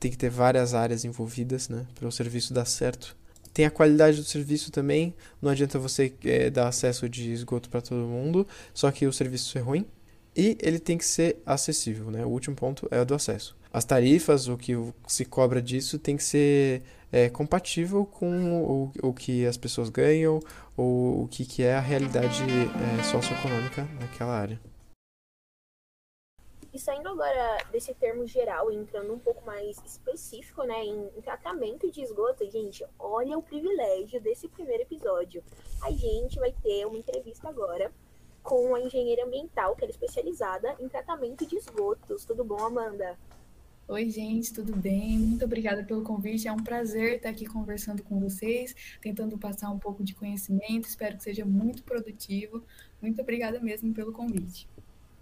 tem 0.03 0.11
que 0.11 0.19
ter 0.19 0.31
várias 0.31 0.75
áreas 0.75 1.05
envolvidas, 1.05 1.69
né, 1.69 1.87
para 1.95 2.09
o 2.09 2.11
serviço 2.11 2.53
dar 2.53 2.65
certo. 2.65 3.17
Tem 3.55 3.65
a 3.65 3.71
qualidade 3.71 4.17
do 4.17 4.25
serviço 4.25 4.73
também. 4.73 5.15
Não 5.41 5.49
adianta 5.49 5.79
você 5.79 6.13
é, 6.25 6.51
dar 6.51 6.67
acesso 6.67 7.09
de 7.09 7.31
esgoto 7.31 7.71
para 7.71 7.81
todo 7.81 8.09
mundo, 8.09 8.47
só 8.75 8.91
que 8.91 9.07
o 9.07 9.13
serviço 9.13 9.57
é 9.57 9.61
ruim. 9.61 9.87
E 10.35 10.57
ele 10.61 10.81
tem 10.81 10.99
que 10.99 11.05
ser 11.05 11.37
acessível, 11.47 12.11
né? 12.11 12.25
O 12.25 12.31
último 12.31 12.57
ponto 12.57 12.89
é 12.91 13.01
o 13.01 13.05
do 13.05 13.15
acesso. 13.15 13.55
As 13.73 13.85
tarifas, 13.85 14.49
o 14.49 14.57
que 14.57 14.75
se 15.07 15.25
cobra 15.25 15.63
disso, 15.63 15.99
tem 15.99 16.17
que 16.17 16.25
ser 16.25 16.83
é, 17.13 17.29
compatível 17.29 18.05
com 18.05 18.63
o, 18.65 18.93
o 19.03 19.13
que 19.13 19.47
as 19.47 19.59
pessoas 19.59 19.89
ganham 19.89 20.41
ou 20.77 21.25
o 21.25 21.29
que, 21.29 21.45
que 21.45 21.63
é 21.63 21.75
a 21.75 21.81
realidade 21.81 22.43
é, 22.43 23.03
socioeconômica 23.05 23.87
naquela 24.01 24.35
área. 24.35 24.72
E 26.73 26.79
saindo 26.79 27.07
agora 27.11 27.59
desse 27.71 27.93
termo 27.93 28.27
geral, 28.27 28.73
entrando 28.73 29.13
um 29.13 29.19
pouco 29.19 29.45
mais 29.45 29.77
específico, 29.85 30.63
né, 30.63 30.83
em, 30.83 31.11
em, 31.15 31.21
tratamento 31.21 31.91
de 31.91 32.01
esgoto, 32.01 32.51
gente, 32.51 32.83
olha 32.99 33.37
o 33.37 33.43
privilégio 33.43 34.19
desse 34.23 34.49
primeiro 34.49 34.83
episódio. 34.85 35.45
A 35.83 35.91
gente 35.91 36.39
vai 36.39 36.51
ter 36.63 36.87
uma 36.87 36.97
entrevista 36.97 37.47
agora 37.51 37.93
com 38.43 38.75
a 38.75 38.81
engenheira 38.81 39.27
ambiental, 39.27 39.77
que 39.77 39.85
é 39.85 39.91
especializada 39.91 40.75
em 40.81 40.89
tratamento 40.89 41.45
de 41.45 41.57
esgotos. 41.57 42.25
Tudo 42.25 42.43
bom, 42.43 42.59
Amanda? 42.59 43.19
Oi, 43.87 44.09
gente, 44.09 44.55
tudo 44.55 44.75
bem? 44.75 45.19
Muito 45.19 45.45
obrigada 45.45 45.85
pelo 45.85 46.03
convite. 46.03 46.49
É 46.49 46.53
um 46.53 46.65
prazer 46.65 47.17
estar 47.17 47.29
aqui 47.29 47.45
conversando 47.45 48.03
com 48.03 48.19
vocês, 48.19 48.75
tentando 49.03 49.37
passar 49.37 49.71
um 49.71 49.79
pouco 49.79 50.03
de 50.03 50.15
conhecimento. 50.15 50.89
Espero 50.89 51.19
que 51.19 51.23
seja 51.23 51.45
muito 51.45 51.83
produtivo. 51.83 52.65
Muito 53.03 53.21
obrigada 53.21 53.61
mesmo 53.61 53.93
pelo 53.93 54.11
convite. 54.11 54.67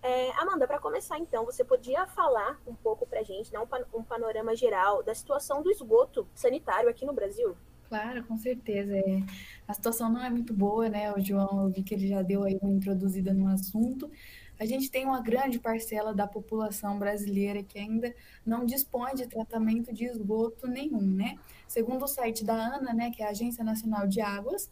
É, 0.02 0.30
Amanda, 0.40 0.66
para 0.66 0.78
começar 0.78 1.18
então, 1.18 1.44
você 1.44 1.62
podia 1.62 2.06
falar 2.06 2.58
um 2.66 2.74
pouco 2.74 3.06
para 3.06 3.20
a 3.20 3.22
gente, 3.22 3.52
dar 3.52 3.62
um, 3.62 4.02
panorama 4.02 4.56
geral 4.56 5.02
da 5.02 5.14
situação 5.14 5.62
do 5.62 5.70
esgoto 5.70 6.26
sanitário 6.34 6.88
aqui 6.88 7.04
no 7.04 7.12
Brasil? 7.12 7.54
Claro, 7.88 8.24
com 8.24 8.38
certeza. 8.38 8.96
É, 8.96 9.22
a 9.68 9.74
situação 9.74 10.10
não 10.10 10.24
é 10.24 10.30
muito 10.30 10.54
boa, 10.54 10.88
né? 10.88 11.12
O 11.12 11.20
João, 11.20 11.64
eu 11.64 11.70
vi 11.70 11.82
que 11.82 11.94
ele 11.94 12.06
já 12.06 12.22
deu 12.22 12.44
aí 12.44 12.58
uma 12.62 12.72
introduzida 12.72 13.34
no 13.34 13.48
assunto. 13.48 14.10
A 14.58 14.64
gente 14.64 14.90
tem 14.90 15.04
uma 15.04 15.20
grande 15.20 15.58
parcela 15.58 16.14
da 16.14 16.26
população 16.26 16.98
brasileira 16.98 17.62
que 17.62 17.78
ainda 17.78 18.14
não 18.44 18.64
dispõe 18.64 19.14
de 19.14 19.26
tratamento 19.26 19.92
de 19.92 20.04
esgoto 20.04 20.66
nenhum, 20.66 21.00
né? 21.00 21.36
Segundo 21.66 22.04
o 22.04 22.08
site 22.08 22.44
da 22.44 22.54
ANA, 22.54 22.92
né, 22.92 23.10
que 23.10 23.22
é 23.22 23.26
a 23.26 23.30
Agência 23.30 23.64
Nacional 23.64 24.06
de 24.06 24.20
Águas, 24.20 24.70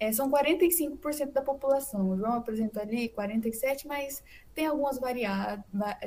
é, 0.00 0.10
são 0.10 0.30
45% 0.30 1.30
da 1.30 1.42
população. 1.42 2.08
O 2.08 2.16
João 2.16 2.32
apresenta 2.32 2.80
ali 2.80 3.10
47%, 3.10 3.84
mas 3.84 4.24
tem 4.54 4.66
algumas 4.66 4.98
variadas, 4.98 5.62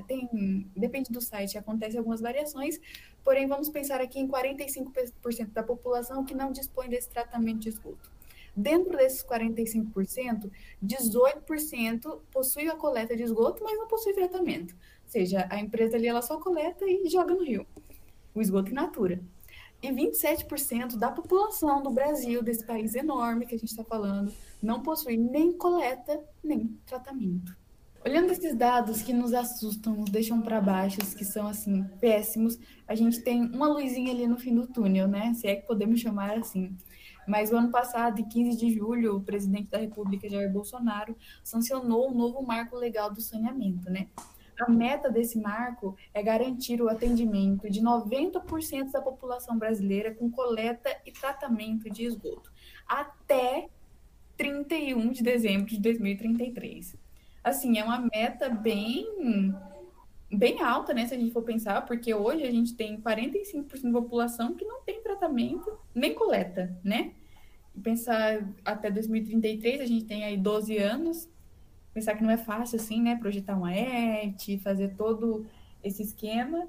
tem, 0.08 0.68
depende 0.76 1.12
do 1.12 1.22
site, 1.22 1.60
acontece 1.60 1.96
algumas 1.96 2.20
variações, 2.20 2.82
porém 3.24 3.48
vamos 3.48 3.70
pensar 3.70 4.02
aqui 4.02 4.20
em 4.20 4.28
45% 4.28 5.52
da 5.54 5.62
população 5.62 6.26
que 6.26 6.34
não 6.34 6.52
dispõe 6.52 6.90
desse 6.90 7.08
tratamento 7.08 7.60
de 7.60 7.70
esgoto. 7.70 8.12
Dentro 8.56 8.98
desses 8.98 9.24
45%, 9.24 10.50
18% 10.84 12.20
possui 12.32 12.68
a 12.70 12.76
coleta 12.76 13.16
de 13.16 13.24
esgoto, 13.24 13.64
mas 13.64 13.78
não 13.78 13.88
possui 13.88 14.14
tratamento. 14.14 14.74
Ou 14.74 15.10
seja, 15.10 15.48
a 15.52 15.60
empresa 15.60 15.98
ali 15.98 16.08
ela 16.08 16.22
só 16.22 16.40
coleta 16.40 16.84
e 16.86 17.08
joga 17.10 17.36
no 17.36 17.44
rio. 17.44 17.66
O 18.34 18.42
esgoto 18.42 18.72
in 18.72 18.74
natura 18.74 19.22
e 19.84 19.92
27% 19.92 20.96
da 20.96 21.12
população 21.12 21.84
do 21.84 21.92
Brasil, 21.92 22.42
desse 22.42 22.66
país 22.66 22.96
enorme 22.96 23.46
que 23.46 23.54
a 23.54 23.58
gente 23.58 23.70
está 23.70 23.84
falando, 23.84 24.34
não 24.62 24.82
possui 24.82 25.18
nem 25.18 25.52
coleta 25.52 26.24
nem 26.42 26.80
tratamento. 26.86 27.54
Olhando 28.06 28.32
esses 28.32 28.56
dados 28.56 29.02
que 29.02 29.14
nos 29.14 29.34
assustam, 29.34 29.96
nos 29.96 30.10
deixam 30.10 30.42
para 30.42 30.62
baixo, 30.62 31.00
que 31.18 31.26
são 31.26 31.48
assim 31.48 31.84
péssimos, 32.00 32.58
a 32.88 32.96
gente 32.96 33.22
tem 33.22 33.44
uma 33.44 33.68
luzinha 33.68 34.12
ali 34.12 34.26
no 34.26 34.38
fim 34.38 34.56
do 34.56 34.68
túnel, 34.68 35.08
né? 35.08 35.34
Se 35.34 35.48
é 35.48 35.56
que 35.56 35.68
podemos 35.68 36.00
chamar 36.00 36.38
assim. 36.38 36.76
Mas 37.28 37.52
o 37.52 37.58
ano 37.58 37.72
passado, 37.72 38.20
em 38.20 38.28
15 38.28 38.58
de 38.58 38.74
julho, 38.74 39.16
o 39.16 39.22
presidente 39.22 39.70
da 39.70 39.78
República, 39.78 40.30
Jair 40.30 40.52
Bolsonaro, 40.52 41.16
sancionou 41.44 42.12
o 42.12 42.14
novo 42.14 42.42
marco 42.42 42.76
legal 42.76 43.14
do 43.14 43.22
saneamento, 43.22 43.90
né? 43.90 44.08
A 44.60 44.70
meta 44.70 45.10
desse 45.10 45.40
marco 45.40 45.96
é 46.14 46.22
garantir 46.22 46.82
o 46.82 46.90
atendimento 46.90 47.70
de 47.70 47.82
90% 47.82 48.92
da 48.92 49.02
população 49.02 49.58
brasileira 49.58 50.14
com 50.14 50.30
coleta 50.30 50.90
e 51.06 51.12
tratamento 51.12 51.90
de 51.90 52.06
esgoto 52.06 52.52
até 52.88 53.70
31 54.38 55.12
de 55.12 55.24
dezembro 55.24 55.68
de 55.68 55.80
2033. 55.80 56.96
Assim, 57.44 57.78
é 57.78 57.84
uma 57.84 58.08
meta 58.14 58.50
bem 58.50 59.54
bem 60.36 60.62
alta, 60.64 60.94
né, 60.96 61.06
se 61.06 61.14
a 61.14 61.18
gente 61.18 61.32
for 61.32 61.44
pensar, 61.44 61.86
porque 61.86 62.12
hoje 62.12 62.44
a 62.44 62.50
gente 62.50 62.74
tem 62.74 63.00
45% 63.00 63.92
da 63.92 64.02
população 64.02 64.56
que 64.56 64.66
não 64.66 64.82
tem 64.82 65.00
tratamento 65.02 65.78
nem 65.94 66.16
coleta, 66.16 66.76
né? 66.84 67.14
Pensar 67.84 68.44
até 68.66 68.90
2033, 68.90 69.82
a 69.82 69.86
gente 69.86 70.06
tem 70.06 70.24
aí 70.24 70.36
12 70.36 70.78
anos, 70.78 71.30
pensar 71.94 72.16
que 72.16 72.24
não 72.24 72.32
é 72.32 72.38
fácil 72.38 72.78
assim, 72.78 73.02
né? 73.02 73.16
Projetar 73.16 73.56
uma 73.56 73.74
ET, 73.74 74.42
fazer 74.64 74.96
todo 74.96 75.46
esse 75.84 76.02
esquema. 76.02 76.68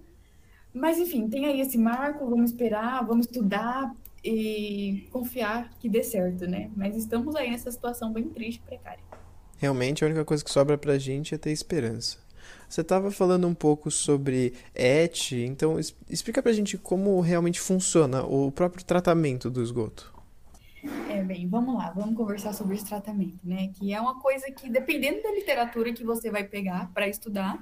Mas 0.72 0.98
enfim, 0.98 1.28
tem 1.28 1.46
aí 1.46 1.60
esse 1.60 1.78
marco, 1.78 2.28
vamos 2.28 2.50
esperar, 2.50 3.04
vamos 3.06 3.26
estudar 3.26 3.94
e 4.24 5.06
confiar 5.10 5.70
que 5.78 5.88
dê 5.88 6.02
certo, 6.02 6.46
né? 6.46 6.70
Mas 6.76 6.96
estamos 6.96 7.36
aí 7.36 7.50
nessa 7.50 7.70
situação 7.70 8.12
bem 8.12 8.28
triste 8.28 8.60
precária. 8.62 9.02
Realmente 9.58 10.02
a 10.02 10.06
única 10.06 10.24
coisa 10.24 10.44
que 10.44 10.50
sobra 10.50 10.76
pra 10.76 10.98
gente 10.98 11.34
é 11.34 11.38
ter 11.38 11.52
esperança. 11.52 12.18
Você 12.68 12.80
estava 12.80 13.10
falando 13.10 13.46
um 13.46 13.54
pouco 13.54 13.90
sobre 13.90 14.54
ET, 14.74 15.32
então 15.32 15.78
explica 16.08 16.42
pra 16.42 16.52
gente 16.52 16.76
como 16.76 17.20
realmente 17.20 17.60
funciona 17.60 18.24
o 18.24 18.50
próprio 18.50 18.84
tratamento 18.84 19.50
do 19.50 19.62
esgoto. 19.62 20.13
É, 21.08 21.22
bem, 21.22 21.48
vamos 21.48 21.74
lá, 21.74 21.90
vamos 21.90 22.14
conversar 22.14 22.52
sobre 22.52 22.74
esse 22.74 22.84
tratamento, 22.84 23.38
né? 23.42 23.72
Que 23.74 23.92
é 23.92 24.00
uma 24.00 24.20
coisa 24.20 24.50
que, 24.50 24.68
dependendo 24.68 25.22
da 25.22 25.30
literatura 25.30 25.92
que 25.92 26.04
você 26.04 26.30
vai 26.30 26.44
pegar 26.44 26.92
para 26.92 27.08
estudar, 27.08 27.58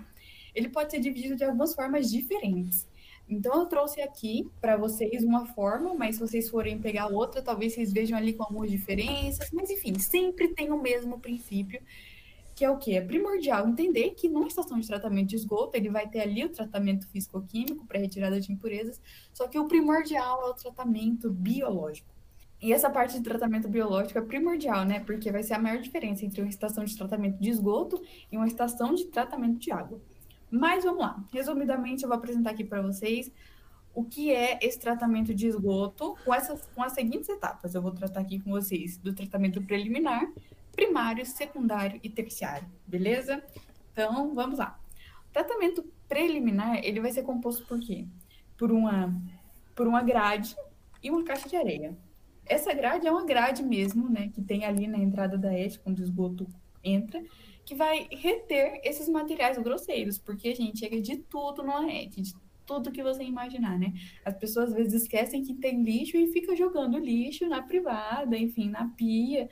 ele 0.54 0.68
pode 0.68 0.90
ser 0.90 0.98
dividido 0.98 1.36
de 1.36 1.44
algumas 1.44 1.74
formas 1.74 2.10
diferentes. 2.10 2.88
Então, 3.28 3.60
eu 3.60 3.66
trouxe 3.66 4.02
aqui 4.02 4.50
para 4.60 4.76
vocês 4.76 5.22
uma 5.22 5.46
forma, 5.46 5.94
mas 5.94 6.16
se 6.16 6.20
vocês 6.20 6.50
forem 6.50 6.80
pegar 6.80 7.06
outra, 7.06 7.40
talvez 7.40 7.74
vocês 7.74 7.92
vejam 7.92 8.18
ali 8.18 8.32
com 8.32 8.42
algumas 8.42 8.70
diferenças. 8.70 9.50
Mas, 9.52 9.70
enfim, 9.70 9.98
sempre 9.98 10.48
tem 10.48 10.72
o 10.72 10.82
mesmo 10.82 11.20
princípio, 11.20 11.80
que 12.56 12.64
é 12.64 12.70
o 12.70 12.76
que? 12.76 12.96
É 12.96 13.00
primordial 13.00 13.68
entender 13.68 14.10
que 14.10 14.28
numa 14.28 14.48
estação 14.48 14.78
de 14.80 14.86
tratamento 14.86 15.28
de 15.28 15.36
esgoto, 15.36 15.76
ele 15.76 15.88
vai 15.88 16.08
ter 16.08 16.20
ali 16.20 16.44
o 16.44 16.50
tratamento 16.50 17.08
físico-químico 17.08 17.86
para 17.86 18.00
retirada 18.00 18.40
de 18.40 18.52
impurezas, 18.52 19.00
só 19.32 19.46
que 19.46 19.58
o 19.58 19.68
primordial 19.68 20.42
é 20.48 20.50
o 20.50 20.54
tratamento 20.54 21.30
biológico. 21.30 22.12
E 22.62 22.72
essa 22.72 22.88
parte 22.88 23.18
de 23.18 23.24
tratamento 23.24 23.68
biológico 23.68 24.20
é 24.20 24.22
primordial, 24.22 24.84
né? 24.84 25.00
Porque 25.00 25.32
vai 25.32 25.42
ser 25.42 25.54
a 25.54 25.58
maior 25.58 25.80
diferença 25.82 26.24
entre 26.24 26.40
uma 26.40 26.48
estação 26.48 26.84
de 26.84 26.96
tratamento 26.96 27.36
de 27.40 27.50
esgoto 27.50 28.00
e 28.30 28.36
uma 28.36 28.46
estação 28.46 28.94
de 28.94 29.06
tratamento 29.06 29.58
de 29.58 29.72
água. 29.72 30.00
Mas 30.48 30.84
vamos 30.84 31.00
lá. 31.00 31.24
Resumidamente, 31.32 32.04
eu 32.04 32.08
vou 32.08 32.16
apresentar 32.16 32.50
aqui 32.50 32.62
para 32.62 32.80
vocês 32.80 33.32
o 33.92 34.04
que 34.04 34.32
é 34.32 34.60
esse 34.62 34.78
tratamento 34.78 35.34
de 35.34 35.48
esgoto 35.48 36.16
com, 36.24 36.32
essas, 36.32 36.64
com 36.68 36.84
as 36.84 36.92
seguintes 36.92 37.28
etapas. 37.28 37.74
Eu 37.74 37.82
vou 37.82 37.90
tratar 37.90 38.20
aqui 38.20 38.38
com 38.38 38.52
vocês 38.52 38.96
do 38.96 39.12
tratamento 39.12 39.60
preliminar, 39.60 40.30
primário, 40.70 41.26
secundário 41.26 41.98
e 42.00 42.08
terciário, 42.08 42.68
beleza? 42.86 43.42
Então, 43.92 44.36
vamos 44.36 44.60
lá. 44.60 44.78
O 45.28 45.32
tratamento 45.32 45.84
preliminar, 46.08 46.78
ele 46.84 47.00
vai 47.00 47.10
ser 47.10 47.24
composto 47.24 47.66
por 47.66 47.80
quê? 47.80 48.06
Por 48.56 48.70
uma, 48.70 49.12
por 49.74 49.88
uma 49.88 50.00
grade 50.00 50.54
e 51.02 51.10
uma 51.10 51.24
caixa 51.24 51.48
de 51.48 51.56
areia. 51.56 51.96
Essa 52.46 52.74
grade 52.74 53.06
é 53.06 53.10
uma 53.10 53.24
grade 53.24 53.62
mesmo, 53.62 54.08
né, 54.08 54.28
que 54.28 54.42
tem 54.42 54.64
ali 54.64 54.86
na 54.86 54.98
entrada 54.98 55.38
da 55.38 55.52
ET, 55.52 55.78
quando 55.78 56.00
o 56.00 56.02
esgoto 56.02 56.46
entra, 56.82 57.22
que 57.64 57.74
vai 57.74 58.08
reter 58.10 58.80
esses 58.82 59.08
materiais 59.08 59.56
grosseiros, 59.58 60.18
porque 60.18 60.48
a 60.48 60.54
gente 60.54 60.80
chega 60.80 61.00
de 61.00 61.16
tudo 61.16 61.62
no 61.62 61.80
rede, 61.86 62.22
de 62.22 62.34
tudo 62.66 62.90
que 62.90 63.02
você 63.02 63.22
imaginar, 63.22 63.78
né? 63.78 63.92
As 64.24 64.34
pessoas 64.34 64.70
às 64.70 64.74
vezes 64.74 65.02
esquecem 65.02 65.42
que 65.42 65.54
tem 65.54 65.82
lixo 65.82 66.16
e 66.16 66.32
fica 66.32 66.56
jogando 66.56 66.98
lixo 66.98 67.48
na 67.48 67.62
privada, 67.62 68.36
enfim, 68.36 68.68
na 68.68 68.88
pia. 68.88 69.48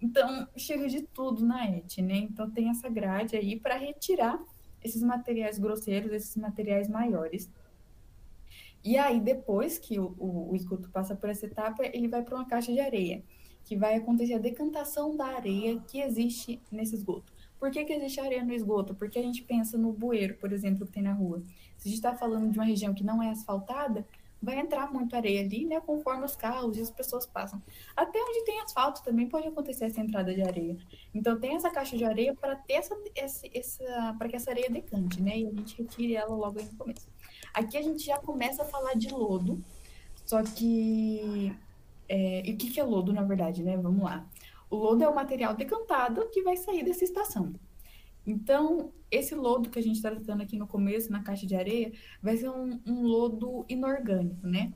Então, 0.00 0.48
chega 0.56 0.88
de 0.88 1.02
tudo 1.02 1.44
na 1.44 1.64
ET, 1.64 1.98
né? 1.98 2.16
Então, 2.16 2.50
tem 2.50 2.68
essa 2.68 2.88
grade 2.88 3.36
aí 3.36 3.58
para 3.58 3.76
retirar 3.76 4.40
esses 4.82 5.02
materiais 5.02 5.58
grosseiros, 5.58 6.12
esses 6.12 6.36
materiais 6.36 6.88
maiores. 6.88 7.50
E 8.82 8.96
aí, 8.96 9.20
depois 9.20 9.78
que 9.78 9.98
o, 9.98 10.14
o, 10.18 10.52
o 10.52 10.56
esgoto 10.56 10.88
passa 10.90 11.14
por 11.14 11.28
essa 11.28 11.46
etapa, 11.46 11.84
ele 11.84 12.08
vai 12.08 12.22
para 12.22 12.34
uma 12.34 12.46
caixa 12.46 12.72
de 12.72 12.80
areia, 12.80 13.22
que 13.64 13.76
vai 13.76 13.94
acontecer 13.94 14.34
a 14.34 14.38
decantação 14.38 15.16
da 15.16 15.26
areia 15.26 15.78
que 15.80 16.00
existe 16.00 16.60
nesse 16.70 16.94
esgoto. 16.94 17.32
Por 17.58 17.70
que, 17.70 17.84
que 17.84 17.92
existe 17.92 18.18
areia 18.18 18.42
no 18.42 18.54
esgoto? 18.54 18.94
Porque 18.94 19.18
a 19.18 19.22
gente 19.22 19.42
pensa 19.42 19.76
no 19.76 19.92
bueiro, 19.92 20.34
por 20.38 20.50
exemplo, 20.50 20.86
que 20.86 20.92
tem 20.92 21.02
na 21.02 21.12
rua. 21.12 21.42
Se 21.76 21.88
a 21.88 21.90
gente 21.90 21.98
está 21.98 22.14
falando 22.14 22.50
de 22.50 22.58
uma 22.58 22.64
região 22.64 22.94
que 22.94 23.04
não 23.04 23.22
é 23.22 23.28
asfaltada, 23.28 24.06
vai 24.42 24.58
entrar 24.58 24.90
muito 24.90 25.14
areia 25.14 25.42
ali, 25.42 25.66
né? 25.66 25.78
Conforme 25.80 26.24
os 26.24 26.34
carros 26.34 26.78
e 26.78 26.80
as 26.80 26.90
pessoas 26.90 27.26
passam. 27.26 27.62
Até 27.94 28.18
onde 28.18 28.44
tem 28.44 28.60
asfalto 28.60 29.02
também 29.02 29.28
pode 29.28 29.46
acontecer 29.46 29.84
essa 29.84 30.00
entrada 30.00 30.34
de 30.34 30.40
areia. 30.40 30.78
Então 31.14 31.38
tem 31.38 31.54
essa 31.54 31.70
caixa 31.70 31.98
de 31.98 32.04
areia 32.04 32.34
para 32.34 32.56
ter 32.56 32.74
essa, 32.74 32.96
essa, 33.14 33.46
essa 33.52 34.16
para 34.18 34.28
que 34.28 34.36
essa 34.36 34.50
areia 34.50 34.70
decante, 34.70 35.20
né? 35.20 35.38
E 35.38 35.46
a 35.46 35.50
gente 35.50 35.76
retire 35.76 36.16
ela 36.16 36.34
logo 36.34 36.62
no 36.62 36.76
começo. 36.76 37.09
Aqui 37.54 37.76
a 37.76 37.82
gente 37.82 38.04
já 38.04 38.18
começa 38.18 38.62
a 38.62 38.66
falar 38.66 38.94
de 38.94 39.08
lodo, 39.08 39.62
só 40.24 40.42
que 40.42 41.52
é, 42.08 42.48
e 42.48 42.52
o 42.52 42.56
que, 42.56 42.70
que 42.70 42.80
é 42.80 42.84
lodo 42.84 43.12
na 43.12 43.22
verdade, 43.22 43.62
né? 43.62 43.76
Vamos 43.76 44.02
lá. 44.02 44.26
O 44.68 44.76
lodo 44.76 45.02
é 45.02 45.08
o 45.08 45.14
material 45.14 45.54
decantado 45.54 46.28
que 46.30 46.42
vai 46.42 46.56
sair 46.56 46.84
dessa 46.84 47.04
estação. 47.04 47.52
Então, 48.26 48.92
esse 49.10 49.34
lodo 49.34 49.70
que 49.70 49.78
a 49.78 49.82
gente 49.82 49.96
está 49.96 50.10
tratando 50.10 50.42
aqui 50.42 50.56
no 50.56 50.66
começo, 50.66 51.10
na 51.10 51.22
caixa 51.22 51.46
de 51.46 51.56
areia, 51.56 51.92
vai 52.22 52.36
ser 52.36 52.50
um, 52.50 52.80
um, 52.86 53.02
lodo 53.02 53.64
inorgânico, 53.68 54.46
né? 54.46 54.72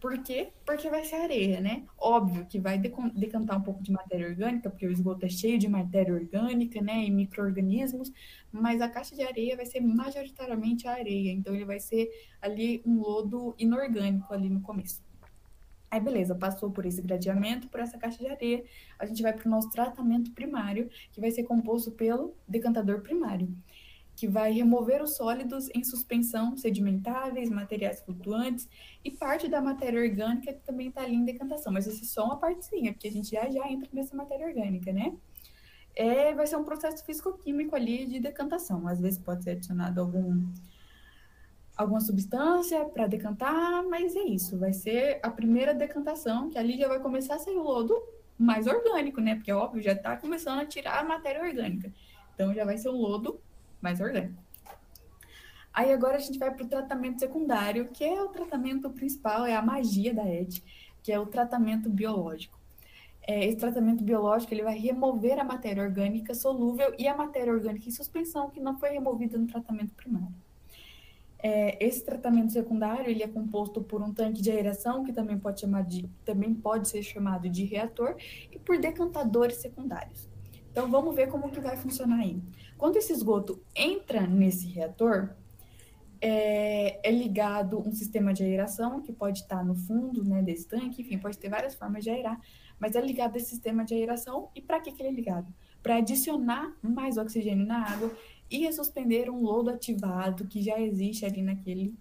Por 0.00 0.16
quê? 0.22 0.52
Porque 0.64 0.88
vai 0.88 1.04
ser 1.04 1.16
areia, 1.16 1.60
né? 1.60 1.84
Óbvio 1.98 2.46
que 2.46 2.60
vai 2.60 2.78
decantar 2.78 3.58
um 3.58 3.62
pouco 3.62 3.82
de 3.82 3.90
matéria 3.90 4.28
orgânica, 4.28 4.70
porque 4.70 4.86
o 4.86 4.92
esgoto 4.92 5.26
é 5.26 5.28
cheio 5.28 5.58
de 5.58 5.68
matéria 5.68 6.14
orgânica, 6.14 6.80
né? 6.80 7.04
E 7.04 7.10
micro-organismos, 7.10 8.12
mas 8.52 8.80
a 8.80 8.88
caixa 8.88 9.16
de 9.16 9.22
areia 9.22 9.56
vai 9.56 9.66
ser 9.66 9.80
majoritariamente 9.80 10.86
areia. 10.86 11.32
Então, 11.32 11.52
ele 11.52 11.64
vai 11.64 11.80
ser 11.80 12.08
ali 12.40 12.80
um 12.86 13.00
lodo 13.00 13.56
inorgânico 13.58 14.32
ali 14.32 14.48
no 14.48 14.60
começo. 14.60 15.02
Aí, 15.90 16.00
beleza, 16.00 16.34
passou 16.34 16.70
por 16.70 16.84
esse 16.86 17.00
gradeamento, 17.00 17.66
por 17.68 17.80
essa 17.80 17.96
caixa 17.96 18.18
de 18.18 18.28
areia, 18.28 18.62
a 18.98 19.06
gente 19.06 19.22
vai 19.22 19.32
para 19.32 19.46
o 19.46 19.50
nosso 19.50 19.70
tratamento 19.70 20.30
primário, 20.32 20.90
que 21.10 21.20
vai 21.20 21.30
ser 21.30 21.44
composto 21.44 21.90
pelo 21.90 22.36
decantador 22.46 23.00
primário, 23.00 23.48
que 24.18 24.26
vai 24.26 24.50
remover 24.50 25.00
os 25.00 25.14
sólidos 25.14 25.70
em 25.72 25.84
suspensão, 25.84 26.56
sedimentáveis, 26.56 27.48
materiais 27.48 28.00
flutuantes 28.00 28.68
e 29.04 29.12
parte 29.12 29.46
da 29.46 29.62
matéria 29.62 30.00
orgânica 30.00 30.52
que 30.52 30.58
também 30.66 30.88
está 30.88 31.02
ali 31.02 31.14
em 31.14 31.24
decantação. 31.24 31.72
Mas 31.72 31.86
essa 31.86 32.02
é 32.02 32.04
só 32.04 32.24
uma 32.24 32.36
partezinha, 32.36 32.92
porque 32.92 33.06
a 33.06 33.12
gente 33.12 33.30
já 33.30 33.48
já 33.48 33.70
entra 33.70 33.88
nessa 33.92 34.16
matéria 34.16 34.48
orgânica, 34.48 34.92
né? 34.92 35.16
É, 35.94 36.34
vai 36.34 36.48
ser 36.48 36.56
um 36.56 36.64
processo 36.64 37.04
físico-químico 37.04 37.76
ali 37.76 38.06
de 38.06 38.18
decantação. 38.18 38.88
Às 38.88 39.00
vezes 39.00 39.20
pode 39.20 39.44
ser 39.44 39.50
adicionado 39.50 40.00
algum 40.00 40.44
alguma 41.76 42.00
substância 42.00 42.84
para 42.86 43.06
decantar, 43.06 43.84
mas 43.84 44.16
é 44.16 44.24
isso, 44.24 44.58
vai 44.58 44.72
ser 44.72 45.20
a 45.22 45.30
primeira 45.30 45.72
decantação, 45.72 46.50
que 46.50 46.58
ali 46.58 46.76
já 46.76 46.88
vai 46.88 46.98
começar 46.98 47.36
a 47.36 47.38
sair 47.38 47.56
o 47.56 47.62
lodo 47.62 47.94
mais 48.36 48.66
orgânico, 48.66 49.20
né? 49.20 49.36
Porque, 49.36 49.52
óbvio, 49.52 49.80
já 49.80 49.92
está 49.92 50.16
começando 50.16 50.58
a 50.58 50.66
tirar 50.66 50.98
a 50.98 51.04
matéria 51.04 51.40
orgânica. 51.40 51.92
Então, 52.34 52.52
já 52.52 52.64
vai 52.64 52.76
ser 52.76 52.88
um 52.88 52.96
lodo 52.96 53.40
mais 53.80 54.00
orgânico. 54.00 54.42
Aí, 55.72 55.92
agora 55.92 56.16
a 56.16 56.20
gente 56.20 56.38
vai 56.38 56.52
para 56.52 56.64
o 56.64 56.68
tratamento 56.68 57.20
secundário, 57.20 57.88
que 57.88 58.04
é 58.04 58.20
o 58.20 58.28
tratamento 58.28 58.90
principal, 58.90 59.46
é 59.46 59.54
a 59.54 59.62
magia 59.62 60.12
da 60.12 60.26
ET, 60.26 60.62
que 61.02 61.12
é 61.12 61.18
o 61.18 61.26
tratamento 61.26 61.88
biológico. 61.88 62.58
É, 63.28 63.44
esse 63.44 63.58
tratamento 63.58 64.02
biológico 64.02 64.54
ele 64.54 64.62
vai 64.62 64.78
remover 64.78 65.38
a 65.38 65.44
matéria 65.44 65.82
orgânica 65.82 66.34
solúvel 66.34 66.94
e 66.98 67.06
a 67.06 67.14
matéria 67.14 67.52
orgânica 67.52 67.86
em 67.86 67.92
suspensão 67.92 68.48
que 68.48 68.58
não 68.58 68.78
foi 68.78 68.88
removida 68.88 69.36
no 69.36 69.46
tratamento 69.46 69.94
primário. 69.94 70.34
É, 71.40 71.76
esse 71.84 72.04
tratamento 72.04 72.52
secundário 72.52 73.08
ele 73.08 73.22
é 73.22 73.28
composto 73.28 73.82
por 73.82 74.02
um 74.02 74.12
tanque 74.12 74.40
de 74.40 74.50
aeração, 74.50 75.04
que 75.04 75.12
também 75.12 75.38
pode, 75.38 75.60
chamar 75.60 75.84
de, 75.84 76.08
também 76.24 76.54
pode 76.54 76.88
ser 76.88 77.02
chamado 77.02 77.48
de 77.48 77.64
reator, 77.64 78.16
e 78.50 78.58
por 78.58 78.78
decantadores 78.78 79.58
secundários. 79.58 80.26
Então 80.72 80.90
vamos 80.90 81.14
ver 81.14 81.28
como 81.28 81.50
que 81.50 81.60
vai 81.60 81.76
funcionar 81.76 82.20
aí. 82.20 82.40
Quando 82.78 82.96
esse 82.96 83.12
esgoto 83.12 83.60
entra 83.74 84.24
nesse 84.24 84.68
reator, 84.68 85.34
é, 86.20 87.00
é, 87.06 87.12
ligado 87.12 87.78
um 87.78 87.92
sistema 87.92 88.32
de 88.32 88.44
aeração 88.44 89.02
que 89.02 89.12
pode 89.12 89.40
estar 89.40 89.64
no 89.64 89.74
fundo 89.74 90.24
né, 90.24 90.42
desse 90.42 90.66
tanque, 90.66 91.02
enfim, 91.02 91.18
pode 91.18 91.36
ter 91.38 91.48
várias 91.48 91.74
formas 91.74 92.04
de 92.04 92.10
aerar, 92.10 92.40
mas 92.78 92.94
é 92.94 93.00
ligado 93.00 93.36
esse 93.36 93.50
sistema 93.50 93.84
de 93.84 93.94
aeração. 93.94 94.48
E 94.54 94.62
para 94.62 94.80
que, 94.80 94.92
que 94.92 95.02
ele 95.02 95.08
é 95.08 95.12
ligado? 95.12 95.52
Para 95.82 95.96
adicionar 95.96 96.72
mais 96.80 97.18
oxigênio 97.18 97.66
na 97.66 97.84
água 97.84 98.12
e 98.48 98.72
suspender 98.72 99.28
um 99.28 99.42
lodo 99.42 99.70
ativado 99.70 100.46
que 100.46 100.62
já 100.62 100.80
existe 100.80 101.26
ali 101.26 101.42
naquele, 101.42 101.94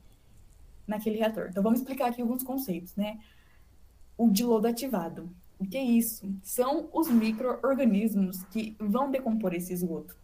naquele 0.86 1.18
reator. 1.18 1.48
Então, 1.50 1.64
vamos 1.64 1.80
explicar 1.80 2.10
aqui 2.10 2.22
alguns 2.22 2.44
conceitos, 2.44 2.96
né? 2.96 3.20
O 4.16 4.30
de 4.30 4.44
lodo 4.44 4.68
ativado. 4.68 5.30
O 5.60 5.66
que 5.66 5.78
é 5.78 5.84
isso? 5.84 6.32
São 6.44 6.88
os 6.94 7.10
micro-organismos 7.10 8.44
que 8.46 8.76
vão 8.80 9.10
decompor 9.10 9.54
esse 9.56 9.74
esgoto. 9.74 10.16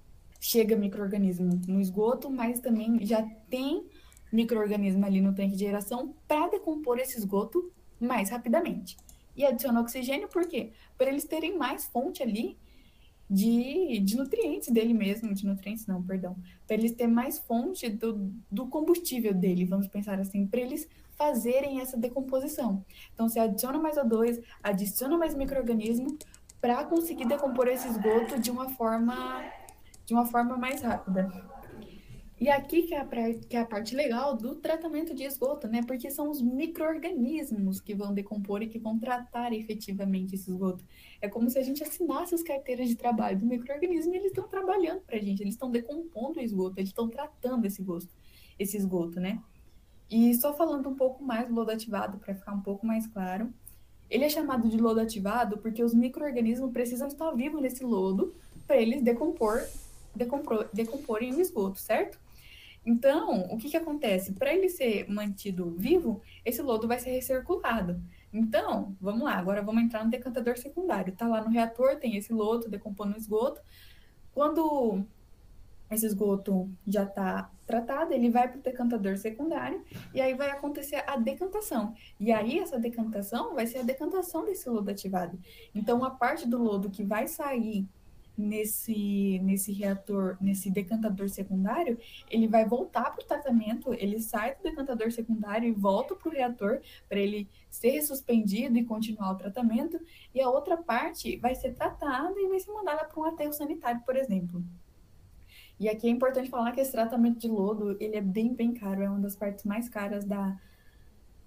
Chega 0.45 0.75
micro-organismo 0.75 1.61
no 1.65 1.79
esgoto, 1.79 2.29
mas 2.29 2.59
também 2.59 3.05
já 3.05 3.23
tem 3.49 3.87
micro-organismo 4.29 5.05
ali 5.05 5.21
no 5.21 5.33
tanque 5.33 5.55
de 5.55 5.65
aeração 5.65 6.13
para 6.27 6.49
decompor 6.49 6.99
esse 6.99 7.17
esgoto 7.17 7.71
mais 7.97 8.29
rapidamente. 8.29 8.97
E 9.37 9.45
adiciona 9.45 9.79
oxigênio 9.79 10.27
por 10.27 10.45
quê? 10.45 10.73
Para 10.97 11.09
eles 11.09 11.23
terem 11.23 11.57
mais 11.57 11.85
fonte 11.85 12.21
ali 12.21 12.57
de, 13.29 13.99
de 13.99 14.17
nutrientes 14.17 14.67
dele 14.67 14.93
mesmo, 14.93 15.33
de 15.33 15.45
nutrientes 15.45 15.87
não, 15.87 16.03
perdão, 16.03 16.35
para 16.67 16.75
eles 16.75 16.91
terem 16.91 17.13
mais 17.13 17.39
fonte 17.39 17.87
do, 17.87 18.29
do 18.51 18.67
combustível 18.67 19.33
dele, 19.33 19.63
vamos 19.63 19.87
pensar 19.87 20.19
assim, 20.19 20.45
para 20.45 20.59
eles 20.59 20.89
fazerem 21.17 21.79
essa 21.79 21.95
decomposição. 21.95 22.83
Então, 23.13 23.29
você 23.29 23.39
adiciona 23.39 23.79
mais 23.79 23.95
O2, 23.95 24.43
adiciona 24.61 25.17
mais 25.17 25.33
microorganismo 25.35 26.17
para 26.59 26.83
conseguir 26.83 27.27
decompor 27.29 27.69
esse 27.69 27.87
esgoto 27.87 28.37
de 28.41 28.51
uma 28.51 28.67
forma 28.71 29.41
de 30.05 30.13
uma 30.13 30.25
forma 30.25 30.57
mais 30.57 30.81
rápida. 30.81 31.31
E 32.43 32.49
aqui 32.49 32.83
que 32.83 32.93
é, 32.93 32.99
a, 32.99 33.05
que 33.05 33.55
é 33.55 33.59
a 33.61 33.65
parte 33.65 33.95
legal 33.95 34.35
do 34.35 34.55
tratamento 34.55 35.15
de 35.15 35.23
esgoto, 35.23 35.65
né? 35.65 35.81
Porque 35.87 36.11
são 36.11 36.29
os 36.29 36.41
micro-organismos 36.41 37.79
que 37.79 37.95
vão 37.95 38.13
decompor 38.13 38.61
e 38.61 38.67
que 38.67 38.77
vão 38.77 38.99
tratar 38.99 39.53
efetivamente 39.53 40.35
esse 40.35 40.51
esgoto. 40.51 40.83
É 41.21 41.29
como 41.29 41.49
se 41.49 41.57
a 41.57 41.63
gente 41.63 41.81
assinasse 41.81 42.35
as 42.35 42.43
carteiras 42.43 42.89
de 42.89 42.95
trabalho 42.95 43.39
do 43.39 43.45
micro-organismo 43.45 44.13
e 44.13 44.17
eles 44.17 44.27
estão 44.27 44.45
trabalhando 44.45 45.01
para 45.03 45.15
a 45.15 45.21
gente, 45.21 45.41
eles 45.41 45.53
estão 45.53 45.71
decompondo 45.71 46.37
o 46.37 46.43
esgoto, 46.43 46.79
eles 46.79 46.89
estão 46.89 47.07
tratando 47.07 47.65
esse, 47.65 47.81
gosto, 47.81 48.11
esse 48.59 48.75
esgoto, 48.75 49.21
né? 49.21 49.41
E 50.09 50.33
só 50.35 50.53
falando 50.53 50.89
um 50.89 50.95
pouco 50.95 51.23
mais 51.23 51.47
do 51.47 51.53
lodo 51.53 51.71
ativado, 51.71 52.17
para 52.17 52.35
ficar 52.35 52.51
um 52.51 52.61
pouco 52.61 52.85
mais 52.85 53.07
claro, 53.07 53.53
ele 54.09 54.25
é 54.25 54.29
chamado 54.29 54.67
de 54.67 54.77
lodo 54.77 54.99
ativado 54.99 55.59
porque 55.59 55.81
os 55.81 55.93
micro-organismos 55.93 56.71
precisam 56.71 57.07
estar 57.07 57.31
vivos 57.31 57.61
nesse 57.61 57.85
lodo 57.85 58.35
para 58.67 58.75
eles 58.77 59.01
decompor, 59.01 59.61
decompor, 60.15 60.69
decomporem 60.73 61.33
o 61.33 61.41
esgoto, 61.41 61.79
certo? 61.79 62.19
Então, 62.85 63.45
o 63.49 63.57
que, 63.57 63.69
que 63.69 63.77
acontece? 63.77 64.33
Para 64.33 64.53
ele 64.53 64.69
ser 64.69 65.09
mantido 65.09 65.71
vivo, 65.77 66.21
esse 66.43 66.61
lodo 66.61 66.87
vai 66.87 66.99
ser 66.99 67.11
recirculado. 67.11 68.01
Então, 68.31 68.95
vamos 68.99 69.23
lá, 69.23 69.35
agora 69.35 69.61
vamos 69.61 69.83
entrar 69.83 70.03
no 70.03 70.11
decantador 70.11 70.57
secundário. 70.57 71.13
Está 71.13 71.27
lá 71.27 71.41
no 71.41 71.49
reator, 71.49 71.95
tem 71.97 72.17
esse 72.17 72.33
lodo 72.33 72.69
decompondo 72.69 73.13
o 73.13 73.17
esgoto. 73.17 73.61
Quando 74.33 75.05
esse 75.89 76.05
esgoto 76.05 76.69
já 76.85 77.03
está 77.03 77.49
tratado, 77.65 78.13
ele 78.13 78.29
vai 78.29 78.49
para 78.49 78.59
o 78.59 78.61
decantador 78.61 79.17
secundário 79.17 79.83
e 80.13 80.19
aí 80.19 80.33
vai 80.33 80.49
acontecer 80.49 81.03
a 81.07 81.15
decantação. 81.15 81.93
E 82.19 82.31
aí 82.31 82.59
essa 82.59 82.79
decantação 82.79 83.53
vai 83.53 83.67
ser 83.67 83.79
a 83.79 83.83
decantação 83.83 84.43
desse 84.43 84.69
lodo 84.69 84.89
ativado. 84.89 85.39
Então, 85.73 86.03
a 86.03 86.09
parte 86.09 86.47
do 86.47 86.57
lodo 86.61 86.89
que 86.89 87.03
vai 87.03 87.27
sair 87.27 87.87
nesse, 88.37 89.39
nesse 89.43 89.71
reator, 89.71 90.37
nesse 90.41 90.69
decantador 90.69 91.29
secundário, 91.29 91.97
ele 92.29 92.47
vai 92.47 92.65
voltar 92.65 93.11
para 93.11 93.23
o 93.23 93.27
tratamento, 93.27 93.93
ele 93.93 94.19
sai 94.19 94.55
do 94.55 94.63
decantador 94.63 95.11
secundário 95.11 95.67
e 95.67 95.71
volta 95.71 96.15
para 96.15 96.29
o 96.29 96.31
reator 96.31 96.81
para 97.07 97.19
ele 97.19 97.47
ser 97.69 98.01
suspendido 98.01 98.77
e 98.77 98.85
continuar 98.85 99.31
o 99.31 99.37
tratamento, 99.37 99.99
e 100.33 100.41
a 100.41 100.49
outra 100.49 100.77
parte 100.77 101.37
vai 101.37 101.55
ser 101.55 101.73
tratada 101.73 102.33
e 102.37 102.47
vai 102.49 102.59
ser 102.59 102.71
mandada 102.71 103.05
para 103.05 103.19
um 103.19 103.25
aterro 103.25 103.53
sanitário, 103.53 104.01
por 104.05 104.15
exemplo. 104.15 104.63
E 105.79 105.89
aqui 105.89 106.07
é 106.07 106.09
importante 106.09 106.49
falar 106.49 106.71
que 106.71 106.79
esse 106.79 106.91
tratamento 106.91 107.39
de 107.39 107.47
lodo, 107.47 107.97
ele 107.99 108.15
é 108.15 108.21
bem, 108.21 108.53
bem 108.53 108.73
caro, 108.73 109.01
é 109.01 109.09
uma 109.09 109.19
das 109.19 109.35
partes 109.35 109.65
mais 109.65 109.89
caras 109.89 110.23
da, 110.23 110.59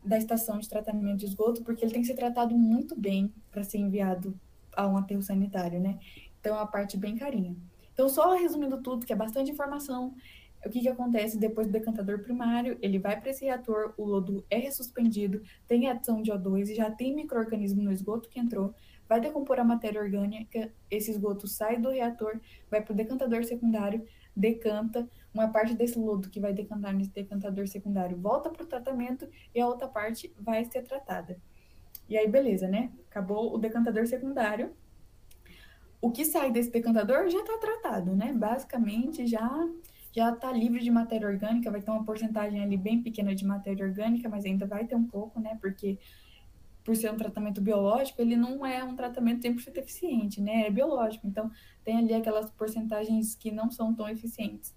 da 0.04 0.18
estação 0.18 0.58
de 0.58 0.68
tratamento 0.68 1.18
de 1.18 1.26
esgoto, 1.26 1.62
porque 1.62 1.84
ele 1.84 1.92
tem 1.92 2.02
que 2.02 2.08
ser 2.08 2.14
tratado 2.14 2.56
muito 2.56 2.98
bem 2.98 3.32
para 3.50 3.62
ser 3.62 3.78
enviado 3.78 4.38
a 4.76 4.86
um 4.86 4.96
aterro 4.96 5.22
sanitário, 5.22 5.80
né? 5.80 5.98
Então, 6.46 6.54
é 6.54 6.60
uma 6.60 6.66
parte 6.66 6.96
bem 6.96 7.16
carinha. 7.16 7.56
Então, 7.92 8.08
só 8.08 8.32
resumindo 8.36 8.80
tudo, 8.80 9.04
que 9.04 9.12
é 9.12 9.16
bastante 9.16 9.50
informação, 9.50 10.14
o 10.64 10.70
que, 10.70 10.80
que 10.80 10.88
acontece 10.88 11.36
depois 11.36 11.66
do 11.66 11.72
decantador 11.72 12.20
primário? 12.20 12.78
Ele 12.80 13.00
vai 13.00 13.20
para 13.20 13.30
esse 13.30 13.44
reator, 13.44 13.92
o 13.96 14.04
lodo 14.04 14.44
é 14.48 14.56
ressuspendido, 14.56 15.42
tem 15.66 15.88
adição 15.88 16.22
de 16.22 16.30
O2 16.30 16.68
e 16.68 16.74
já 16.76 16.88
tem 16.88 17.16
microorganismo 17.16 17.82
no 17.82 17.90
esgoto 17.90 18.28
que 18.28 18.38
entrou, 18.38 18.72
vai 19.08 19.20
decompor 19.20 19.58
a 19.58 19.64
matéria 19.64 20.00
orgânica, 20.00 20.72
esse 20.88 21.10
esgoto 21.10 21.48
sai 21.48 21.78
do 21.78 21.90
reator, 21.90 22.40
vai 22.70 22.80
para 22.80 22.92
o 22.92 22.96
decantador 22.96 23.44
secundário, 23.44 24.06
decanta, 24.36 25.08
uma 25.34 25.48
parte 25.48 25.74
desse 25.74 25.98
lodo 25.98 26.30
que 26.30 26.38
vai 26.38 26.52
decantar 26.52 26.94
nesse 26.94 27.10
decantador 27.10 27.66
secundário 27.66 28.16
volta 28.16 28.50
para 28.50 28.62
o 28.62 28.66
tratamento 28.66 29.28
e 29.52 29.60
a 29.60 29.66
outra 29.66 29.88
parte 29.88 30.32
vai 30.38 30.64
ser 30.64 30.82
tratada. 30.82 31.40
E 32.08 32.16
aí, 32.16 32.28
beleza, 32.28 32.68
né? 32.68 32.92
Acabou 33.10 33.52
o 33.52 33.58
decantador 33.58 34.06
secundário. 34.06 34.72
O 36.00 36.10
que 36.10 36.24
sai 36.24 36.50
desse 36.50 36.70
decantador 36.70 37.28
já 37.28 37.40
está 37.40 37.58
tratado, 37.58 38.14
né? 38.14 38.32
Basicamente, 38.32 39.26
já 39.26 39.68
já 40.16 40.32
está 40.32 40.50
livre 40.50 40.80
de 40.80 40.90
matéria 40.90 41.28
orgânica, 41.28 41.70
vai 41.70 41.82
ter 41.82 41.90
uma 41.90 42.02
porcentagem 42.02 42.62
ali 42.62 42.78
bem 42.78 43.02
pequena 43.02 43.34
de 43.34 43.44
matéria 43.44 43.84
orgânica, 43.84 44.30
mas 44.30 44.46
ainda 44.46 44.66
vai 44.66 44.86
ter 44.86 44.96
um 44.96 45.04
pouco, 45.04 45.38
né? 45.38 45.58
Porque 45.60 45.98
por 46.82 46.96
ser 46.96 47.12
um 47.12 47.16
tratamento 47.16 47.60
biológico, 47.60 48.22
ele 48.22 48.34
não 48.34 48.64
é 48.64 48.82
um 48.82 48.96
tratamento 48.96 49.42
100% 49.42 49.76
eficiente, 49.76 50.40
né? 50.40 50.68
É 50.68 50.70
biológico, 50.70 51.26
então 51.26 51.50
tem 51.84 51.98
ali 51.98 52.14
aquelas 52.14 52.50
porcentagens 52.50 53.34
que 53.34 53.50
não 53.50 53.70
são 53.70 53.94
tão 53.94 54.08
eficientes. 54.08 54.74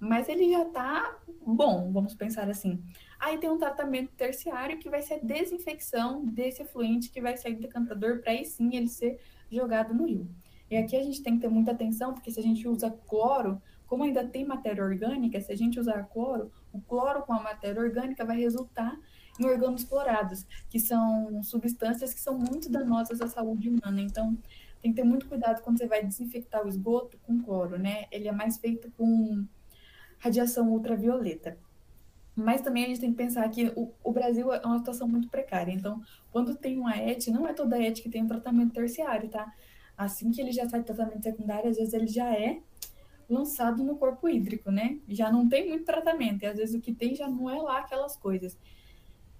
Mas 0.00 0.28
ele 0.28 0.50
já 0.50 0.62
está 0.62 1.18
bom, 1.46 1.92
vamos 1.92 2.14
pensar 2.14 2.48
assim. 2.48 2.82
Aí 3.18 3.38
tem 3.38 3.50
um 3.50 3.58
tratamento 3.58 4.10
terciário 4.16 4.78
que 4.78 4.88
vai 4.88 5.02
ser 5.02 5.14
a 5.14 5.18
desinfecção 5.18 6.24
desse 6.24 6.62
efluente 6.62 7.10
que 7.10 7.20
vai 7.20 7.36
sair 7.36 7.54
do 7.54 7.60
decantador 7.60 8.22
para 8.22 8.32
aí 8.32 8.44
sim 8.44 8.74
ele 8.74 8.88
ser 8.88 9.20
jogado 9.52 9.94
no 9.94 10.06
rio. 10.06 10.26
E 10.70 10.76
aqui 10.76 10.96
a 10.96 11.02
gente 11.02 11.22
tem 11.22 11.34
que 11.34 11.40
ter 11.40 11.48
muita 11.48 11.72
atenção, 11.72 12.14
porque 12.14 12.30
se 12.30 12.38
a 12.38 12.42
gente 12.42 12.66
usa 12.68 12.90
cloro, 13.08 13.60
como 13.86 14.04
ainda 14.04 14.24
tem 14.24 14.44
matéria 14.44 14.84
orgânica, 14.84 15.40
se 15.40 15.50
a 15.50 15.56
gente 15.56 15.80
usar 15.80 16.04
cloro, 16.04 16.52
o 16.72 16.80
cloro 16.80 17.22
com 17.22 17.32
a 17.32 17.42
matéria 17.42 17.82
orgânica 17.82 18.24
vai 18.24 18.38
resultar 18.38 18.96
em 19.38 19.44
orgânulos 19.44 19.84
clorados, 19.84 20.46
que 20.68 20.78
são 20.78 21.42
substâncias 21.42 22.14
que 22.14 22.20
são 22.20 22.38
muito 22.38 22.70
danosas 22.70 23.20
à 23.20 23.26
saúde 23.26 23.68
humana. 23.68 24.00
Então, 24.00 24.38
tem 24.80 24.92
que 24.92 25.02
ter 25.02 25.06
muito 25.06 25.26
cuidado 25.26 25.62
quando 25.62 25.78
você 25.78 25.86
vai 25.86 26.04
desinfectar 26.04 26.64
o 26.64 26.68
esgoto 26.68 27.18
com 27.18 27.42
cloro, 27.42 27.78
né? 27.78 28.04
Ele 28.12 28.28
é 28.28 28.32
mais 28.32 28.58
feito 28.58 28.90
com 28.92 29.44
radiação 30.18 30.70
ultravioleta. 30.70 31.58
Mas 32.34 32.60
também 32.60 32.84
a 32.84 32.86
gente 32.86 33.00
tem 33.00 33.10
que 33.10 33.16
pensar 33.16 33.48
que 33.48 33.72
o, 33.74 33.92
o, 34.04 34.12
Brasil 34.12 34.52
é 34.52 34.64
uma 34.64 34.78
situação 34.78 35.08
muito 35.08 35.28
precária. 35.28 35.72
Então, 35.72 36.00
quando 36.30 36.54
tem 36.54 36.78
uma 36.78 36.96
ET, 36.96 37.26
não 37.28 37.46
é 37.46 37.52
toda 37.52 37.82
ET 37.82 38.00
que 38.00 38.08
tem 38.08 38.22
um 38.22 38.28
tratamento 38.28 38.72
terciário, 38.72 39.28
tá? 39.28 39.52
Assim 40.00 40.30
que 40.30 40.40
ele 40.40 40.50
já 40.50 40.66
sai 40.66 40.80
do 40.80 40.86
tratamento 40.86 41.22
secundário, 41.22 41.68
às 41.68 41.76
vezes 41.76 41.92
ele 41.92 42.06
já 42.06 42.32
é 42.34 42.62
lançado 43.28 43.84
no 43.84 43.96
corpo 43.96 44.30
hídrico, 44.30 44.70
né? 44.70 44.98
Já 45.06 45.30
não 45.30 45.46
tem 45.46 45.68
muito 45.68 45.84
tratamento, 45.84 46.42
e 46.42 46.46
às 46.46 46.56
vezes 46.56 46.74
o 46.74 46.80
que 46.80 46.94
tem 46.94 47.14
já 47.14 47.28
não 47.28 47.50
é 47.50 47.60
lá 47.60 47.80
aquelas 47.80 48.16
coisas. 48.16 48.56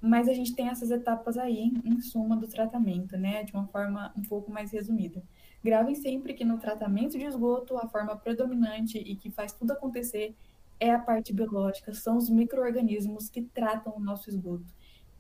Mas 0.03 0.29
a 0.29 0.35
gente 0.35 0.55
tem 0.55 0.69
essas 0.69 0.91
etapas 0.91 1.39
aí, 1.39 1.73
em 1.83 1.99
suma, 2.03 2.37
do 2.37 2.47
tratamento, 2.47 3.17
né? 3.17 3.43
De 3.43 3.55
uma 3.55 3.67
forma 3.69 4.13
um 4.15 4.21
pouco 4.21 4.53
mais 4.53 4.71
resumida. 4.71 5.23
Gravem 5.65 5.95
sempre 5.95 6.35
que 6.35 6.45
no 6.45 6.59
tratamento 6.59 7.17
de 7.17 7.25
esgoto, 7.25 7.79
a 7.79 7.89
forma 7.89 8.15
predominante 8.15 8.99
e 8.99 9.17
que 9.17 9.31
faz 9.31 9.55
tudo 9.55 9.71
acontecer 9.71 10.37
é 10.79 10.91
a 10.91 10.99
parte 10.99 11.33
biológica, 11.33 11.95
são 11.95 12.19
os 12.19 12.29
micro-organismos 12.29 13.31
que 13.31 13.41
tratam 13.41 13.95
o 13.97 14.01
nosso 14.01 14.29
esgoto. 14.29 14.67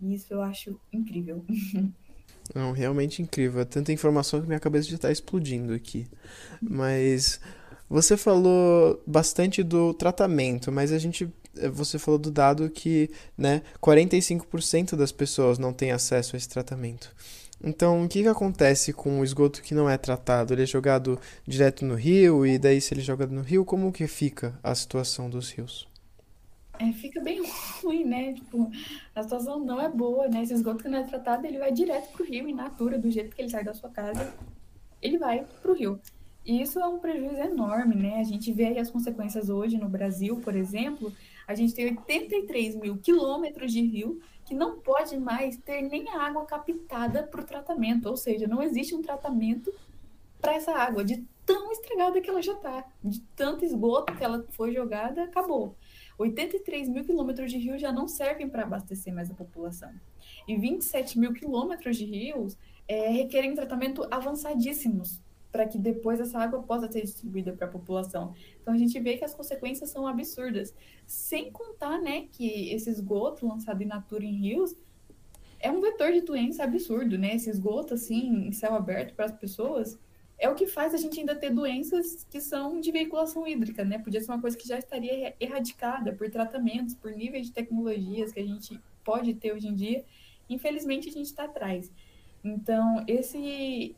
E 0.03 0.13
isso 0.13 0.35
eu 0.35 0.43
acho 0.43 0.79
incrível. 0.93 1.43
Não, 2.55 2.73
realmente 2.73 3.23
incrível. 3.23 3.61
É 3.61 3.65
tanta 3.65 3.93
informação 3.93 4.41
que 4.41 4.47
minha 4.47 4.61
cabeça 4.61 4.89
já 4.89 4.97
está 4.97 5.11
explodindo 5.11 5.73
aqui. 5.73 6.07
Mas 6.61 7.41
você 7.89 8.17
falou 8.17 9.03
bastante 9.07 9.63
do 9.63 9.95
tratamento, 9.95 10.71
mas 10.73 10.93
a 10.93 10.99
gente 10.99 11.29
eh, 11.57 11.69
você 11.69 11.99
falou 11.99 12.19
do 12.19 12.31
dado 12.31 12.71
que, 12.71 13.11
né, 13.37 13.63
45% 13.81 14.97
das 14.97 15.13
pessoas 15.13 15.59
não 15.59 15.73
têm 15.73 15.93
acesso 15.93 16.35
a 16.35 16.39
esse 16.39 16.49
tratamento. 16.49 17.15
Então, 17.63 18.05
o 18.05 18.09
que, 18.09 18.23
que 18.23 18.29
acontece 18.29 18.93
com 18.93 19.21
o 19.21 19.25
esgoto 19.25 19.63
que 19.63 19.75
não 19.75 19.89
é 19.89 19.99
tratado? 19.99 20.55
Ele 20.55 20.63
é 20.63 20.67
jogado 20.67 21.21
direto 21.47 21.85
no 21.85 21.95
rio 21.95 22.47
e 22.47 22.59
daí 22.59 22.81
se 22.81 22.95
ele 22.95 23.03
é 23.03 23.05
jogado 23.05 23.33
no 23.33 23.43
rio, 23.43 23.65
como 23.65 23.93
que 23.93 24.07
fica 24.07 24.59
a 24.63 24.75
situação 24.75 25.29
dos 25.29 25.51
rios? 25.51 25.90
É, 26.81 26.93
fica 26.93 27.21
bem 27.21 27.43
ruim, 27.85 28.05
né? 28.05 28.33
Tipo, 28.33 28.71
a 29.15 29.23
situação 29.23 29.61
não 29.61 29.79
é 29.79 29.89
boa, 29.89 30.29
né? 30.29 30.43
Esse 30.43 30.55
esgoto 30.55 30.83
que 30.83 30.89
não 30.89 30.99
é 30.99 31.05
tratado, 31.05 31.47
ele 31.47 31.59
vai 31.59 31.71
direto 31.71 32.11
pro 32.13 32.25
rio, 32.25 32.49
in 32.49 32.55
natura, 32.55 32.99
do 32.99 33.11
jeito 33.11 33.37
que 33.37 33.43
ele 33.43 33.51
sai 33.51 33.63
da 33.63 33.75
sua 33.75 33.91
casa, 33.91 34.33
ele 35.03 35.19
vai 35.19 35.45
pro 35.61 35.75
rio. 35.75 36.01
E 36.45 36.63
isso 36.63 36.81
é 36.81 36.87
um 36.87 36.99
prejuízo 36.99 37.37
enorme, 37.37 37.95
né? 37.95 38.19
A 38.19 38.25
gente 38.25 38.51
vê 38.51 38.79
as 38.79 38.91
consequências 38.91 39.51
hoje 39.51 39.77
no 39.77 39.91
Brasil, 39.91 40.41
por 40.41 40.57
exemplo, 40.57 41.13
a 41.47 41.55
gente 41.55 41.75
tem 41.75 41.87
83 41.87 42.77
mil 42.77 42.97
quilômetros 42.97 43.73
de 43.73 43.83
rio 43.83 44.19
que 44.47 44.55
não 44.55 44.81
pode 44.81 45.19
mais 45.19 45.59
ter 45.59 45.83
nem 45.83 46.09
a 46.09 46.23
água 46.23 46.47
captada 46.47 47.23
para 47.25 47.43
o 47.43 47.45
tratamento, 47.45 48.09
ou 48.09 48.17
seja, 48.17 48.49
não 48.49 48.63
existe 48.63 48.95
um 48.95 49.03
tratamento 49.03 49.73
para 50.41 50.55
essa 50.55 50.73
água, 50.73 51.05
de 51.05 51.25
tão 51.45 51.71
estragada 51.71 52.21
que 52.21 52.31
ela 52.31 52.41
já 52.41 52.55
está, 52.55 52.85
de 53.05 53.21
tanto 53.37 53.65
esgoto 53.65 54.17
que 54.17 54.25
ela 54.25 54.45
foi 54.51 54.73
jogada, 54.73 55.25
acabou. 55.25 55.77
83 56.23 56.89
mil 56.89 57.05
quilômetros 57.05 57.51
de 57.51 57.57
rio 57.57 57.79
já 57.79 57.91
não 57.91 58.07
servem 58.07 58.49
para 58.49 58.63
abastecer 58.63 59.13
mais 59.13 59.31
a 59.31 59.35
população. 59.35 59.91
E 60.47 60.55
27 60.57 61.19
mil 61.19 61.33
quilômetros 61.33 61.97
de 61.97 62.05
rios 62.05 62.59
é, 62.87 63.09
requerem 63.09 63.55
tratamento 63.55 64.07
avançadíssimos 64.11 65.21
para 65.51 65.67
que 65.67 65.79
depois 65.79 66.21
essa 66.21 66.39
água 66.39 66.63
possa 66.63 66.93
ser 66.93 67.01
distribuída 67.01 67.53
para 67.53 67.67
a 67.67 67.71
população. 67.71 68.35
Então 68.61 68.75
a 68.75 68.77
gente 68.77 68.99
vê 69.01 69.17
que 69.17 69.25
as 69.25 69.35
consequências 69.35 69.91
são 69.91 70.07
absurdas. 70.07 70.75
Sem 71.07 71.51
contar, 71.51 71.99
né, 72.01 72.27
que 72.31 72.71
esse 72.71 72.89
esgoto 72.91 73.47
lançado 73.47 73.83
in 73.83 73.87
natura 73.87 74.25
em 74.25 74.35
rios 74.35 74.77
é 75.59 75.71
um 75.71 75.81
vetor 75.81 76.13
de 76.13 76.21
doença 76.21 76.65
absurdo, 76.65 77.19
né? 77.19 77.35
Esse 77.35 77.51
esgoto 77.51 77.95
assim 77.95 78.47
em 78.47 78.53
céu 78.53 78.75
aberto 78.75 79.15
para 79.15 79.27
as 79.27 79.33
pessoas 79.33 79.99
é 80.41 80.49
o 80.49 80.55
que 80.55 80.67
faz 80.67 80.95
a 80.95 80.97
gente 80.97 81.21
ainda 81.21 81.37
ter 81.37 81.51
doenças 81.51 82.27
que 82.31 82.41
são 82.41 82.81
de 82.81 82.91
veiculação 82.91 83.47
hídrica, 83.47 83.85
né? 83.85 83.99
Podia 83.99 84.21
ser 84.23 84.33
uma 84.33 84.41
coisa 84.41 84.57
que 84.57 84.67
já 84.67 84.79
estaria 84.79 85.37
erradicada 85.39 86.15
por 86.15 86.31
tratamentos, 86.31 86.95
por 86.95 87.13
níveis 87.13 87.47
de 87.47 87.53
tecnologias 87.53 88.33
que 88.33 88.41
a 88.41 88.47
gente 88.47 88.81
pode 89.05 89.35
ter 89.35 89.53
hoje 89.53 89.69
em 89.69 89.75
dia. 89.75 90.03
Infelizmente 90.49 91.11
a 91.11 91.13
gente 91.13 91.27
está 91.27 91.45
atrás. 91.45 91.93
Então, 92.43 93.05
esse 93.07 93.95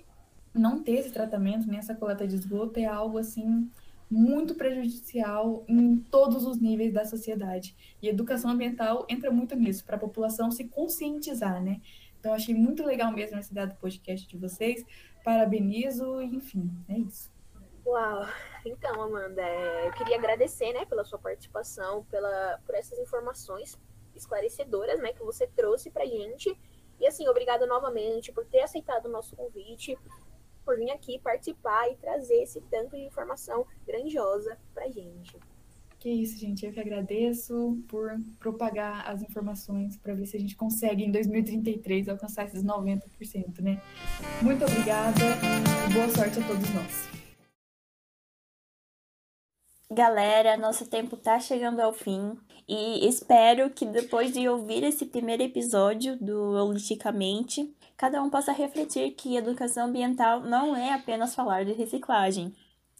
não 0.52 0.82
ter 0.82 0.94
esse 0.98 1.12
tratamento, 1.12 1.66
nem 1.68 1.78
essa 1.78 1.94
coleta 1.94 2.26
de 2.26 2.34
esgoto, 2.34 2.80
é 2.80 2.84
algo 2.86 3.18
assim 3.18 3.70
muito 4.10 4.56
prejudicial 4.56 5.64
em 5.68 5.96
todos 5.96 6.44
os 6.44 6.60
níveis 6.60 6.92
da 6.92 7.04
sociedade. 7.04 7.74
E 8.02 8.08
educação 8.08 8.50
ambiental 8.50 9.06
entra 9.08 9.30
muito 9.30 9.54
nisso, 9.54 9.84
para 9.84 9.94
a 9.94 10.00
população 10.00 10.50
se 10.50 10.64
conscientizar, 10.64 11.62
né? 11.62 11.80
Então, 12.18 12.34
achei 12.34 12.54
muito 12.54 12.84
legal 12.84 13.12
mesmo 13.12 13.38
essa 13.38 13.50
ideia 13.50 13.68
do 13.68 13.76
podcast 13.76 14.28
de 14.28 14.36
vocês. 14.36 14.84
Parabenizo, 15.24 16.20
enfim, 16.22 16.70
é 16.88 16.98
isso. 16.98 17.30
Uau! 17.84 18.26
Então, 18.64 19.00
Amanda, 19.02 19.42
é, 19.42 19.88
eu 19.88 19.92
queria 19.92 20.16
agradecer, 20.16 20.72
né, 20.72 20.84
pela 20.84 21.04
sua 21.04 21.18
participação, 21.18 22.04
pela, 22.04 22.60
por 22.64 22.74
essas 22.74 22.98
informações 22.98 23.78
esclarecedoras, 24.14 25.00
né, 25.00 25.12
que 25.12 25.22
você 25.22 25.46
trouxe 25.48 25.90
pra 25.90 26.06
gente. 26.06 26.56
E 27.00 27.06
assim, 27.06 27.26
obrigada 27.28 27.66
novamente 27.66 28.32
por 28.32 28.44
ter 28.46 28.60
aceitado 28.60 29.06
o 29.06 29.10
nosso 29.10 29.34
convite 29.34 29.98
por 30.64 30.76
vir 30.76 30.90
aqui 30.90 31.18
participar 31.18 31.90
e 31.90 31.96
trazer 31.96 32.42
esse 32.42 32.60
tanto 32.62 32.96
de 32.96 33.02
informação 33.02 33.66
grandiosa 33.84 34.56
pra 34.72 34.88
gente. 34.88 35.36
Que 36.02 36.10
isso, 36.10 36.36
gente. 36.36 36.66
Eu 36.66 36.72
que 36.72 36.80
agradeço 36.80 37.80
por 37.86 38.10
propagar 38.40 39.08
as 39.08 39.22
informações 39.22 39.96
para 39.96 40.12
ver 40.14 40.26
se 40.26 40.36
a 40.36 40.40
gente 40.40 40.56
consegue, 40.56 41.04
em 41.04 41.12
2033, 41.12 42.08
alcançar 42.08 42.44
esses 42.44 42.64
90%, 42.64 43.60
né? 43.60 43.80
Muito 44.42 44.64
obrigada 44.64 45.20
e 45.88 45.92
boa 45.92 46.08
sorte 46.08 46.40
a 46.40 46.48
todos 46.48 46.68
nós. 46.74 47.08
Galera, 49.92 50.56
nosso 50.56 50.90
tempo 50.90 51.16
tá 51.16 51.38
chegando 51.38 51.78
ao 51.78 51.92
fim 51.92 52.36
e 52.66 53.06
espero 53.06 53.70
que 53.70 53.86
depois 53.86 54.32
de 54.32 54.48
ouvir 54.48 54.82
esse 54.82 55.06
primeiro 55.06 55.44
episódio 55.44 56.16
do 56.16 56.54
Holisticamente, 56.54 57.72
cada 57.96 58.20
um 58.20 58.28
possa 58.28 58.50
refletir 58.50 59.12
que 59.12 59.36
educação 59.36 59.86
ambiental 59.86 60.40
não 60.40 60.74
é 60.74 60.94
apenas 60.94 61.32
falar 61.32 61.64
de 61.64 61.74
reciclagem. 61.74 62.52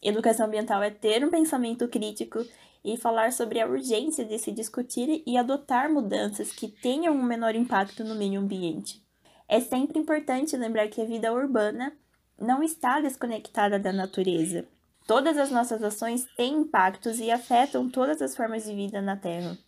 Educação 0.03 0.47
ambiental 0.47 0.83
é 0.83 0.91
ter 0.91 1.25
um 1.25 1.31
pensamento 1.31 1.87
crítico 1.87 2.45
e 2.85 2.97
falar 2.97 3.33
sobre 3.33 3.61
a 3.61 3.67
urgência 3.67 4.25
de 4.25 4.39
se 4.39 4.51
discutir 4.51 5.23
e 5.27 5.37
adotar 5.37 5.91
mudanças 5.93 6.53
que 6.53 6.69
tenham 6.69 7.15
um 7.15 7.23
menor 7.23 7.55
impacto 7.55 8.03
no 8.03 8.15
meio 8.15 8.41
ambiente. 8.41 9.03
É 9.49 9.61
sempre 9.61 9.99
importante 9.99 10.57
lembrar 10.57 10.89
que 10.89 11.01
a 11.01 11.05
vida 11.05 11.33
urbana 11.33 11.93
não 12.41 12.63
está 12.63 13.01
desconectada 13.01 13.79
da 13.79 13.93
natureza. 13.93 14.67
Todas 15.07 15.37
as 15.37 15.51
nossas 15.51 15.83
ações 15.83 16.27
têm 16.37 16.55
impactos 16.55 17.19
e 17.19 17.31
afetam 17.31 17.89
todas 17.89 18.23
as 18.23 18.37
formas 18.37 18.65
de 18.65 18.75
vida 18.75 19.01
na 19.01 19.17
Terra. 19.17 19.59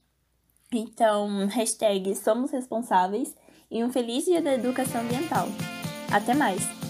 Então, 0.72 1.46
hashtag 1.46 2.14
somos 2.14 2.50
responsáveis 2.50 3.36
e 3.70 3.84
um 3.84 3.92
feliz 3.92 4.24
dia 4.24 4.42
da 4.42 4.54
educação 4.54 5.00
ambiental. 5.00 5.46
Até 6.12 6.34
mais! 6.34 6.83